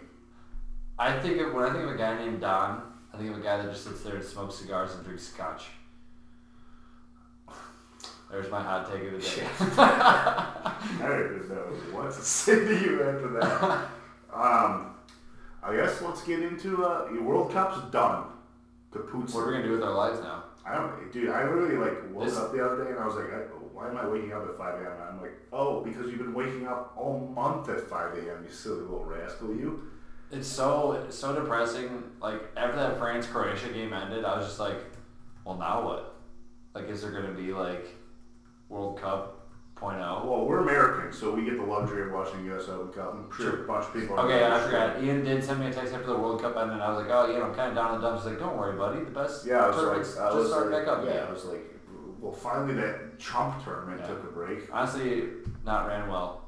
I 0.97 1.19
think 1.19 1.41
of, 1.41 1.53
when 1.53 1.65
I 1.65 1.73
think 1.73 1.83
of 1.83 1.89
a 1.91 1.97
guy 1.97 2.17
named 2.17 2.39
Don, 2.39 2.81
I 3.13 3.17
think 3.17 3.31
of 3.31 3.37
a 3.37 3.41
guy 3.41 3.57
that 3.57 3.69
just 3.69 3.83
sits 3.83 4.01
there 4.03 4.15
and 4.15 4.23
smokes 4.23 4.55
cigars 4.55 4.93
and 4.95 5.03
drinks 5.03 5.23
scotch. 5.27 5.65
There's 8.31 8.49
my 8.49 8.61
hot 8.61 8.89
take 8.91 9.03
of 9.03 9.11
the 9.13 9.19
day. 9.19 9.47
I 9.77 10.73
don't 10.99 11.35
even 11.35 11.49
know 11.49 11.61
what 11.91 12.11
to 12.11 12.21
say 12.21 12.55
to 12.55 12.79
you 12.81 13.03
after 13.03 13.29
that. 13.39 13.89
um, 14.33 14.94
I 15.65 15.75
guess 15.75 16.01
let's 16.01 16.21
get 16.21 16.41
into 16.41 16.85
uh, 16.85 17.09
your 17.11 17.23
World 17.23 17.51
Cup's 17.51 17.91
done. 17.91 18.27
Kaput. 18.91 19.33
what 19.33 19.41
are 19.41 19.47
we 19.47 19.53
gonna 19.53 19.63
do 19.65 19.71
with 19.71 19.83
our 19.83 19.93
lives 19.93 20.19
now? 20.21 20.43
I 20.65 20.75
don't, 20.75 21.11
dude. 21.11 21.29
I 21.29 21.43
literally 21.43 21.75
like 21.77 22.13
woke 22.13 22.25
This- 22.25 22.37
up 22.37 22.51
the 22.51 22.63
other 22.63 22.83
day 22.83 22.91
and 22.91 22.99
I 22.99 23.05
was 23.05 23.15
like, 23.15 23.31
I, 23.33 23.37
why 23.73 23.89
am 23.89 23.97
I 23.97 24.07
waking 24.07 24.31
up 24.31 24.47
at 24.47 24.57
5 24.57 24.81
a.m.? 24.81 24.91
And 24.93 25.03
I'm 25.03 25.21
like, 25.21 25.33
oh, 25.51 25.81
because 25.83 26.07
you've 26.07 26.19
been 26.19 26.33
waking 26.33 26.65
up 26.67 26.93
all 26.95 27.31
month 27.35 27.67
at 27.69 27.81
5 27.81 28.13
a.m. 28.17 28.45
You 28.45 28.51
silly 28.51 28.81
little 28.81 29.03
rascal, 29.03 29.49
you. 29.55 29.91
It's 30.31 30.47
so 30.47 30.93
it's 31.05 31.17
so 31.17 31.35
depressing. 31.35 32.03
Like 32.21 32.41
after 32.57 32.77
that 32.77 32.97
France 32.97 33.25
Croatia 33.27 33.69
game 33.69 33.91
ended, 33.93 34.23
I 34.23 34.37
was 34.37 34.47
just 34.47 34.59
like, 34.59 34.77
well 35.43 35.55
now 35.55 35.83
what? 35.83 36.15
Like 36.73 36.89
is 36.89 37.01
there 37.01 37.11
gonna 37.11 37.33
be 37.33 37.53
like 37.53 37.87
World 38.69 38.99
Cup 38.99 39.34
point 39.75 39.97
oh? 39.99 40.23
Well, 40.25 40.45
we're 40.45 40.59
Americans, 40.59 41.17
so 41.17 41.33
we 41.33 41.43
get 41.43 41.57
the 41.57 41.63
luxury 41.65 42.03
of 42.07 42.11
watching 42.13 42.45
the 42.45 42.53
U.S. 42.53 42.67
Open 42.69 42.93
Cup. 42.93 43.13
I'm 43.13 43.29
sure 43.37 43.63
a 43.63 43.67
bunch 43.67 43.85
of 43.87 43.93
people. 43.93 44.17
are 44.17 44.25
Okay, 44.25 44.45
I 44.45 44.59
forgot. 44.61 45.03
Ian 45.03 45.23
did 45.23 45.43
send 45.43 45.59
me 45.59 45.67
a 45.67 45.73
text 45.73 45.93
after 45.93 46.07
the 46.07 46.17
World 46.17 46.41
Cup 46.41 46.55
and 46.57 46.71
then 46.71 46.81
I 46.81 46.89
was 46.89 47.03
like, 47.05 47.11
oh, 47.13 47.27
you 47.31 47.37
know, 47.37 47.45
I'm 47.45 47.55
kind 47.55 47.69
of 47.69 47.75
down 47.75 47.95
in 47.95 48.01
the 48.01 48.07
dumps. 48.07 48.23
He's 48.23 48.31
like, 48.31 48.39
don't 48.39 48.57
worry, 48.57 48.77
buddy. 48.77 49.03
The 49.03 49.11
best 49.11 49.45
Yeah, 49.45 49.65
I 49.65 49.67
was 49.67 49.75
tournaments 49.75 50.15
like, 50.15 50.25
I 50.25 50.27
just 50.29 50.37
was 50.37 50.47
start 50.49 50.71
like, 50.71 50.85
back 50.85 50.87
up 50.97 51.03
yeah, 51.03 51.11
again. 51.11 51.27
I 51.27 51.31
was 51.31 51.45
like, 51.45 51.61
well, 52.19 52.31
finally 52.31 52.73
that 52.75 53.19
Trump 53.19 53.63
tournament 53.63 53.99
Yeah. 54.01 54.07
took 54.07 54.23
a 54.23 54.27
break. 54.27 54.59
Honestly, 54.71 55.23
not 55.65 55.87
ran 55.87 56.07
well. 56.09 56.45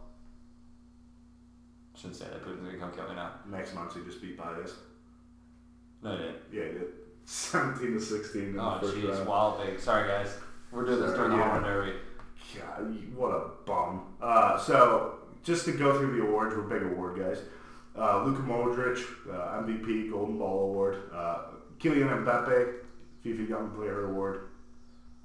Shouldn't 1.95 2.15
say 2.15 2.25
that. 2.25 2.45
Putin's 2.45 2.65
gonna 2.65 2.77
come 2.77 2.91
kill 2.91 3.09
me 3.09 3.15
now. 3.15 3.31
Max 3.45 3.71
Muncy 3.71 4.05
just 4.05 4.21
beat 4.21 4.37
Bias. 4.37 4.73
No, 6.03 6.11
he 6.11 6.17
didn't. 6.17 6.35
Yeah, 6.51 6.63
he 6.65 6.71
did. 6.79 6.87
17 7.25 7.93
to 7.93 7.99
16 7.99 8.41
in 8.41 8.59
Oh, 8.59 8.79
jeez, 8.83 9.25
wild 9.25 9.59
thing. 9.59 9.77
Sorry, 9.79 10.07
guys. 10.07 10.37
We're 10.71 10.85
doing 10.85 10.99
this 11.01 11.09
Sorry, 11.15 11.17
during 11.29 11.31
the 11.31 11.37
yeah. 11.37 11.51
home 11.53 11.63
run 11.63 11.71
derby. 11.73 11.93
God, 12.55 13.15
what 13.15 13.31
a 13.31 13.49
bum. 13.65 14.15
Uh, 14.21 14.57
so, 14.57 15.15
just 15.43 15.65
to 15.65 15.71
go 15.73 15.97
through 15.97 16.17
the 16.17 16.27
awards, 16.27 16.55
we're 16.55 16.63
big 16.63 16.83
award 16.83 17.19
guys. 17.19 17.39
Uh, 17.97 18.23
Luka 18.23 18.41
Modric, 18.43 19.03
uh, 19.29 19.61
MVP, 19.61 20.11
Golden 20.11 20.37
Ball 20.37 20.63
Award. 20.63 21.09
Uh, 21.13 21.39
Kylian 21.79 22.23
Mbappe, 22.23 22.73
FIFA 23.25 23.49
Young 23.49 23.71
Player 23.71 24.05
Award. 24.05 24.49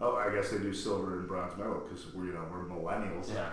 Oh, 0.01 0.17
I 0.17 0.35
guess 0.35 0.51
they 0.51 0.59
do 0.59 0.73
silver 0.73 1.19
and 1.19 1.29
bronze 1.29 1.57
medal 1.57 1.81
because 1.81 2.13
we're 2.15 2.27
you 2.27 2.33
know 2.33 2.45
we're 2.51 2.65
millennials. 2.65 3.33
Yeah. 3.33 3.51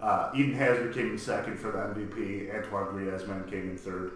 Uh, 0.00 0.32
Eden 0.34 0.54
Hazard 0.54 0.94
came 0.94 1.10
in 1.10 1.18
second 1.18 1.58
for 1.58 1.70
the 1.70 1.78
MVP. 1.78 2.54
Antoine 2.54 2.86
Griezmann 2.94 3.50
came 3.50 3.68
in 3.70 3.76
third. 3.76 4.12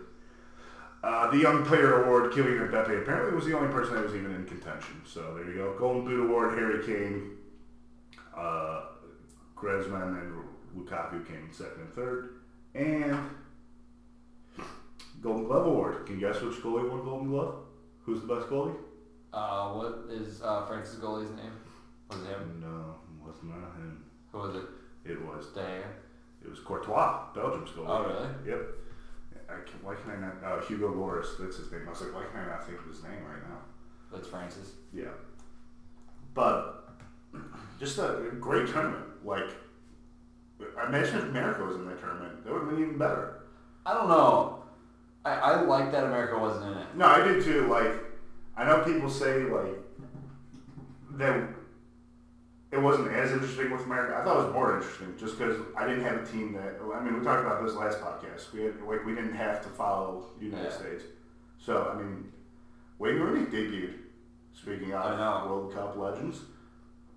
Uh, 1.02 1.30
the 1.30 1.36
Young 1.36 1.62
Player 1.66 2.04
Award, 2.04 2.32
Kylian 2.32 2.70
Mbappe, 2.70 3.02
apparently 3.02 3.34
was 3.34 3.44
the 3.44 3.54
only 3.54 3.70
person 3.70 3.94
that 3.94 4.04
was 4.04 4.14
even 4.14 4.34
in 4.34 4.46
contention. 4.46 5.02
So 5.04 5.34
there 5.34 5.46
you 5.46 5.56
go. 5.56 5.76
Golden 5.78 6.06
Boot 6.06 6.24
Award, 6.24 6.58
Harry 6.58 6.82
Kane, 6.86 7.32
uh, 8.36 8.82
Griezmann, 9.56 10.20
and 10.20 10.44
Lukaku 10.76 11.26
came 11.26 11.48
second 11.52 11.82
and 11.82 11.94
third. 11.94 12.34
And 12.74 13.30
Golden 15.20 15.44
Glove 15.44 15.66
Award. 15.66 16.06
Can 16.06 16.20
you 16.20 16.26
guess 16.26 16.40
which 16.42 16.56
goalie 16.56 16.88
won 16.88 17.04
Golden 17.04 17.28
Glove? 17.28 17.54
Who's 18.04 18.20
the 18.20 18.26
best 18.26 18.48
goalie? 18.48 18.76
Uh, 19.32 19.70
what 19.70 20.04
is 20.10 20.42
uh, 20.42 20.64
Francis 20.66 20.96
goalie's 20.96 21.30
name? 21.30 21.52
Was 22.10 22.20
it 22.20 22.28
him? 22.28 22.60
No, 22.60 22.96
it 23.02 23.26
was 23.26 23.36
not 23.42 23.74
him. 23.76 24.04
Who 24.32 24.38
was 24.38 24.54
it? 24.56 24.64
It 25.04 25.20
was 25.24 25.46
Gea? 25.46 25.82
it 26.44 26.50
was 26.50 26.60
Courtois, 26.60 27.32
Belgium's 27.34 27.70
goalie. 27.70 27.88
Oh, 27.88 28.02
really? 28.04 28.50
Yep. 28.50 28.68
I 29.48 29.54
can, 29.68 29.78
why 29.82 29.94
can 29.94 30.10
I 30.10 30.16
not? 30.16 30.44
Uh, 30.44 30.60
Hugo 30.62 30.92
Lloris, 30.92 31.38
that's 31.38 31.56
his 31.56 31.70
name. 31.72 31.82
I 31.86 31.90
was 31.90 32.00
like, 32.00 32.14
why 32.14 32.24
can 32.30 32.40
I 32.40 32.48
not 32.48 32.66
think 32.66 32.78
of 32.78 32.86
his 32.86 33.02
name 33.02 33.24
right 33.24 33.42
now? 33.48 33.58
That's 34.12 34.28
Francis. 34.28 34.72
Yeah. 34.92 35.12
But 36.34 36.83
just 37.84 37.98
a 37.98 38.30
great 38.40 38.66
tournament. 38.68 39.04
Like, 39.24 39.50
I 40.80 40.86
imagine 40.86 41.16
if 41.18 41.24
America 41.24 41.64
was 41.64 41.76
in 41.76 41.86
that 41.86 42.00
tournament, 42.00 42.44
that 42.44 42.52
would 42.52 42.62
have 42.62 42.70
been 42.70 42.80
even 42.82 42.98
better. 42.98 43.40
I 43.86 43.94
don't 43.94 44.08
know. 44.08 44.62
I, 45.24 45.32
I 45.32 45.60
like 45.62 45.92
that 45.92 46.04
America 46.04 46.38
wasn't 46.38 46.72
in 46.72 46.78
it. 46.78 46.86
No, 46.94 47.06
I 47.06 47.22
did 47.22 47.44
too. 47.44 47.66
Like, 47.68 47.92
I 48.56 48.64
know 48.64 48.82
people 48.82 49.10
say 49.10 49.42
like 49.44 49.74
that 51.12 51.48
it 52.72 52.78
wasn't 52.80 53.08
as 53.12 53.32
interesting 53.32 53.70
with 53.70 53.84
America. 53.84 54.16
I 54.18 54.24
thought 54.24 54.40
it 54.40 54.44
was 54.46 54.52
more 54.52 54.76
interesting 54.76 55.14
just 55.18 55.38
because 55.38 55.56
I 55.76 55.86
didn't 55.86 56.04
have 56.04 56.16
a 56.22 56.26
team 56.26 56.52
that. 56.54 56.76
I 56.94 57.02
mean, 57.02 57.18
we 57.18 57.24
talked 57.24 57.40
about 57.44 57.64
this 57.64 57.74
last 57.74 58.00
podcast. 58.00 58.52
We 58.52 58.62
had, 58.62 58.80
like 58.82 59.04
we 59.04 59.14
didn't 59.14 59.34
have 59.34 59.62
to 59.62 59.68
follow 59.68 60.26
the 60.38 60.46
United 60.46 60.64
Yeah. 60.64 60.76
States. 60.78 61.04
So 61.58 61.90
I 61.94 62.00
mean, 62.00 62.32
Wayne 62.98 63.16
Rooney 63.16 63.46
debuted. 63.46 63.94
Speaking 64.52 64.92
of. 64.94 65.50
World 65.50 65.74
Cup 65.74 65.96
legends, 65.96 66.40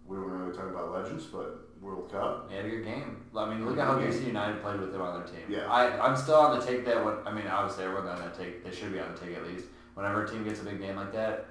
we 0.08 0.18
weren't 0.18 0.32
really 0.32 0.55
talking 0.55 0.72
about 0.72 0.91
legends, 0.91 1.26
but 1.26 1.70
World 1.82 2.12
Cup. 2.12 2.49
He 2.49 2.55
had 2.55 2.66
a 2.66 2.70
good 2.70 2.86
game. 2.86 3.18
I 3.36 3.47
mean, 3.49 3.66
look 3.66 3.78
at 3.78 3.86
how 3.86 3.95
DC 3.99 4.26
United 4.26 4.62
played 4.62 4.80
with 4.80 4.93
him 4.93 5.01
on 5.01 5.20
their 5.20 5.28
team. 5.28 5.43
Yeah. 5.49 5.72
I, 5.72 5.99
I'm 6.08 6.16
still 6.18 6.36
on 6.36 6.60
the 6.60 6.66
take 6.66 6.86
that 6.86 7.03
when, 7.03 7.16
I 7.26 7.32
mean, 7.32 7.45
obviously 7.47 7.84
everyone's 7.86 8.10
on 8.10 8.20
that 8.20 8.38
take. 8.38 8.64
They 8.64 8.72
should 8.76 8.91
be 8.93 8.99
on 8.99 9.14
the 9.14 9.20
take 9.20 9.36
at 9.38 9.45
least. 9.45 9.66
Whenever 9.93 10.24
a 10.26 10.30
team 10.30 10.43
gets 10.43 10.62
a 10.62 10.64
big 10.64 10.80
game 10.80 10.95
like 10.95 11.12
that, 11.14 11.45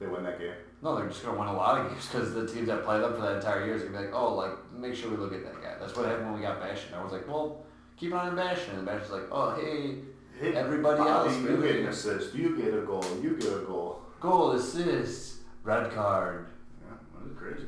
They 0.00 0.06
win 0.06 0.24
that 0.24 0.38
game. 0.38 0.54
no, 0.82 0.96
they're 0.96 1.08
just 1.08 1.22
going 1.22 1.34
to 1.34 1.40
win 1.40 1.48
a 1.48 1.52
lot 1.56 1.80
of 1.80 1.88
games 1.90 2.06
because 2.08 2.34
the 2.34 2.46
teams 2.46 2.66
that 2.68 2.84
play 2.84 2.98
them 3.00 3.14
for 3.14 3.20
that 3.22 3.36
entire 3.36 3.64
year 3.66 3.74
is 3.76 3.82
going 3.82 3.92
to 3.94 3.98
be 4.00 4.04
like, 4.06 4.14
oh, 4.14 4.34
like, 4.34 4.52
make 4.72 4.94
sure 4.94 5.10
we 5.10 5.16
look 5.16 5.32
at 5.32 5.44
that 5.44 5.60
guy. 5.62 5.74
That's 5.78 5.94
what 5.96 6.06
happened 6.06 6.26
when 6.30 6.34
we 6.36 6.40
got 6.40 6.60
Bastian. 6.60 6.94
I 6.94 7.02
was 7.04 7.12
like, 7.12 7.28
well, 7.28 7.64
keep 7.96 8.10
an 8.12 8.18
eye 8.18 8.28
on 8.28 8.36
Bastian. 8.36 8.76
And 8.76 8.86
Bastian's 8.86 9.12
like, 9.12 9.28
oh, 9.30 9.54
hey, 9.60 9.96
Hey, 10.40 10.54
Everybody 10.54 11.00
else, 11.00 11.36
you 11.36 11.48
really. 11.48 11.66
get 11.72 11.76
an 11.80 11.88
assist. 11.88 12.32
You 12.32 12.56
get 12.56 12.72
a 12.72 12.82
goal. 12.82 13.04
You 13.20 13.36
get 13.36 13.52
a 13.52 13.64
goal. 13.66 14.02
goal, 14.20 14.52
assist, 14.52 15.38
red 15.64 15.90
card. 15.92 16.46
Yeah, 16.80 16.94
that 17.14 17.24
was 17.28 17.36
crazy. 17.36 17.66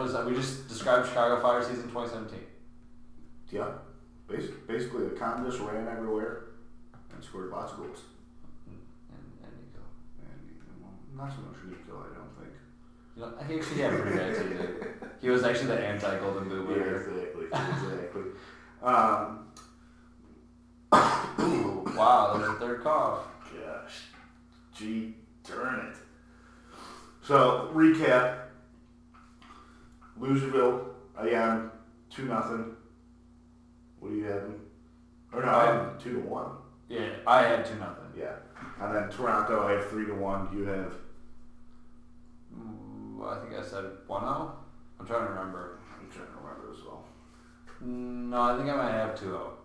Huh? 0.00 0.04
It 0.04 0.04
was 0.04 0.12
That 0.14 0.22
uh, 0.22 0.28
we 0.30 0.34
just 0.34 0.68
described 0.68 1.08
Chicago 1.08 1.40
Fire 1.42 1.62
season 1.62 1.88
2017. 1.90 2.38
yeah. 3.52 3.68
Basically, 4.28 4.56
basically, 4.68 5.04
the 5.08 5.10
con 5.16 5.44
just 5.44 5.58
ran 5.60 5.88
everywhere 5.88 6.44
and 7.12 7.22
scored 7.24 7.50
lots 7.50 7.72
of 7.72 7.78
goals. 7.78 7.98
And, 8.68 8.78
and 9.42 9.52
Nico. 9.58 9.82
And 10.22 10.80
well, 10.80 10.92
not 11.16 11.34
so 11.34 11.40
much 11.42 11.58
Nico, 11.68 11.98
I 11.98 12.14
don't 12.14 12.32
think. 12.38 12.54
You 13.16 13.22
know, 13.22 13.32
he 13.48 13.58
actually 13.58 13.82
had 13.82 13.92
a 13.92 13.96
pretty 13.98 14.16
bad 14.16 14.36
season. 14.36 14.86
He 15.20 15.28
was 15.30 15.42
actually 15.42 15.66
the 15.66 15.80
anti 15.84 16.18
Golden 16.20 16.48
Boot 16.48 16.64
Yeah, 16.70 16.74
winner. 16.76 17.00
exactly, 17.00 17.46
exactly. 17.46 18.22
Um, 18.84 19.46
Ooh, 21.40 21.92
wow, 21.98 22.36
there's 22.38 22.50
a 22.50 22.54
third 22.54 22.82
cough. 22.84 23.24
gosh, 23.52 24.02
gee, 24.74 25.16
darn 25.48 25.86
it. 25.88 25.96
So 27.22 27.68
recap: 27.74 28.36
Louisville, 30.20 30.94
am 31.18 31.72
two 32.10 32.26
nothing. 32.26 32.76
What 33.98 34.10
do 34.10 34.16
you 34.16 34.24
have? 34.24 34.42
Or 35.32 35.42
no, 35.42 35.48
I 35.50 35.64
have 35.66 35.98
two 36.02 36.14
to 36.14 36.20
one. 36.20 36.52
Yeah, 36.88 37.08
I 37.26 37.42
had 37.42 37.64
two 37.64 37.76
nothing. 37.76 38.12
Yeah, 38.16 38.36
and 38.80 38.94
then 38.94 39.08
Toronto, 39.10 39.66
I 39.66 39.72
have 39.72 39.88
three 39.88 40.06
to 40.06 40.14
one. 40.14 40.48
You 40.52 40.64
have 40.66 40.92
Mm, 42.54 43.24
I 43.24 43.40
think 43.40 43.54
I 43.54 43.62
said 43.64 43.84
one 44.06 44.22
zero. 44.22 44.56
I'm 44.98 45.06
trying 45.06 45.22
to 45.26 45.28
remember. 45.32 45.78
I'm 45.98 46.10
trying 46.10 46.26
to 46.26 46.32
remember 46.42 46.72
as 46.72 46.82
well. 46.84 47.04
No, 47.80 48.42
I 48.42 48.56
think 48.56 48.68
I 48.68 48.76
might 48.76 48.90
have 48.92 49.18
two 49.18 49.26
zero. 49.26 49.56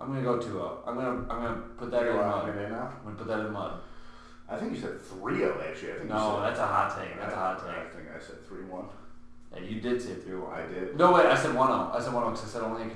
I'm 0.00 0.08
gonna 0.08 0.22
go 0.22 0.38
two 0.38 0.50
zero. 0.52 0.82
I'm 0.86 0.96
gonna 0.96 1.20
I'm 1.30 1.42
gonna 1.42 1.56
put 1.78 1.90
that 1.92 2.00
in 2.02 2.14
You're 2.14 2.22
locking 2.22 2.54
mud. 2.56 2.64
in 2.64 2.72
now. 2.72 2.92
I'm 2.98 3.04
gonna 3.04 3.16
put 3.16 3.28
that 3.28 3.40
in 3.46 3.52
mud. 3.52 3.80
I 4.48 4.56
think 4.56 4.74
you 4.74 4.80
said 4.80 5.00
three 5.00 5.38
zero 5.38 5.62
actually. 5.66 5.92
I 5.92 5.94
think 5.94 6.08
you 6.08 6.14
No, 6.14 6.40
that's 6.42 6.58
a 6.58 6.66
hot 6.66 6.98
take. 6.98 7.16
That's 7.18 7.32
a 7.32 7.36
hot 7.36 7.58
take. 7.60 7.76
I 7.76 7.88
think 7.94 8.08
I 8.14 8.18
said 8.20 8.44
three 8.46 8.64
one. 8.64 8.86
Yeah, 9.54 9.62
you 9.62 9.80
did 9.80 10.00
say 10.02 10.14
three 10.14 10.36
one. 10.36 10.52
I 10.52 10.66
did. 10.66 10.96
No 10.96 11.12
wait, 11.12 11.26
I 11.26 11.36
said 11.36 11.54
one 11.54 11.68
zero. 11.68 11.90
I 11.94 12.00
said 12.00 12.12
one 12.12 12.22
zero 12.24 12.30
because 12.30 12.44
I 12.44 12.52
said 12.52 12.62
only 12.62 12.82
a 12.82 12.86